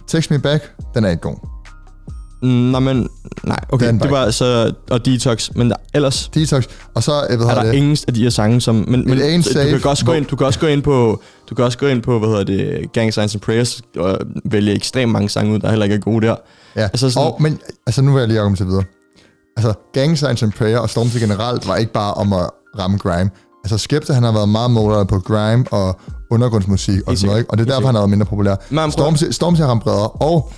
Text 0.08 0.32
Me 0.32 0.40
Back, 0.40 0.72
den 0.96 1.04
er 1.06 1.10
ikke 1.10 1.22
god. 1.22 1.36
Mm, 2.44 2.50
nej, 2.50 2.80
men... 2.80 3.10
Nej, 3.44 3.60
okay. 3.70 3.88
Den 3.88 4.00
Det 4.00 4.12
var 4.12 4.18
altså... 4.18 4.74
Og 4.92 5.06
Detox. 5.06 5.50
Men 5.56 5.70
der, 5.70 5.76
ellers 5.94 6.30
Detox, 6.34 6.64
og 6.96 7.04
så, 7.04 7.26
jeg 7.30 7.40
ved 7.40 7.46
er 7.46 7.56
der 7.56 7.64
det, 7.64 7.74
ingen 7.74 7.98
af 8.08 8.14
de 8.14 8.24
her 8.24 8.30
sange, 8.30 8.62
som... 8.62 8.76
Men, 8.76 8.86
men 9.10 9.18
du, 9.18 9.42
safe. 9.42 9.80
kan 9.80 9.90
også 9.90 10.06
gå 10.06 10.12
Hvor- 10.12 10.18
ind, 10.18 10.26
du 10.26 10.36
kan 10.36 10.48
også 10.48 10.60
gå 10.60 10.68
ind 10.68 10.82
på... 10.84 11.22
Du 11.50 11.56
kan 11.56 11.66
også 11.66 11.78
gå 11.78 11.88
ind 11.88 12.02
på, 12.02 12.20
hvad 12.20 12.30
hedder 12.30 12.44
det, 12.44 12.92
Gang 12.94 13.14
Signs 13.14 13.36
and 13.36 13.42
Prayers, 13.42 13.82
og 13.98 14.18
vælge 14.46 14.74
ekstremt 14.74 15.12
mange 15.12 15.30
sange 15.30 15.54
ud, 15.54 15.60
der 15.60 15.70
heller 15.70 15.84
ikke 15.84 15.96
er 15.96 16.00
gode 16.00 16.28
der. 16.28 16.36
Ja, 16.76 16.82
Altså 16.82 16.90
altså 17.06 17.10
sådan- 17.10 17.32
og, 17.34 17.42
men 17.42 17.60
altså, 17.88 18.02
nu 18.02 18.12
vil 18.14 18.20
jeg 18.20 18.28
lige 18.28 18.40
argumentere 18.40 18.68
videre. 18.68 18.84
Altså, 19.58 19.74
Gang 19.94 20.18
Signs 20.18 20.44
and 20.44 20.52
Prayer 20.52 20.78
og 20.80 20.90
Stormzy 20.90 21.18
generelt 21.18 21.68
var 21.68 21.76
ikke 21.76 21.94
bare 21.94 22.14
om 22.14 22.34
at 22.34 22.50
ramme 22.80 22.98
grime. 22.98 23.30
Altså, 23.64 23.78
Skepta, 23.78 24.14
han 24.14 24.24
har 24.24 24.32
været 24.32 24.50
meget 24.50 24.72
målrettet 24.72 25.08
på 25.08 25.20
grime 25.20 25.66
og 25.72 26.00
undergrundsmusik 26.32 27.02
og 27.08 27.18
sådan 27.18 27.28
noget, 27.28 27.40
ikke? 27.40 27.52
Og 27.52 27.58
det 27.58 27.68
er 27.70 27.74
derfor, 27.74 27.86
han 27.88 27.96
har 27.96 28.02
været 28.02 28.10
mindre 28.10 28.26
populær. 28.26 28.56
Stormzy, 28.90 29.24
Stormzy 29.32 29.60
har 29.62 29.68
ramt 29.68 29.84
bredere, 29.84 30.08
og 30.10 30.52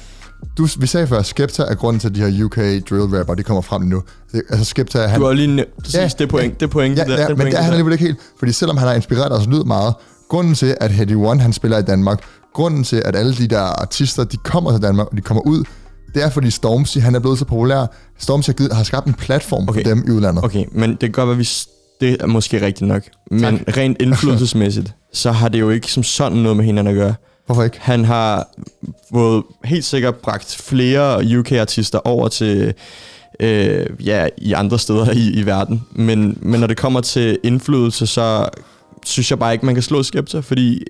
du, 0.58 0.68
vi 0.80 0.88
sagde 0.88 1.08
før, 1.08 1.22
Skepta 1.22 1.64
er 1.64 1.76
grunden 1.76 2.00
til, 2.00 2.08
at 2.10 2.16
de 2.16 2.20
her 2.32 2.46
UK 2.46 2.56
drill 2.90 3.18
rapper, 3.18 3.34
de 3.36 3.44
kommer 3.44 3.62
frem 3.62 3.82
nu. 3.82 4.02
Det- 4.32 4.44
Altså, 4.50 4.66
Skepta, 4.66 5.00
han... 5.08 5.20
Du 5.20 5.26
har 5.26 5.34
lige 5.34 5.66
præcis 5.80 5.96
Ja, 5.96 6.10
det 6.20 6.30
point, 6.30 6.60
det 6.60 6.70
point, 6.70 6.98
Ja, 6.98 7.04
der, 7.04 7.22
ja 7.22 7.28
den 7.28 7.38
men 7.38 7.48
det 7.48 7.54
er 7.58 7.62
han 7.62 7.72
alligevel 7.74 7.94
ikke 7.94 8.06
helt. 8.06 8.18
Fordi 8.40 8.52
selvom 8.52 8.78
han 8.78 8.88
har 8.88 8.96
inspireret 8.96 9.32
os 9.32 9.48
lyd 9.48 9.64
meget, 9.64 9.94
grunden 10.30 10.56
til, 10.56 10.76
at 10.82 10.92
Heady 10.92 11.16
One 11.16 11.42
han 11.42 11.54
spiller 11.54 11.78
i 11.78 11.82
Danmark, 11.82 12.20
grunden 12.54 12.84
til, 12.84 13.02
at 13.06 13.16
alle 13.16 13.36
de 13.36 13.48
der 13.48 13.60
artister, 13.62 14.24
de 14.24 14.38
kommer 14.38 14.72
til 14.72 14.82
Danmark, 14.82 15.08
og 15.08 15.18
de 15.18 15.22
kommer 15.22 15.42
ud, 15.48 15.64
det 16.16 16.24
er 16.24 16.30
fordi 16.30 16.50
Stormzy, 16.50 16.98
han 16.98 17.16
er 17.16 17.20
blevet 17.20 17.40
så 17.40 17.46
populær. 17.46 17.86
Stormzy 18.20 18.48
har, 18.48 18.54
givet, 18.54 18.74
har 18.74 18.84
skabt 18.84 19.08
en 19.08 19.14
platform 19.14 19.70
okay. 19.70 19.84
For 19.84 19.90
dem 19.90 20.04
i 20.08 20.12
udlandet. 20.12 20.44
Okay, 20.44 20.66
men 20.72 20.90
det 20.90 21.00
kan 21.00 21.12
godt 21.12 21.28
være, 21.28 21.36
hvis 21.36 21.68
det 22.04 22.18
er 22.22 22.28
måske 22.28 22.66
rigtigt 22.66 22.88
nok. 22.88 23.04
Men 23.32 23.64
rent 23.78 24.02
indflydelsesmæssigt, 24.02 24.94
så 25.14 25.32
har 25.32 25.50
det 25.50 25.60
jo 25.60 25.70
ikke 25.70 25.92
som 25.92 26.04
sådan 26.04 26.38
noget 26.38 26.58
med 26.58 26.66
hinanden 26.66 26.96
at 26.98 27.00
gøre. 27.02 27.14
Hvorfor 27.46 27.64
ikke? 27.64 27.78
Han 27.82 28.06
har 28.06 28.48
både 29.14 29.44
helt 29.66 29.86
sikkert 29.86 30.16
bragt 30.16 30.56
flere 30.64 31.38
UK-artister 31.40 32.00
over 32.08 32.28
til 32.28 32.74
øh, 33.40 33.86
ja, 34.06 34.28
i 34.38 34.54
andre 34.54 34.80
steder 34.80 35.12
i, 35.12 35.30
i 35.30 35.46
verden. 35.46 35.84
Men, 35.92 36.38
men 36.42 36.60
når 36.60 36.68
det 36.68 36.78
kommer 36.78 37.02
til 37.02 37.40
indflydelse, 37.44 38.08
så 38.08 38.50
synes 39.06 39.32
jeg 39.32 39.40
bare 39.40 39.54
ikke, 39.54 39.66
man 39.66 39.76
kan 39.76 39.82
slå 39.84 40.04
Skepta, 40.04 40.40
fordi 40.40 40.84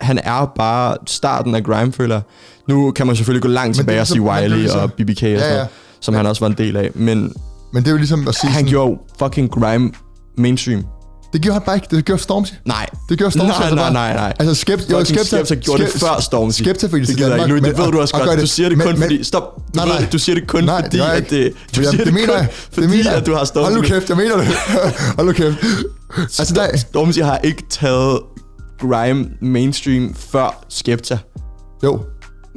han 0.00 0.18
er 0.24 0.52
bare 0.56 0.96
starten 1.06 1.54
af 1.54 1.64
grime, 1.64 1.92
føler. 1.92 2.20
Nu 2.68 2.90
kan 2.90 3.06
man 3.06 3.16
selvfølgelig 3.16 3.42
gå 3.42 3.48
langt 3.48 3.76
tilbage 3.76 4.00
og 4.00 4.06
sige 4.06 4.22
Wiley 4.22 4.56
ligesom- 4.56 4.80
og 4.80 4.92
BBK 4.92 5.10
og 5.10 5.16
sådan 5.16 5.36
Ja, 5.38 5.48
ja. 5.48 5.54
noget, 5.54 5.68
som 6.00 6.14
han 6.14 6.26
også 6.26 6.40
var 6.40 6.48
en 6.48 6.58
del 6.58 6.76
af. 6.76 6.90
Men 6.94 7.32
Men 7.72 7.82
det 7.82 7.86
er 7.86 7.90
jo 7.90 7.96
ligesom 7.96 8.28
at 8.28 8.34
sige 8.34 8.50
han 8.50 8.58
sådan, 8.60 8.68
gjorde 8.70 8.90
jo 8.90 8.98
fucking 9.18 9.50
grime 9.50 9.92
mainstream. 10.38 10.84
det 11.32 11.42
gjorde 11.42 11.52
han 11.54 11.62
bare 11.66 11.76
ikke, 11.76 11.96
det 11.96 12.04
gjorde 12.04 12.22
Stormzy. 12.22 12.52
Nej. 12.66 12.86
Det 13.08 13.18
gjorde 13.18 13.32
Stormzy 13.32 13.58
Nej, 13.58 13.68
altså 13.68 13.74
nej, 13.74 13.92
nej, 13.92 14.14
nej. 14.14 14.32
Altså 14.38 14.54
Skepta, 14.54 14.92
jo, 14.98 15.04
Skepta, 15.04 15.24
Skepta 15.24 15.54
gjorde 15.54 15.82
det 15.82 15.92
før 15.92 16.20
Stormzy. 16.20 16.62
Skepta 16.62 16.86
fordi 16.86 17.04
det 17.04 17.16
gider 17.16 17.36
jeg 17.36 17.44
ikke. 17.56 17.60
Det 17.68 17.78
ved 17.78 17.92
du 17.92 18.00
også 18.00 18.14
godt. 18.16 18.40
Du 18.40 18.46
siger 18.46 18.68
det 18.68 18.82
kun 18.82 18.96
fordi... 18.96 19.24
Stop. 19.24 19.42
Du, 19.56 19.62
Nej, 19.74 19.84
ved, 19.86 19.92
nej. 19.94 20.08
du 20.12 20.18
siger 20.18 20.34
det 20.34 20.48
kun 20.48 20.64
Nej, 20.64 20.82
fordi, 20.82 20.98
at 21.00 21.30
det... 21.30 21.52
Du 21.76 21.82
siger 21.82 22.04
det 22.04 22.12
mener 22.14 22.26
kun, 22.26 22.36
jeg. 22.36 22.48
Fordi, 22.72 22.86
det 22.86 22.96
mener 22.96 23.10
at 23.10 23.26
du 23.26 23.34
har 23.34 23.44
Stormzy. 23.44 23.72
Hold 23.72 23.82
nu 23.82 23.88
kæft, 23.88 24.08
jeg 24.08 24.16
mener 24.16 24.36
det. 24.36 24.46
Hold 25.16 25.26
nu 25.26 25.32
kæft. 25.32 25.56
Altså, 26.18 26.54
der, 26.54 26.76
Stormzy 26.76 27.18
har 27.18 27.38
ikke 27.38 27.62
taget 27.70 28.20
grime 28.80 29.26
mainstream 29.42 30.14
før 30.14 30.64
Skepta. 30.68 31.18
jo, 31.84 32.00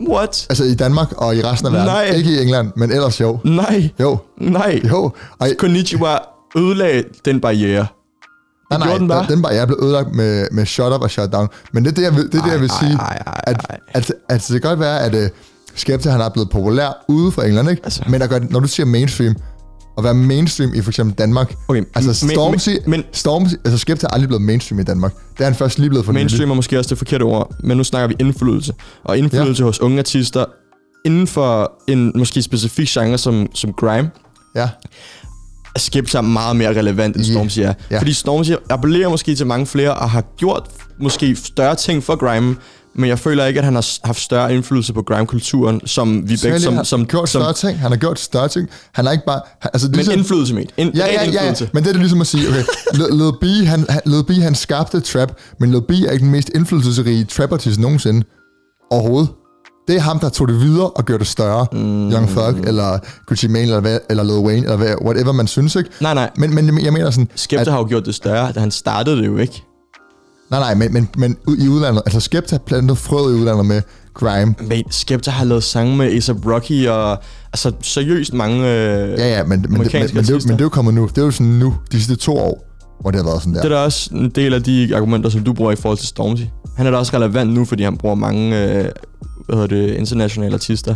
What? 0.09 0.45
altså 0.49 0.63
i 0.63 0.73
Danmark 0.75 1.11
og 1.17 1.35
i 1.35 1.41
resten 1.43 1.67
af 1.67 1.73
verden. 1.73 1.87
Nej. 1.87 2.03
Ikke 2.15 2.31
i 2.31 2.41
England, 2.41 2.71
men 2.77 2.91
ellers 2.91 3.21
jo. 3.21 3.39
Nej. 3.43 3.89
Jo, 3.99 4.17
Nej. 4.41 4.81
jo. 4.89 5.11
Ej, 5.41 5.55
Konnichiwa 5.55 6.17
ødelagde 6.57 7.03
den 7.25 7.41
barriere. 7.41 7.87
nej, 8.69 8.79
nej, 8.79 8.97
den 8.97 9.07
bare. 9.07 9.27
den, 9.29 9.45
er 9.51 9.65
blevet 9.65 9.83
ødelagt 9.83 10.15
med, 10.15 10.47
med 10.51 10.65
shut 10.65 10.93
up 10.93 11.01
og 11.01 11.09
shut 11.11 11.33
down. 11.33 11.47
Men 11.71 11.85
det 11.85 11.91
er 11.91 11.95
det, 11.95 12.01
jeg 12.03 12.15
vil, 12.15 12.23
det, 12.31 12.35
er 12.39 12.43
det, 12.43 12.51
jeg 12.51 12.61
vil 12.61 12.69
Ej, 12.69 12.79
sige. 12.87 12.97
ej, 12.99 13.17
ej, 13.27 13.41
At, 13.47 13.65
ej. 13.69 13.77
at, 13.93 14.13
at, 14.29 14.41
det 14.49 14.61
kan 14.61 14.69
godt 14.69 14.79
være, 14.79 14.99
at 14.99 15.15
uh, 15.15 15.21
Skepta 15.75 16.09
han 16.09 16.21
er 16.21 16.29
blevet 16.29 16.49
populær 16.49 17.05
ude 17.07 17.31
fra 17.31 17.45
England, 17.45 17.69
ikke? 17.69 17.81
Altså. 17.83 18.03
Men 18.09 18.21
at 18.21 18.29
gøre, 18.29 18.39
når 18.49 18.59
du 18.59 18.67
siger 18.67 18.85
mainstream, 18.87 19.35
at 19.97 20.03
være 20.03 20.13
mainstream 20.13 20.73
i 20.73 20.81
for 20.81 20.89
eksempel 20.91 21.17
Danmark. 21.17 21.55
Okay, 21.67 21.83
altså 21.95 22.27
Stormzy, 22.27 22.69
men- 22.69 22.79
men- 22.87 23.03
Stormzy, 23.11 23.53
altså 23.65 23.77
Skepta 23.77 24.05
er 24.07 24.11
aldrig 24.11 24.27
blevet 24.27 24.41
mainstream 24.41 24.79
i 24.79 24.83
Danmark. 24.83 25.13
Det 25.33 25.39
er 25.39 25.43
han 25.43 25.55
først 25.55 25.79
lige 25.79 25.89
blevet 25.89 26.05
for 26.05 26.11
nylig. 26.13 26.21
Mainstream 26.21 26.51
er 26.51 26.55
måske 26.55 26.77
også 26.79 26.89
det 26.89 26.97
forkerte 26.97 27.23
ord, 27.23 27.51
men 27.63 27.77
nu 27.77 27.83
snakker 27.83 28.07
vi 28.07 28.15
indflydelse. 28.19 28.73
Og 29.03 29.17
indflydelse 29.17 29.63
ja. 29.63 29.65
hos 29.65 29.81
unge 29.81 29.99
artister 29.99 30.45
inden 31.05 31.27
for 31.27 31.71
en 31.87 32.11
måske 32.15 32.41
specifik 32.41 32.87
genre 32.87 33.17
som, 33.17 33.47
som 33.53 33.73
grime, 33.73 34.11
Ja. 34.55 34.69
Skepta 35.77 36.17
er 36.17 36.21
meget 36.21 36.55
mere 36.55 36.69
relevant 36.69 37.15
end. 37.15 37.25
Stormzy 37.25 37.59
er. 37.59 37.73
Ja. 37.91 37.99
Fordi 37.99 38.13
Stormzy 38.13 38.51
appellerer 38.69 39.09
måske 39.09 39.35
til 39.35 39.47
mange 39.47 39.65
flere 39.65 39.93
og 39.93 40.09
har 40.09 40.23
gjort 40.37 40.69
måske 40.99 41.35
større 41.35 41.75
ting 41.75 42.03
for 42.03 42.15
grime, 42.15 42.55
men 42.97 43.09
jeg 43.09 43.19
føler 43.19 43.45
ikke, 43.45 43.57
at 43.59 43.65
han 43.65 43.75
har 43.75 44.07
haft 44.07 44.21
større 44.21 44.53
indflydelse 44.55 44.93
på 44.93 45.01
grime-kulturen, 45.01 45.81
som 45.87 46.29
vi 46.29 46.37
begge 46.43 46.59
som... 46.59 46.75
har 46.75 46.83
som, 46.83 47.05
gjort 47.05 47.29
som 47.29 47.41
større 47.41 47.53
ting. 47.53 47.79
Han 47.79 47.91
har 47.91 47.97
gjort 47.97 48.19
større 48.19 48.47
ting. 48.47 48.69
Han 48.93 49.07
er 49.07 49.11
ikke 49.11 49.25
bare... 49.25 49.41
Han, 49.61 49.71
altså, 49.73 49.87
men 49.87 49.95
ligesom, 49.95 50.13
indflydelse 50.13 50.53
med. 50.53 50.63
In, 50.77 50.91
Ja, 50.95 51.05
ja, 51.05 51.23
ja, 51.31 51.45
ja, 51.45 51.53
men 51.73 51.83
det 51.83 51.89
er 51.89 51.93
det 51.93 52.01
ligesom 52.01 52.21
at 52.21 52.27
sige, 52.27 52.47
okay, 52.49 52.63
Lil- 52.93 53.37
B, 53.41 53.67
han, 53.67 53.87
Lil 54.05 54.23
B, 54.23 54.31
han 54.31 54.55
skabte 54.55 54.99
trap, 54.99 55.31
men 55.59 55.71
Lil 55.71 55.81
B 55.81 55.91
er 55.91 56.11
ikke 56.11 56.23
den 56.23 56.31
mest 56.31 56.49
indflydelsesrige 56.55 57.25
trap-artist 57.25 57.79
nogensinde. 57.79 58.23
Overhovedet. 58.91 59.29
Det 59.87 59.95
er 59.95 59.99
ham, 59.99 60.19
der 60.19 60.29
tog 60.29 60.47
det 60.47 60.61
videre 60.61 60.89
og 60.89 61.05
gjorde 61.05 61.19
det 61.19 61.27
større. 61.27 61.67
Mm. 61.71 62.11
Young 62.11 62.29
Thug, 62.29 62.67
eller 62.67 62.99
Gucci 63.25 63.47
Mane, 63.47 63.63
eller, 63.63 63.79
hvad, 63.79 63.99
eller 64.09 64.23
Lil 64.23 64.45
Wayne, 64.45 64.63
eller 64.63 64.77
hvad, 64.77 64.95
whatever 65.05 65.31
man 65.31 65.47
synes, 65.47 65.75
ikke? 65.75 65.89
Nej, 66.01 66.13
nej. 66.13 66.29
Men, 66.37 66.55
men 66.55 66.85
jeg 66.85 66.93
mener 66.93 67.11
sådan... 67.11 67.29
Skepta 67.35 67.71
har 67.71 67.77
jo 67.77 67.85
gjort 67.89 68.05
det 68.05 68.15
større, 68.15 68.51
da 68.51 68.59
han 68.59 68.71
startede 68.71 69.17
det 69.17 69.25
jo 69.25 69.37
ikke. 69.37 69.63
Nej, 70.49 70.59
nej, 70.59 70.73
men, 70.75 70.93
men, 70.93 71.09
men 71.17 71.37
i 71.59 71.67
udlandet, 71.67 72.01
altså 72.05 72.19
Skepta 72.19 72.57
plantede 72.57 72.95
frøet 72.95 73.33
i 73.33 73.39
udlandet 73.39 73.65
med 73.65 73.81
grime. 74.13 74.55
Men 74.67 74.83
Skepta 74.91 75.31
har 75.31 75.45
lavet 75.45 75.63
sange 75.63 75.97
med 75.97 76.05
A$AP 76.05 76.45
Rocky 76.45 76.87
og 76.87 77.11
altså 77.53 77.71
seriøst 77.81 78.33
mange 78.33 78.57
øh, 78.59 79.09
Ja, 79.09 79.37
ja, 79.37 79.43
men, 79.43 79.49
men, 79.49 79.61
det, 79.61 79.93
men, 79.93 80.09
men, 80.13 80.23
det, 80.23 80.45
men 80.45 80.53
det 80.53 80.61
er 80.61 80.65
jo 80.65 80.69
kommet 80.69 80.93
nu. 80.93 81.09
Det 81.15 81.17
er 81.17 81.25
jo 81.25 81.31
sådan 81.31 81.47
nu, 81.47 81.75
de 81.91 81.97
sidste 81.97 82.15
to 82.15 82.37
år, 82.37 82.67
hvor 83.01 83.11
det 83.11 83.19
har 83.19 83.25
været 83.25 83.41
sådan 83.41 83.53
der. 83.53 83.61
Det 83.61 83.71
er 83.71 83.75
da 83.75 83.83
også 83.83 84.09
en 84.13 84.29
del 84.29 84.53
af 84.53 84.63
de 84.63 84.95
argumenter, 84.95 85.29
som 85.29 85.43
du 85.43 85.53
bruger 85.53 85.71
i 85.71 85.75
forhold 85.75 85.97
til 85.97 86.07
Stormzy. 86.07 86.43
Han 86.77 86.87
er 86.87 86.91
da 86.91 86.97
også 86.97 87.17
relevant 87.17 87.53
nu, 87.53 87.65
fordi 87.65 87.83
han 87.83 87.97
bruger 87.97 88.15
mange 88.15 88.63
øh, 88.63 88.89
hvad 89.45 89.55
hedder 89.55 89.67
det, 89.75 89.93
internationale 89.95 90.53
artister. 90.53 90.95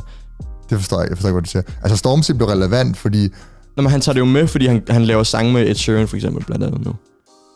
Det 0.69 0.77
forstår 0.77 0.99
jeg. 1.01 1.09
Jeg 1.09 1.17
forstår 1.17 1.29
ikke, 1.29 1.33
hvad 1.33 1.43
du 1.43 1.49
siger. 1.49 1.61
Altså 1.83 1.97
Stormzy 1.97 2.31
blev 2.31 2.47
relevant, 2.47 2.97
fordi... 2.97 3.29
Nå, 3.77 3.83
men 3.83 3.91
han 3.91 4.01
tager 4.01 4.13
det 4.13 4.19
jo 4.19 4.25
med, 4.25 4.47
fordi 4.47 4.67
han, 4.67 4.81
han 4.89 5.05
laver 5.05 5.23
sange 5.23 5.53
med 5.53 5.67
Ed 5.69 5.75
Sheeran 5.75 6.07
for 6.07 6.15
eksempel, 6.15 6.45
blandt 6.45 6.65
andet 6.65 6.85
nu. 6.85 6.93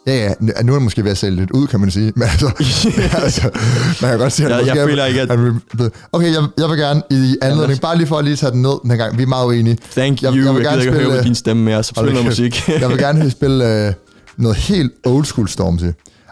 Ja, 0.08 0.15
ja, 0.15 0.62
nu 0.63 0.71
er 0.71 0.75
han 0.75 0.84
måske 0.84 1.03
ved 1.03 1.12
at 1.12 1.17
sælge 1.17 1.36
lidt 1.36 1.51
ud, 1.51 1.67
kan 1.67 1.79
man 1.79 1.91
sige. 1.91 2.13
Men 2.15 2.23
altså, 2.23 2.51
altså 3.23 3.41
man 4.01 4.10
kan 4.12 4.19
godt 4.19 4.34
sige, 4.34 4.45
at 4.47 4.56
han 4.56 4.65
Jeg- 4.67 4.75
jeg 4.75 4.82
er- 4.84 4.88
føler 4.88 5.06
ikke, 5.06 5.21
at- 5.21 5.29
Han, 5.29 5.60
okay, 6.12 6.34
jeg, 6.34 6.43
jeg 6.58 6.69
vil 6.69 6.77
gerne 6.77 7.01
i 7.12 7.36
anledning, 7.41 7.82
bare 7.82 7.97
lige 7.97 8.08
for 8.08 8.17
at 8.17 8.25
lige 8.25 8.36
tage 8.36 8.51
den 8.51 8.62
ned 8.62 8.82
den 8.82 8.89
her 8.91 8.97
gang. 8.97 9.17
Vi 9.17 9.23
er 9.23 9.27
meget 9.27 9.45
uenige. 9.45 9.77
Thank 9.91 10.21
Jeg- 10.23 10.29
you. 10.32 10.38
jeg 10.38 10.45
Jeg, 10.45 10.53
vil 10.56 10.62
jeg 10.62 10.69
gerne 10.71 10.82
gider 10.82 10.93
ikke 10.95 11.06
at 11.08 11.12
høre 11.13 11.23
din 11.23 11.36
stemme 11.36 11.63
mere, 11.63 11.84
så 11.84 11.88
spil 11.89 12.01
noget 12.03 12.17
kæft. 12.17 12.25
musik. 12.25 12.67
jeg 12.82 12.89
vil 12.89 12.97
gerne 12.97 13.32
spille 13.32 13.88
øh, 13.88 13.93
noget 14.38 14.58
helt 14.58 14.91
old 15.06 15.25
school 15.25 15.47
Stormzy. 15.49 15.86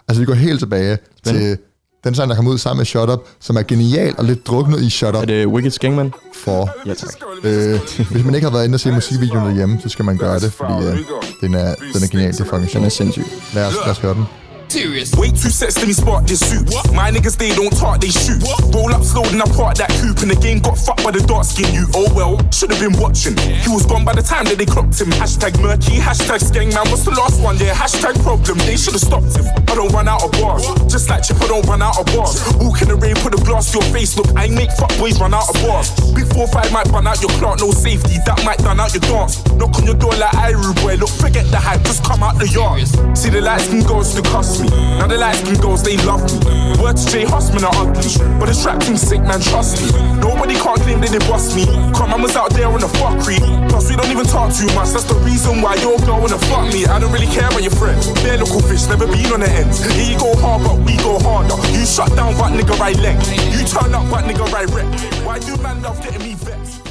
Altså, 0.08 0.20
vi 0.20 0.26
går 0.26 0.34
helt 0.34 0.58
tilbage 0.58 0.98
til 1.26 1.58
den 2.04 2.14
sang, 2.14 2.30
der 2.30 2.36
kom 2.36 2.46
ud 2.46 2.58
sammen 2.58 2.78
med 2.78 2.86
Shut 2.86 3.10
Up, 3.10 3.20
som 3.40 3.56
er 3.56 3.62
genial 3.62 4.14
og 4.18 4.24
lidt 4.24 4.46
druknet 4.46 4.80
i 4.80 4.90
Shut 4.90 5.14
Up 5.16 5.22
er 5.22 5.26
det 5.26 5.46
Wicked 5.46 5.70
Skangman? 5.70 6.12
for. 6.34 6.70
Ja, 6.86 6.94
tak. 6.94 7.14
Øh, 7.44 7.80
hvis 8.10 8.24
man 8.24 8.34
ikke 8.34 8.46
har 8.46 8.52
været 8.52 8.64
inde 8.64 8.76
og 8.76 8.80
se 8.80 8.92
musikvideoen 8.92 9.46
derhjemme, 9.46 9.80
så 9.82 9.88
skal 9.88 10.04
man 10.04 10.16
gøre 10.16 10.38
det, 10.40 10.52
fordi 10.52 10.86
øh, 10.86 10.98
den, 11.40 11.54
er, 11.54 11.74
den 11.94 12.02
er 12.02 12.08
genial. 12.10 12.32
Det 12.32 12.40
er 12.40 12.44
fucking 12.44 12.72
Den 12.72 12.84
er 12.84 12.88
sindssyg. 12.88 13.24
Lad 13.54 13.66
os, 13.66 13.74
lad 13.84 13.90
os 13.90 13.98
høre 13.98 14.14
den. 14.14 14.41
Way 14.72 15.28
two 15.28 15.52
sets 15.52 15.76
to 15.76 15.86
me 15.86 15.92
spark 15.92 16.24
this 16.24 16.40
suit. 16.40 16.64
My 16.96 17.12
niggas 17.12 17.36
they 17.36 17.52
don't 17.52 17.76
talk, 17.76 18.00
they 18.00 18.08
shoot. 18.08 18.40
Roll 18.72 18.88
up 18.88 19.04
slow 19.04 19.20
and 19.28 19.42
I 19.42 19.44
park 19.52 19.76
that 19.76 19.92
coupe 20.00 20.24
and 20.24 20.32
the 20.32 20.40
game 20.40 20.64
got 20.64 20.80
fucked 20.80 21.04
by 21.04 21.12
the 21.12 21.20
dark 21.28 21.44
skin 21.44 21.68
you. 21.76 21.84
Oh 21.92 22.08
well, 22.16 22.40
should 22.48 22.72
have 22.72 22.80
been 22.80 22.96
watching. 22.96 23.36
He 23.36 23.68
was 23.68 23.84
gone 23.84 24.00
by 24.00 24.16
the 24.16 24.24
time 24.24 24.48
that 24.48 24.56
they 24.56 24.64
clocked 24.64 24.96
him. 24.96 25.12
Hashtag 25.20 25.60
murky, 25.60 26.00
hashtag 26.00 26.40
skeng 26.40 26.72
man. 26.72 26.88
What's 26.88 27.04
the 27.04 27.12
last 27.12 27.36
one? 27.44 27.60
Yeah, 27.60 27.76
hashtag 27.76 28.16
problem. 28.24 28.56
They 28.64 28.80
should 28.80 28.96
have 28.96 29.04
stopped 29.04 29.36
him. 29.36 29.44
I 29.68 29.76
don't 29.76 29.92
run 29.92 30.08
out 30.08 30.24
of 30.24 30.32
bars. 30.40 30.64
Just 30.88 31.12
like 31.12 31.20
Chip, 31.20 31.36
I 31.44 31.52
don't 31.52 31.68
run 31.68 31.84
out 31.84 32.00
of 32.00 32.08
bars. 32.08 32.40
Walk 32.56 32.80
in 32.80 32.88
the 32.88 32.96
rain, 32.96 33.20
put 33.20 33.36
a 33.36 33.40
glass 33.44 33.76
to 33.76 33.84
your 33.84 33.84
face. 33.92 34.16
Look, 34.16 34.32
I 34.40 34.48
make 34.48 34.72
fuck 34.72 34.96
boys 34.96 35.20
run 35.20 35.36
out 35.36 35.52
of 35.52 35.60
bars. 35.60 35.92
Big 36.16 36.24
four 36.32 36.48
five 36.48 36.72
might 36.72 36.88
run 36.88 37.04
out 37.04 37.20
your 37.20 37.32
clock, 37.36 37.60
no 37.60 37.76
safety. 37.76 38.16
That 38.24 38.40
might 38.40 38.64
done 38.64 38.80
out 38.80 38.96
your 38.96 39.04
dance. 39.04 39.36
Knock 39.52 39.76
on 39.76 39.84
your 39.84 40.00
door 40.00 40.16
like 40.16 40.32
Iru 40.48 40.72
boy. 40.80 40.96
Look, 40.96 41.12
forget 41.20 41.44
the 41.52 41.60
hype, 41.60 41.84
just 41.84 42.00
come 42.08 42.24
out 42.24 42.40
the 42.40 42.48
yard. 42.48 42.88
See 43.12 43.28
the 43.28 43.44
lights 43.44 43.68
skin 43.68 43.84
girls 43.84 44.16
to 44.16 44.22
cost 44.32 44.61
Now 44.98 45.06
the 45.06 45.18
light 45.18 45.36
skin 45.36 45.56
girls 45.60 45.82
they 45.82 45.96
love 46.04 46.22
me. 46.22 46.38
Word 46.80 46.96
to 46.96 47.06
Jay 47.06 47.24
Hussman 47.24 47.64
are 47.64 47.74
ugly, 47.74 48.10
but 48.38 48.46
the 48.46 48.56
trap 48.56 48.80
team 48.82 48.96
sick 48.96 49.22
man, 49.22 49.40
trust 49.40 49.80
me. 49.82 49.90
Nobody 50.18 50.54
can't 50.54 50.80
claim 50.82 51.00
that 51.00 51.10
they 51.10 51.22
boss 51.30 51.54
me. 51.54 51.66
Come, 51.94 52.22
was 52.22 52.36
out 52.36 52.50
there 52.54 52.68
on 52.68 52.80
the 52.80 52.90
fuckery. 52.98 53.38
Plus 53.68 53.90
we 53.90 53.96
don't 53.96 54.10
even 54.10 54.26
talk 54.26 54.52
too 54.54 54.66
much. 54.74 54.90
That's 54.90 55.04
the 55.04 55.18
reason 55.22 55.62
why 55.62 55.74
your 55.76 55.98
girl 56.06 56.20
wanna 56.20 56.38
fuck 56.50 56.68
me. 56.72 56.86
I 56.86 56.98
don't 56.98 57.12
really 57.12 57.30
care 57.30 57.48
about 57.48 57.62
your 57.62 57.74
friends. 57.74 58.10
They're 58.22 58.38
local 58.38 58.60
fish, 58.62 58.86
never 58.86 59.06
been 59.06 59.32
on 59.32 59.40
the 59.40 59.50
ends. 59.50 59.82
Here 59.94 60.12
you 60.12 60.18
go 60.18 60.34
hard, 60.38 60.62
but 60.62 60.78
we 60.86 60.96
go 60.98 61.18
harder. 61.18 61.56
You 61.70 61.86
shut 61.86 62.10
down, 62.14 62.34
but 62.36 62.52
nigga 62.52 62.78
right 62.78 62.96
leg. 62.98 63.18
You 63.54 63.64
turn 63.64 63.94
up, 63.94 64.06
but 64.10 64.24
nigga 64.24 64.46
right 64.52 64.68
wreck. 64.70 64.86
Why 65.26 65.38
do 65.38 65.56
man 65.62 65.82
love 65.82 66.02
getting 66.02 66.22
me 66.22 66.34
vexed? 66.34 66.81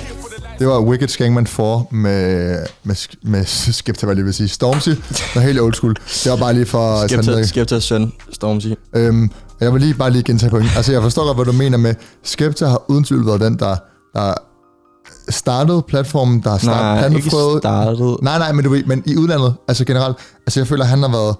Det 0.62 0.70
var 0.70 0.80
Wicked 0.80 1.08
Skangman 1.08 1.48
4 1.48 1.84
med, 1.92 2.58
med, 2.84 2.96
med 3.22 3.46
Skepta, 3.46 4.06
hvad 4.06 4.12
jeg 4.12 4.16
lige 4.16 4.26
vil 4.26 4.34
sige. 4.34 4.48
Stormzy, 4.48 4.90
var 5.36 5.42
helt 5.42 5.60
old 5.60 5.74
school. 5.74 5.96
Det 6.24 6.32
var 6.32 6.38
bare 6.38 6.54
lige 6.54 6.66
for... 6.66 7.08
Skepta, 7.08 7.32
ned. 7.32 7.46
Skeptas 7.46 7.84
søn, 7.84 8.14
Stormzy. 8.32 8.68
Øhm, 8.96 9.32
og 9.50 9.66
jeg 9.66 9.74
vil 9.74 9.82
lige 9.82 9.94
bare 9.94 10.12
lige 10.12 10.24
gentage 10.24 10.50
point. 10.50 10.70
Altså, 10.76 10.92
jeg 10.92 11.02
forstår 11.02 11.26
godt, 11.26 11.38
hvad 11.38 11.46
du 11.46 11.52
mener 11.52 11.78
med, 11.78 11.96
Skepta 12.24 12.66
har 12.66 12.82
uden 12.88 13.04
tvivl 13.04 13.26
været 13.26 13.42
den, 13.42 13.60
der, 13.60 13.76
der 14.16 14.34
startede 15.30 15.82
platformen, 15.88 16.44
der 16.44 16.50
har 16.50 16.58
startet 16.58 17.12
Nej, 17.12 17.18
ikke 17.18 17.30
startet. 17.30 18.18
Nej, 18.22 18.38
nej, 18.38 18.52
men, 18.52 18.64
du 18.64 18.70
ved, 18.70 18.84
men 18.84 19.04
i 19.06 19.18
udlandet, 19.18 19.56
altså 19.68 19.86
generelt, 19.86 20.18
altså 20.48 20.60
jeg 20.60 20.68
føler, 20.68 20.84
at 20.84 20.90
han 20.90 21.02
har 21.02 21.12
været 21.12 21.36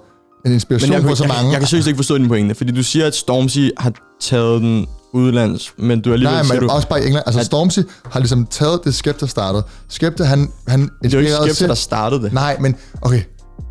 en 0.46 0.52
inspiration 0.52 0.88
Men 0.88 0.94
jeg, 0.94 1.02
for 1.02 1.08
jeg, 1.08 1.16
så 1.16 1.26
mange. 1.26 1.44
jeg, 1.44 1.52
jeg 1.52 1.60
kan 1.60 1.68
seriøst 1.68 1.88
ikke 1.88 1.98
forstå 1.98 2.18
din 2.18 2.28
pointe, 2.28 2.54
fordi 2.54 2.72
du 2.72 2.82
siger, 2.82 3.06
at 3.06 3.14
Stormzy 3.14 3.68
har 3.78 3.92
taget 4.20 4.60
den 4.60 4.86
udlands, 5.14 5.72
men 5.78 6.00
du 6.00 6.12
alligevel 6.12 6.34
Nej, 6.46 6.54
men 6.60 6.68
du, 6.68 6.74
også 6.74 6.88
bare 6.88 7.02
i 7.02 7.06
England. 7.06 7.22
Altså 7.26 7.40
at- 7.40 7.46
Stormzy 7.46 7.78
har 8.10 8.20
ligesom 8.20 8.46
taget 8.46 8.80
det 8.84 8.94
Skepta 8.94 9.26
startede. 9.26 9.64
Skepta, 9.88 10.24
han, 10.24 10.48
han 10.68 10.80
det 11.02 11.14
er 11.14 11.18
jo 11.18 11.18
ikke 11.18 11.32
Skepta, 11.44 11.66
der 11.66 11.74
startede 11.74 12.22
det. 12.22 12.32
Nej, 12.32 12.56
men 12.60 12.76
okay. 13.02 13.22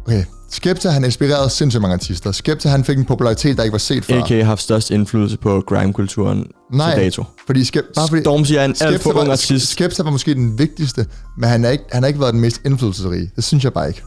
okay. 0.05 0.23
Skepta, 0.51 0.89
han 0.89 1.03
inspirerede 1.05 1.49
sindssygt 1.49 1.81
mange 1.81 1.93
artister. 1.93 2.31
Skepta, 2.31 2.69
han 2.69 2.83
fik 2.83 2.97
en 2.97 3.05
popularitet, 3.05 3.57
der 3.57 3.63
ikke 3.63 3.71
var 3.71 3.77
set 3.77 4.05
før. 4.05 4.21
AK 4.23 4.29
har 4.29 4.43
haft 4.43 4.61
størst 4.61 4.91
indflydelse 4.91 5.37
på 5.37 5.63
grime-kulturen 5.67 6.45
Nej, 6.73 6.93
til 6.93 7.03
dato. 7.03 7.23
fordi, 7.45 7.63
Skep, 7.63 7.83
bare 7.95 8.07
fordi 8.07 8.21
Stormzy 8.21 8.53
er 8.53 8.65
en 8.65 8.75
alt 8.81 9.01
for 9.01 9.13
ung 9.19 9.31
artist. 9.31 9.67
Skepta 9.67 10.03
var 10.03 10.11
måske 10.11 10.33
den 10.33 10.59
vigtigste, 10.59 11.05
men 11.37 11.49
han, 11.49 11.65
er 11.65 11.69
ikke, 11.69 11.83
han 11.91 12.03
har 12.03 12.07
ikke 12.07 12.19
været 12.19 12.33
den 12.33 12.41
mest 12.41 12.61
indflydelsesrige. 12.65 13.31
Det 13.35 13.43
synes 13.43 13.63
jeg 13.63 13.73
bare 13.73 13.87
ikke. 13.87 14.01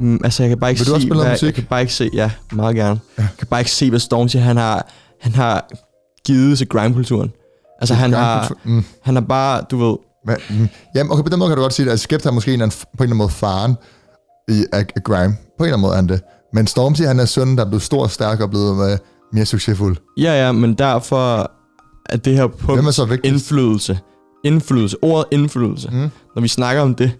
Mm, 0.00 0.20
altså, 0.24 0.42
jeg 0.42 0.48
kan 0.50 0.58
bare 0.58 0.70
ikke 0.70 0.78
Vil 0.80 0.86
du 0.86 0.90
se, 0.90 0.94
også 0.94 1.06
spille 1.06 1.22
hvad, 1.22 1.32
musik? 1.32 1.46
jeg 1.46 1.54
kan 1.54 1.64
bare 1.70 1.80
ikke 1.80 1.94
se, 1.94 2.10
ja, 2.14 2.30
meget 2.52 2.76
gerne. 2.76 3.00
Jeg 3.18 3.28
kan 3.38 3.46
bare 3.46 3.60
ikke 3.60 3.70
se, 3.70 3.90
hvad 3.90 4.00
Stormzy 4.00 4.36
han 4.36 4.56
har, 4.56 4.86
han 5.20 5.34
har 5.34 5.68
givet 6.26 6.58
til 6.58 6.68
grime-kulturen. 6.68 7.32
Altså, 7.80 7.94
han 7.94 8.12
har, 8.12 8.52
mm. 8.64 8.84
han 9.02 9.14
har 9.14 9.22
bare, 9.22 9.62
du 9.70 9.76
ved, 9.76 9.96
Hvad? 10.24 10.36
Mm. 10.50 10.68
Jamen, 10.94 11.12
okay, 11.12 11.22
på 11.22 11.28
den 11.28 11.38
måde 11.38 11.50
kan 11.50 11.56
du 11.56 11.62
godt 11.62 11.72
sige, 11.72 11.90
at 11.90 12.00
Skepta 12.00 12.28
er 12.28 12.32
måske 12.32 12.54
en, 12.54 12.60
på 12.60 12.64
en 12.64 12.68
eller 12.70 13.02
anden 13.02 13.16
måde 13.16 13.30
faren 13.30 13.76
i 14.48 14.64
af, 14.72 14.86
af 14.96 15.02
grime. 15.04 15.36
På 15.58 15.64
en 15.64 15.64
eller 15.64 15.76
anden 15.76 15.80
måde 15.80 15.92
er 15.92 15.96
han 15.96 16.08
det. 16.08 16.20
Men 16.52 16.66
Stormzy, 16.66 17.02
han 17.02 17.20
er 17.20 17.24
sønnen, 17.24 17.58
der 17.58 17.64
er 17.64 17.68
blevet 17.68 17.82
stor 17.82 18.02
og 18.02 18.10
stærk 18.10 18.40
og 18.40 18.50
blevet 18.50 18.92
øh, 18.92 18.98
mere 19.32 19.44
succesfuld. 19.46 19.96
ja, 20.18 20.46
ja, 20.46 20.52
men 20.52 20.74
derfor 20.74 21.50
er 22.10 22.16
det 22.16 22.34
her 22.36 22.46
punkt 22.46 22.76
Hvem 22.76 22.86
er 22.86 22.90
så 22.90 23.04
vigtigst? 23.04 23.32
indflydelse. 23.32 23.98
Indflydelse. 24.44 24.96
Ordet 25.02 25.24
indflydelse. 25.30 25.88
Mm. 25.92 26.08
Når 26.34 26.40
vi 26.42 26.48
snakker 26.48 26.82
om 26.82 26.94
det, 26.94 27.12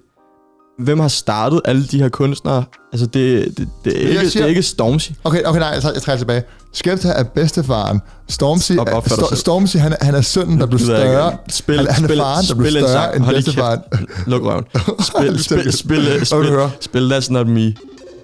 hvem 0.79 1.01
har 1.01 1.09
startet 1.09 1.61
alle 1.65 1.85
de 1.87 1.99
her 1.99 2.09
kunstnere? 2.09 2.65
Altså, 2.93 3.07
det, 3.07 3.59
det, 3.59 3.69
det, 3.85 4.05
er, 4.05 4.09
ikke, 4.09 4.21
det 4.21 4.33
siger- 4.33 4.45
er 4.45 4.49
ikke 4.49 4.63
Stormzy. 4.63 5.11
Okay, 5.25 5.43
okay, 5.45 5.59
nej, 5.61 5.69
jeg 5.69 5.83
tager, 5.83 5.93
jeg 5.93 6.03
trækker 6.03 6.19
tilbage. 6.19 6.43
Skepta 6.75 7.09
er 7.09 7.23
bedstefaren. 7.23 8.01
Stormzy, 8.29 8.73
Op- 8.79 8.89
er, 8.89 9.01
Sto-. 9.01 9.35
Stormzy 9.35 9.77
han, 9.77 9.93
er- 9.93 9.97
han 10.05 10.15
er 10.15 10.21
sønnen, 10.21 10.61
der 10.61 10.67
blev 10.67 10.79
større. 10.81 11.33
Spil, 11.49 11.77
han, 11.77 11.87
han 11.87 12.05
er 12.05 12.09
spil, 12.09 12.19
faren, 12.19 12.45
der 12.49 12.55
blev 12.55 12.71
større 12.71 13.17
end 13.17 13.25
bedstefaren. 13.27 13.81
kæft. 13.93 14.11
Luk 14.27 14.43
røven. 14.43 14.65
Spil, 15.01 15.43
spil, 15.45 15.73
spil, 15.73 16.27
spil, 16.27 16.71
spil 16.81 17.13
That's 17.13 17.31
Not 17.33 17.47
Me 17.47 17.75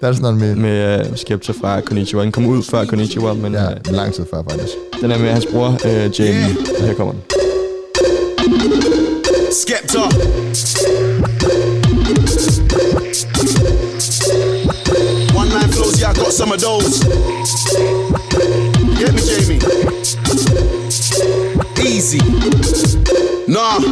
That's 0.03 0.21
not 0.21 0.33
me. 0.35 0.55
med 0.55 0.99
uh, 1.11 1.17
Skepta 1.17 1.51
fra 1.61 1.81
Konnichiwa. 1.81 2.23
Den 2.23 2.31
kom 2.31 2.45
ud 2.45 2.63
før 2.63 2.85
Konnichiwa, 2.85 3.33
men 3.33 3.53
Ja, 3.53 3.65
uh, 3.71 3.95
lang 3.95 4.13
tid 4.13 4.25
før, 4.33 4.43
faktisk. 4.49 4.73
den 5.01 5.11
er 5.11 5.17
med 5.17 5.29
hans 5.31 5.45
bror, 5.51 5.67
uh, 5.85 6.19
Jamie. 6.19 6.55
Og 6.79 6.85
her 6.85 6.93
kommer 6.93 7.13
den. 7.13 7.21
Skepta. 9.61 9.99
One 15.35 15.49
line 15.49 15.71
flows, 15.71 15.99
yeah, 16.01 16.11
I 16.11 16.13
got 16.13 16.33
some 16.33 16.51
of 16.51 16.59
those. 16.61 17.01
Get 19.01 19.15
me, 19.15 19.21
Jamie. 19.23 19.57
Easy. 21.81 23.30
Nah, 23.51 23.83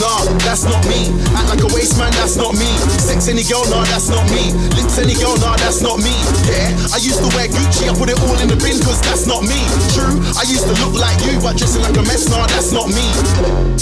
nah, 0.00 0.24
that's 0.40 0.64
not 0.64 0.80
me. 0.88 1.12
Act 1.36 1.52
like 1.52 1.60
a 1.60 1.68
waste 1.76 2.00
man, 2.00 2.08
that's 2.16 2.40
not 2.40 2.56
me. 2.56 2.64
Sex 2.96 3.28
any 3.28 3.44
girl, 3.44 3.60
nah, 3.68 3.84
that's 3.92 4.08
not 4.08 4.24
me. 4.32 4.56
Lips 4.72 4.96
any 4.96 5.12
girl, 5.20 5.36
nah, 5.36 5.52
that's 5.60 5.84
not 5.84 6.00
me. 6.00 6.16
Yeah, 6.48 6.72
I 6.96 6.96
used 6.96 7.20
to 7.20 7.28
wear 7.36 7.44
Gucci, 7.44 7.84
I 7.84 7.92
put 7.92 8.08
it 8.08 8.16
all 8.24 8.40
in 8.40 8.48
the 8.48 8.56
bin, 8.56 8.80
cause 8.80 9.04
that's 9.04 9.28
not 9.28 9.44
me. 9.44 9.60
True, 9.92 10.16
I 10.32 10.48
used 10.48 10.64
to 10.64 10.72
look 10.80 10.96
like 10.96 11.20
you, 11.28 11.36
but 11.44 11.60
dressing 11.60 11.84
like 11.84 11.92
a 12.00 12.04
mess, 12.08 12.24
nah, 12.32 12.48
that's 12.56 12.72
not 12.72 12.88
me. 12.88 13.04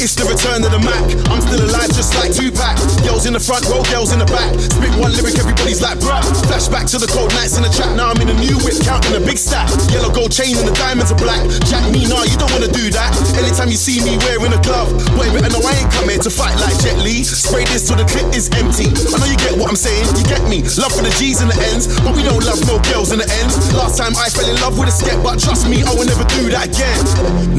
It's 0.03 0.19
the 0.19 0.27
return 0.27 0.67
of 0.67 0.75
the 0.75 0.83
Mac. 0.83 0.99
I'm 1.31 1.39
still 1.47 1.63
alive, 1.63 1.95
just 1.95 2.11
like 2.19 2.35
Tupac. 2.35 2.75
Girls 3.07 3.29
in 3.29 3.37
the 3.37 3.43
front 3.43 3.69
row, 3.71 3.87
girls 3.87 4.11
in 4.11 4.19
the 4.19 4.27
back. 4.27 4.51
Spit 4.59 4.91
one 4.99 5.15
lyric, 5.15 5.39
everybody's 5.39 5.79
like, 5.79 6.03
bruh. 6.03 6.25
Flashback 6.51 6.91
to 6.91 6.99
the 6.99 7.07
cold 7.07 7.31
nights 7.39 7.55
in 7.55 7.63
the 7.63 7.71
trap. 7.71 7.95
Now 7.95 8.11
I'm 8.11 8.19
in 8.19 8.35
a 8.35 8.39
new 8.41 8.59
whip, 8.67 8.75
counting 8.83 9.15
a 9.15 9.23
big 9.23 9.39
stack. 9.39 9.71
Yellow 9.95 10.11
gold 10.11 10.35
chain 10.35 10.59
and 10.59 10.67
the 10.67 10.75
diamonds 10.75 11.15
are 11.15 11.21
black. 11.21 11.45
Jack 11.71 11.87
me, 11.95 12.09
nah, 12.11 12.27
you 12.27 12.35
don't 12.35 12.51
wanna 12.51 12.73
do 12.73 12.91
that. 12.91 13.15
Anytime 13.39 13.71
you 13.71 13.79
see 13.79 14.01
me 14.03 14.17
wearing 14.25 14.57
a 14.57 14.61
glove, 14.65 14.89
boy, 15.21 15.29
better 15.37 15.53
know 15.53 15.61
I 15.61 15.77
ain't 15.77 15.93
come 15.93 16.09
here 16.09 16.23
to 16.25 16.33
fight 16.33 16.57
like 16.57 16.77
Jet 16.81 16.97
Li. 16.97 17.21
Spray 17.25 17.65
this 17.69 17.85
till 17.85 17.97
the 18.01 18.09
clip 18.09 18.33
is 18.33 18.49
empty. 18.57 18.89
I 18.89 19.17
know 19.21 19.29
you 19.29 19.37
get 19.37 19.53
what 19.61 19.69
I'm 19.69 19.77
saying, 19.77 20.09
you 20.17 20.25
get 20.25 20.41
me. 20.49 20.65
Love 20.81 20.93
for 20.97 21.05
the 21.05 21.13
G's 21.21 21.45
and 21.45 21.53
the 21.53 21.59
N's, 21.77 21.87
but 22.01 22.17
we 22.17 22.25
don't 22.25 22.41
love 22.41 22.61
no 22.65 22.81
girls 22.89 23.13
in 23.13 23.21
the 23.21 23.29
ends. 23.29 23.55
Last 23.77 24.01
time 24.01 24.17
I 24.17 24.33
fell 24.33 24.49
in 24.49 24.57
love 24.65 24.81
with 24.81 24.89
a 24.89 24.95
skep, 24.95 25.21
but 25.21 25.37
trust 25.37 25.69
me, 25.69 25.85
I 25.85 25.93
will 25.93 26.09
never 26.09 26.25
do 26.33 26.49
that 26.57 26.73
again. 26.73 26.99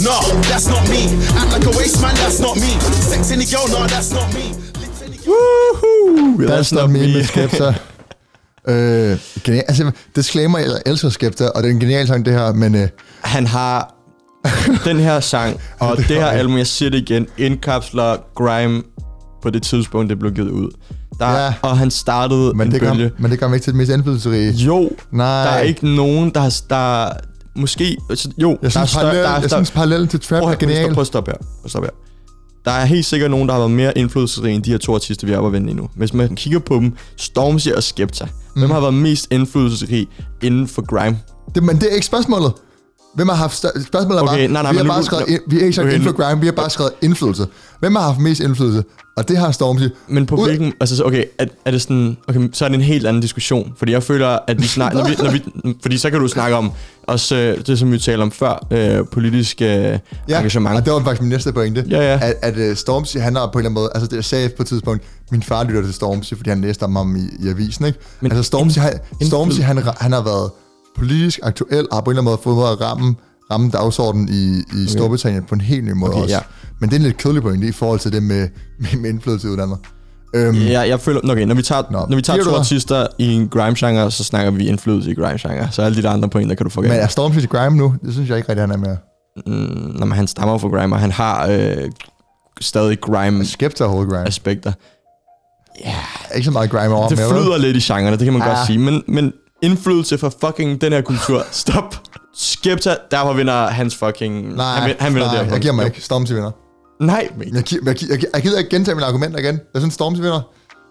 Nah, 0.01 0.25
that's 0.49 0.65
not 0.65 0.81
me. 0.89 1.13
Act 1.37 1.49
like 1.53 1.65
a 1.69 1.73
waste 1.77 2.01
man, 2.01 2.15
that's 2.17 2.41
not 2.41 2.57
me. 2.57 2.71
Sex 3.05 3.29
any 3.29 3.45
girl, 3.45 3.69
nah, 3.69 3.85
that's 3.85 4.09
not 4.09 4.27
me. 4.33 4.57
Lips 4.81 5.01
any 5.05 5.17
girl. 5.21 5.37
Woohoo! 5.37 6.47
That's 6.49 6.71
not 6.73 6.89
me 6.89 7.13
med 7.13 7.23
Skepta. 7.29 7.69
øh, 8.71 9.19
genial, 9.45 9.65
altså, 9.67 9.91
disclaimer, 10.15 10.59
jeg 10.59 10.81
elsker 10.85 11.09
Skepta, 11.09 11.47
og 11.53 11.63
det 11.63 11.69
er 11.69 11.73
en 11.73 11.79
genial 11.79 12.07
sang, 12.07 12.25
det 12.25 12.33
her, 12.33 12.53
men 12.53 12.75
øh, 12.75 12.87
Han 13.21 13.47
har 13.47 14.00
den 14.85 14.99
her 14.99 15.19
sang, 15.19 15.59
og 15.79 15.97
det 15.97 16.05
her 16.05 16.25
album, 16.25 16.57
jeg 16.57 16.67
siger 16.67 16.89
det 16.89 16.97
igen, 17.09 17.27
indkapsler 17.37 18.15
grime 18.35 18.83
på 19.41 19.49
det 19.49 19.63
tidspunkt, 19.63 20.09
det 20.09 20.19
blev 20.19 20.31
givet 20.31 20.49
ud. 20.51 20.69
Der, 21.19 21.29
Ja. 21.45 21.53
Og 21.61 21.77
han 21.77 21.91
startede 21.91 22.53
men, 22.53 22.67
en 22.67 22.71
det 22.73 22.81
gør, 22.81 22.93
bølge. 22.93 23.11
men 23.19 23.31
det 23.31 23.39
gør 23.39 23.47
mig 23.47 23.55
ikke 23.55 23.63
til 23.63 23.73
det 23.73 23.77
mest 23.77 23.91
indflydelsesrige. 23.91 24.51
Jo, 24.51 24.89
Nej. 25.11 25.43
der 25.43 25.49
er 25.51 25.59
ikke 25.59 25.95
nogen, 25.95 26.29
der 26.29 26.39
har... 26.41 26.53
Der, 26.69 27.09
måske... 27.55 27.97
Altså, 28.09 28.29
jo, 28.37 28.49
Jeg 28.49 28.57
der 28.61 28.65
er 28.67 28.69
synes, 28.69 28.89
større- 28.89 29.01
parallel, 29.03 29.23
der 29.23 29.29
er, 29.29 29.33
jeg 29.33 29.49
der- 29.49 29.55
synes 29.57 29.71
parallellen 29.71 30.07
til 30.09 30.19
trap 30.19 30.39
Prøv 30.41 30.51
er 30.51 30.55
genial. 30.55 30.93
prøv 30.93 31.01
at 31.01 31.07
stoppe 31.07 31.31
her. 31.31 31.37
Prøv 31.37 31.47
at 31.65 31.69
stoppe 31.71 31.87
her. 31.87 31.91
Der 32.65 32.71
er 32.71 32.85
helt 32.85 33.05
sikkert 33.05 33.31
nogen, 33.31 33.47
der 33.47 33.53
har 33.53 33.59
været 33.59 33.71
mere 33.71 33.97
indflydelsesrige 33.97 34.53
end 34.55 34.63
de 34.63 34.71
her 34.71 34.77
to 34.77 34.95
artister, 34.95 35.27
vi 35.27 35.33
er 35.33 35.37
oppe 35.37 35.47
at 35.47 35.53
vende 35.53 35.67
lige 35.67 35.77
nu. 35.77 35.89
Hvis 35.95 36.13
man 36.13 36.35
kigger 36.35 36.59
på 36.59 36.75
dem, 36.75 36.93
Stormzy 37.17 37.67
og 37.69 37.83
Skepta. 37.83 38.27
Hvem 38.55 38.65
Mm. 38.65 38.71
har 38.71 38.79
været 38.79 38.93
mest 38.93 39.27
indflydelsesrig 39.31 40.07
inden 40.43 40.67
for 40.67 40.81
grime? 40.85 41.19
Det, 41.55 41.63
men 41.63 41.75
det 41.75 41.83
er 41.91 41.93
ikke 41.95 42.05
spørgsmålet. 42.05 42.53
Hvem 43.15 43.27
har 43.29 43.35
haft 43.35 43.53
stør- 43.65 43.83
spørgsmålet 43.87 44.19
er 44.19 44.23
Okay, 44.23 44.37
bare, 44.37 44.47
nej, 44.47 44.61
nej, 44.61 44.71
vi, 44.71 44.77
har 44.77 44.83
bare 44.85 45.03
skrevet, 45.03 45.39
vi 45.47 45.55
har 45.55 45.63
ikke 45.63 45.75
sagt 45.75 45.87
okay, 45.87 46.39
vi 46.39 46.45
har 46.45 46.51
bare 46.53 46.69
skrevet 46.69 46.91
indflydelse. 47.01 47.47
Hvem 47.79 47.95
har 47.95 48.01
haft 48.03 48.19
mest 48.19 48.41
indflydelse? 48.41 48.83
Og 49.17 49.27
det 49.27 49.37
har 49.37 49.51
Stormzy. 49.51 49.83
Men 50.07 50.25
på 50.25 50.35
Ud- 50.35 50.47
hvilken... 50.47 50.73
Altså, 50.79 50.95
så- 50.95 51.03
okay, 51.03 51.23
er, 51.39 51.45
er 51.65 51.71
det 51.71 51.81
sådan... 51.81 52.17
Okay, 52.27 52.49
så 52.53 52.65
er 52.65 52.69
det 52.69 52.75
en 52.75 52.81
helt 52.81 53.07
anden 53.07 53.21
diskussion. 53.21 53.73
Fordi 53.77 53.91
jeg 53.91 54.03
føler, 54.03 54.39
at 54.47 54.61
vi 54.61 54.67
snakker... 54.67 54.99
når 54.99 55.09
vi, 55.09 55.15
når 55.23 55.31
vi, 55.31 55.43
fordi 55.81 55.97
så 55.97 56.09
kan 56.09 56.19
du 56.19 56.27
snakke 56.27 56.55
om 56.57 56.71
også 57.07 57.35
øh, 57.35 57.65
det, 57.67 57.79
som 57.79 57.91
vi 57.91 57.99
talte 57.99 58.21
om 58.21 58.31
før, 58.31 58.67
øh, 58.71 59.05
politisk 59.11 59.61
øh, 59.61 59.67
Ja, 59.67 59.99
engagement. 60.27 60.75
og 60.79 60.85
det 60.85 60.93
var 60.93 60.99
faktisk 61.03 61.21
min 61.21 61.29
næste 61.29 61.53
pointe. 61.53 61.85
Ja, 61.89 61.97
ja. 62.13 62.19
At, 62.41 62.57
at 62.57 62.69
uh, 62.71 62.75
Stormzy, 62.77 63.17
han 63.17 63.35
har 63.35 63.45
på 63.45 63.51
en 63.51 63.59
eller 63.59 63.69
anden 63.69 63.73
måde, 63.73 63.89
altså 63.95 64.07
det 64.07 64.15
jeg 64.15 64.23
sagde 64.25 64.49
på 64.49 64.63
et 64.63 64.67
tidspunkt, 64.67 65.03
min 65.31 65.43
far 65.43 65.63
lytter 65.63 65.81
til 65.81 65.93
Stormzy, 65.93 66.33
fordi 66.33 66.49
han 66.49 66.61
læste 66.61 66.83
om 66.83 66.95
ham 66.95 67.15
i, 67.15 67.45
i 67.45 67.49
avisen, 67.49 67.85
ikke? 67.85 67.99
Men 68.21 68.31
altså 68.31 68.43
Stormzy, 68.43 68.77
han, 68.79 68.93
Stormzy 69.21 69.59
han, 69.59 69.77
han 69.99 70.11
har 70.11 70.21
været 70.23 70.51
politisk 70.97 71.39
aktuel, 71.43 71.87
og 71.91 71.95
har 71.97 72.01
på 72.01 72.11
en 72.11 72.17
eller 72.17 72.21
anden 72.21 72.31
måde 72.31 72.39
fået 72.43 72.55
måde 72.55 72.69
at 72.71 72.81
ramme, 72.81 73.15
ramme 73.51 73.69
dagsordenen 73.71 74.29
i, 74.29 74.57
i 74.83 74.87
Storbritannien 74.87 75.43
på 75.43 75.55
en 75.55 75.61
helt 75.61 75.83
ny 75.85 75.91
måde 75.91 76.11
Okay, 76.11 76.21
også. 76.23 76.35
ja. 76.35 76.39
Men 76.79 76.89
det 76.89 76.95
er 76.95 76.99
en 76.99 77.03
lidt 77.05 77.17
kedelig 77.17 77.41
pointe 77.43 77.67
i 77.67 77.71
forhold 77.71 77.99
til 77.99 78.11
det 78.11 78.23
med, 78.23 78.47
med, 78.79 78.99
med 78.99 79.09
indflydelse 79.09 79.47
i 79.47 79.51
udlandet. 79.51 79.77
Øhm, 80.35 80.55
Ja, 80.57 80.79
jeg 80.81 80.99
føler... 80.99 81.21
Okay, 81.31 81.43
når 81.43 81.55
vi 81.55 81.61
tager, 81.61 81.83
Nå, 81.91 82.05
når 82.09 82.15
vi 82.15 82.21
tager 82.21 82.43
to 82.43 82.55
artister 82.55 83.07
i 83.17 83.33
en 83.33 83.47
grime-genre, 83.49 84.11
så 84.11 84.23
snakker 84.23 84.51
vi 84.51 84.67
indflydelse 84.67 85.11
i 85.11 85.15
grime-genre. 85.15 85.67
Så 85.71 85.81
alle 85.81 85.97
de 85.97 86.01
der 86.01 86.09
andre 86.09 86.29
pointer 86.29 86.55
kan 86.55 86.63
du 86.63 86.69
få 86.69 86.81
Men 86.81 86.91
er 86.91 87.07
Stormzy 87.07 87.39
til 87.39 87.49
grime 87.49 87.77
nu? 87.77 87.95
Det 88.05 88.13
synes 88.13 88.29
jeg 88.29 88.37
ikke 88.37 88.49
rigtig, 88.49 88.63
han 88.63 88.71
er 88.71 88.77
mere. 88.77 88.97
mm, 89.47 89.91
Når 89.99 90.05
man, 90.05 90.15
han 90.17 90.27
stammer 90.27 90.57
fra 90.57 90.67
grime, 90.67 90.95
og 90.95 90.99
han 90.99 91.11
har 91.11 91.47
øh, 91.47 91.77
stadig 92.61 93.01
grime-aspekter. 93.01 93.43
Skepta 93.43 93.83
overhovedet 93.83 94.11
grime. 94.13 94.27
Ikke 96.35 96.45
så 96.45 96.51
meget 96.51 96.69
grime 96.69 96.95
over 96.95 97.07
Det 97.07 97.17
flyder 97.17 97.57
lidt 97.57 97.77
i 97.77 97.79
genrerne, 97.93 98.17
det 98.17 98.23
kan 98.25 98.33
man 98.33 98.41
Ja. 98.41 98.47
godt 98.47 98.67
sige. 98.67 98.77
Men, 98.79 99.03
men 99.07 99.33
indflydelse 99.61 100.17
fra 100.17 100.29
fucking 100.45 100.81
den 100.81 100.93
her 100.93 101.01
kultur. 101.01 101.43
Stop. 101.51 101.95
Skepta, 102.35 102.95
derfor 103.11 103.33
vinder 103.33 103.67
hans 103.67 103.95
fucking... 103.95 104.55
Nej, 104.55 104.79
han, 104.79 104.95
han 104.99 105.13
vinder 105.15 105.27
nej, 105.27 105.37
det 105.37 105.45
her. 105.45 105.53
jeg 105.53 105.61
giver 105.61 105.73
mig 105.73 105.85
ikke. 105.85 106.01
Stormzy 106.01 106.31
vinder. 106.33 106.51
Nej, 107.01 107.29
men 107.37 107.55
Jeg, 107.55 107.63
gi- 107.63 107.77
jeg, 107.85 107.95
gi- 107.95 108.07
jeg, 108.09 108.19
gi- 108.19 108.25
jeg 108.33 108.41
gider 108.41 108.57
ikke 108.57 108.69
gentage 108.69 108.95
mine 108.95 109.05
argumenter 109.07 109.39
igen. 109.39 109.59
Jeg 109.73 109.81
synes, 109.81 109.93
Stormzy 109.93 110.19
vinder. 110.21 110.41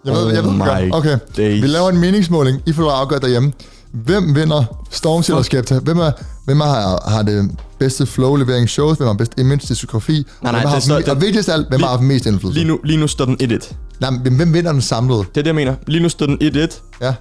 Jeg 0.05 0.15
ved, 0.15 0.27
Oh 0.27 0.33
jeg 0.35 0.45
ved, 0.45 0.51
my 0.53 0.59
det 0.59 0.67
godt. 0.67 0.95
Okay, 0.95 1.19
days. 1.37 1.63
vi 1.63 1.67
laver 1.67 1.89
en 1.89 1.99
meningsmåling. 1.99 2.63
I 2.67 2.73
får 2.73 2.83
lov 2.83 2.91
at 2.93 2.97
afgøre 2.99 3.21
derhjemme. 3.21 3.53
Hvem 3.93 4.35
vinder 4.35 4.65
Stormzy 4.91 5.31
eller 5.31 5.43
Skepta? 5.43 5.79
Hvem, 5.79 5.99
er, 5.99 6.11
hvem 6.45 6.61
har, 6.61 7.09
har 7.11 7.23
det 7.23 7.51
bedste 7.79 8.05
flow-levering 8.07 8.67
shows? 8.69 8.97
Hvem 8.97 9.07
har 9.07 9.15
bedst 9.15 9.33
image 9.39 9.61
diskografi? 9.69 10.13
Nej, 10.43 10.53
nej, 10.53 10.61
hvem 10.61 10.69
har 10.69 10.75
det 10.75 10.85
står- 10.85 10.95
me- 10.95 10.99
det- 10.99 11.09
og 11.09 11.21
vigtigst 11.21 11.49
af 11.49 11.53
alt, 11.53 11.69
hvem 11.69 11.79
lige- 11.79 11.87
har 11.87 11.91
haft 11.97 12.03
mest 12.07 12.27
indflydelse? 12.27 12.59
lige 12.61 12.69
nu, 12.69 12.81
lige 12.85 12.97
nu 13.01 13.07
står 13.07 13.25
den 13.25 13.37
1-1. 13.43 13.75
Nej, 14.01 14.11
men 14.11 14.35
hvem 14.37 14.55
vinder 14.55 14.73
den 14.73 14.81
samlede? 14.83 15.19
Det 15.19 15.27
er 15.27 15.33
det, 15.35 15.47
jeg 15.47 15.55
mener. 15.55 15.75
Lige 15.87 16.03
nu 16.03 16.09
står 16.09 16.27
den 16.27 16.39
1-1. 16.43 16.81
Ja, 17.01 17.15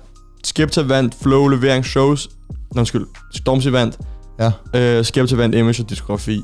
Skepta 0.44 0.82
vandt 0.82 1.16
flow, 1.22 1.48
levering, 1.48 1.86
shows. 1.86 2.30
Nå, 2.76 2.80
undskyld. 2.80 3.06
Stormzy 3.34 3.68
vandt. 3.68 3.98
ja. 4.40 4.52
Øh, 4.76 5.06
Skepta 5.06 5.36
vandt 5.36 5.56
image 5.56 5.84
og 5.84 5.90
diskografi. 5.90 6.42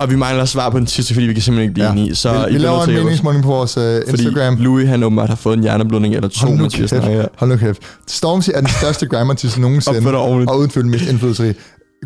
Og 0.00 0.10
vi 0.10 0.16
mangler 0.16 0.44
svar 0.44 0.70
på 0.70 0.78
den 0.78 0.86
sidste, 0.86 1.14
fordi 1.14 1.26
vi 1.26 1.32
kan 1.32 1.42
simpelthen 1.42 1.62
ikke 1.62 1.74
blive 1.74 1.86
ja. 1.86 1.92
enige. 1.92 2.14
Så 2.14 2.28
I 2.28 2.32
vi, 2.32 2.38
vi 2.38 2.44
bliver 2.46 2.58
laver 2.62 2.84
en 2.84 2.94
meningsmåling 2.94 3.42
på 3.42 3.48
vores 3.48 3.76
uh, 3.76 3.82
Fordi 3.82 4.22
Instagram. 4.22 4.56
Louis, 4.56 4.88
han 4.88 5.02
åbenbart 5.02 5.28
har 5.28 5.36
fået 5.36 5.56
en 5.56 5.62
hjerneblødning 5.62 6.14
eller 6.14 6.28
to, 6.28 6.46
Hold 6.46 6.58
nu 6.58 6.64
vi 6.64 6.68
kæft. 6.70 6.92
her. 6.92 7.26
Hold 7.36 7.50
nu 7.50 7.56
kæft. 7.56 7.82
Stormzy 8.06 8.50
er 8.54 8.60
den 8.60 8.68
største 8.68 9.06
grime-artist 9.06 9.58
nogensinde, 9.58 10.16
og 10.18 10.58
uden 10.58 10.70
tvivl 10.70 10.86
mest 10.86 11.04
indflydelsesrige. 11.10 11.54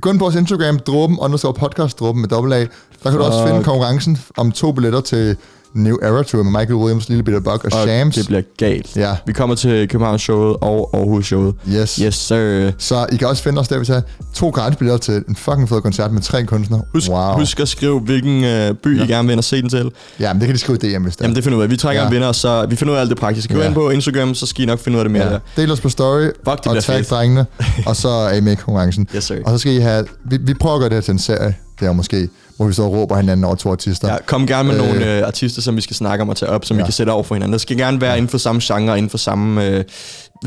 Gå 0.00 0.10
ind 0.10 0.18
på 0.18 0.24
vores 0.24 0.36
Instagram, 0.36 0.78
dråben, 0.78 1.18
underscore 1.20 1.54
podcast, 1.54 2.00
dråben 2.00 2.20
med 2.20 2.28
dobbelt 2.28 2.54
A. 2.54 2.58
Der 2.58 3.10
kan 3.10 3.12
du 3.12 3.24
også 3.24 3.46
finde 3.46 3.64
konkurrencen 3.64 4.18
om 4.36 4.52
to 4.52 4.72
billetter 4.72 5.00
til 5.00 5.36
New 5.74 5.96
Era 6.02 6.22
Tour 6.22 6.42
med 6.42 6.52
Michael 6.60 6.74
Williams, 6.74 7.08
Lille 7.08 7.22
Bitter 7.24 7.40
Buck 7.40 7.64
og, 7.64 7.70
Og 7.72 7.82
Shams. 7.88 8.14
det 8.14 8.26
bliver 8.26 8.42
galt. 8.58 8.96
Ja. 8.96 9.16
Vi 9.26 9.32
kommer 9.32 9.54
til 9.56 9.88
København 9.88 10.18
showet 10.18 10.56
og 10.60 10.90
Aarhus 10.94 11.26
showet. 11.26 11.54
Yes. 11.68 11.96
Yes, 11.96 12.14
sir. 12.14 12.70
Så 12.78 13.06
I 13.12 13.16
kan 13.16 13.28
også 13.28 13.42
finde 13.42 13.60
os 13.60 13.68
der, 13.68 13.76
hvis 13.76 13.88
jeg 13.88 14.02
to 14.34 14.50
gratis 14.50 14.76
billetter 14.76 14.98
til 15.14 15.24
en 15.28 15.36
fucking 15.36 15.68
fed 15.68 15.80
koncert 15.80 16.12
med 16.12 16.22
tre 16.22 16.44
kunstnere. 16.44 16.82
Husk, 16.94 17.10
wow. 17.10 17.32
husk 17.38 17.60
at 17.60 17.68
skrive, 17.68 18.00
hvilken 18.00 18.44
øh, 18.44 18.74
by 18.74 18.98
ja. 18.98 19.04
I 19.04 19.06
gerne 19.06 19.26
vil 19.28 19.32
ind 19.32 19.40
og 19.40 19.44
se 19.44 19.62
den 19.62 19.68
til. 19.68 19.90
Ja, 20.20 20.32
men 20.32 20.40
det 20.40 20.46
kan 20.48 20.54
de 20.54 20.60
skrive 20.60 20.78
i 20.82 20.96
DM, 20.96 21.02
hvis 21.02 21.16
det 21.16 21.20
er. 21.20 21.24
Jamen 21.24 21.36
det 21.36 21.44
finder 21.44 21.56
vi 21.56 21.60
ud 21.60 21.64
af. 21.64 21.70
Vi 21.70 21.76
trækker 21.76 22.02
Ja. 22.02 22.08
en 22.08 22.14
vinder, 22.14 22.32
så 22.32 22.66
vi 22.66 22.76
finder 22.76 22.92
ud 22.92 22.96
af 22.96 23.00
alt 23.00 23.10
det 23.10 23.18
praktiske. 23.18 23.54
Gå 23.54 23.60
Ja. 23.60 23.66
ind 23.66 23.74
på 23.74 23.90
Instagram, 23.90 24.34
så 24.34 24.46
skal 24.46 24.62
I 24.62 24.66
nok 24.66 24.78
finde 24.78 24.96
ud 24.96 25.00
af 25.00 25.04
det 25.04 25.12
mere. 25.12 25.24
Ja. 25.26 25.32
Ja. 25.32 25.38
Del 25.56 25.72
os 25.72 25.80
på 25.80 25.88
story, 25.88 26.22
det 26.22 26.32
og 26.66 26.82
tag 26.84 27.04
drengene, 27.04 27.46
og 27.86 27.96
så 27.96 28.08
er 28.08 28.34
I 28.34 28.40
med 28.40 28.52
i 28.52 28.54
konkurrencen. 28.54 29.08
Yes, 29.16 29.24
sir. 29.24 29.36
Og 29.44 29.50
så 29.52 29.58
skal 29.58 29.72
I 29.72 29.78
have... 29.78 30.04
Vi, 30.30 30.38
vi 30.40 30.54
prøver 30.54 30.74
at 30.74 30.80
gøre 30.80 30.88
det 30.88 30.96
her 30.96 31.02
til 31.02 31.12
en 31.12 31.18
serie, 31.18 31.54
det 31.82 31.88
er 31.88 31.92
måske, 31.92 32.28
hvor 32.56 32.66
vi 32.66 32.72
så 32.72 32.88
råber 32.88 33.16
hinanden 33.16 33.44
over 33.44 33.54
to 33.54 33.72
artister. 33.72 34.08
Ja, 34.12 34.16
kom 34.26 34.46
gerne 34.46 34.68
med 34.68 34.80
Øh. 34.80 34.86
nogle 34.86 35.16
øh, 35.18 35.26
artister, 35.26 35.62
som 35.62 35.76
vi 35.76 35.80
skal 35.80 35.96
snakke 35.96 36.22
om 36.22 36.28
og 36.28 36.36
tage 36.36 36.50
op, 36.50 36.64
som 36.64 36.76
ja. 36.76 36.78
Ja. 36.78 36.84
vi 36.84 36.86
kan 36.86 36.92
sætte 36.92 37.10
over 37.10 37.22
for 37.22 37.34
hinanden. 37.34 37.52
Det 37.52 37.60
skal 37.60 37.76
gerne 37.76 38.00
være 38.00 38.16
inden 38.18 38.28
for 38.28 38.38
samme 38.38 38.60
genre, 38.64 38.98
inden 38.98 39.10
for 39.10 39.18
samme 39.18 39.66
øh, 39.66 39.84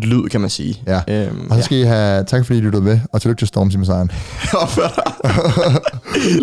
lyd, 0.02 0.30
kan 0.30 0.42
man 0.42 0.50
sige. 0.50 0.82
Ja. 0.88 1.02
Øhm, 1.08 1.48
Og 1.50 1.58
så 1.58 1.64
skal 1.64 1.78
I 1.78 1.82
have... 1.84 2.24
Tak 2.24 2.46
fordi 2.46 2.60
I 2.60 2.62
lyttede 2.62 2.84
med, 2.84 3.00
og 3.12 3.22
tillykke 3.22 3.40
til 3.42 3.48
Stormzy 3.48 3.76
med 3.76 3.86
sejren. 3.86 4.12
ja. 4.54 4.88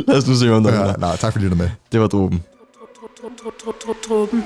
Lad 0.12 0.16
os 0.18 0.26
nu 0.26 0.34
se, 0.34 0.50
om 0.52 0.64
der 0.64 0.74
Ja, 0.74 0.86
ja. 0.86 0.92
nej, 0.98 1.16
tak 1.16 1.32
fordi 1.32 1.44
I 1.44 1.48
lyttede 1.48 1.62
med. 1.62 1.70
Det 1.92 2.00
var 2.00 2.06
dråben. 2.06 2.42
Truppen. 4.08 4.44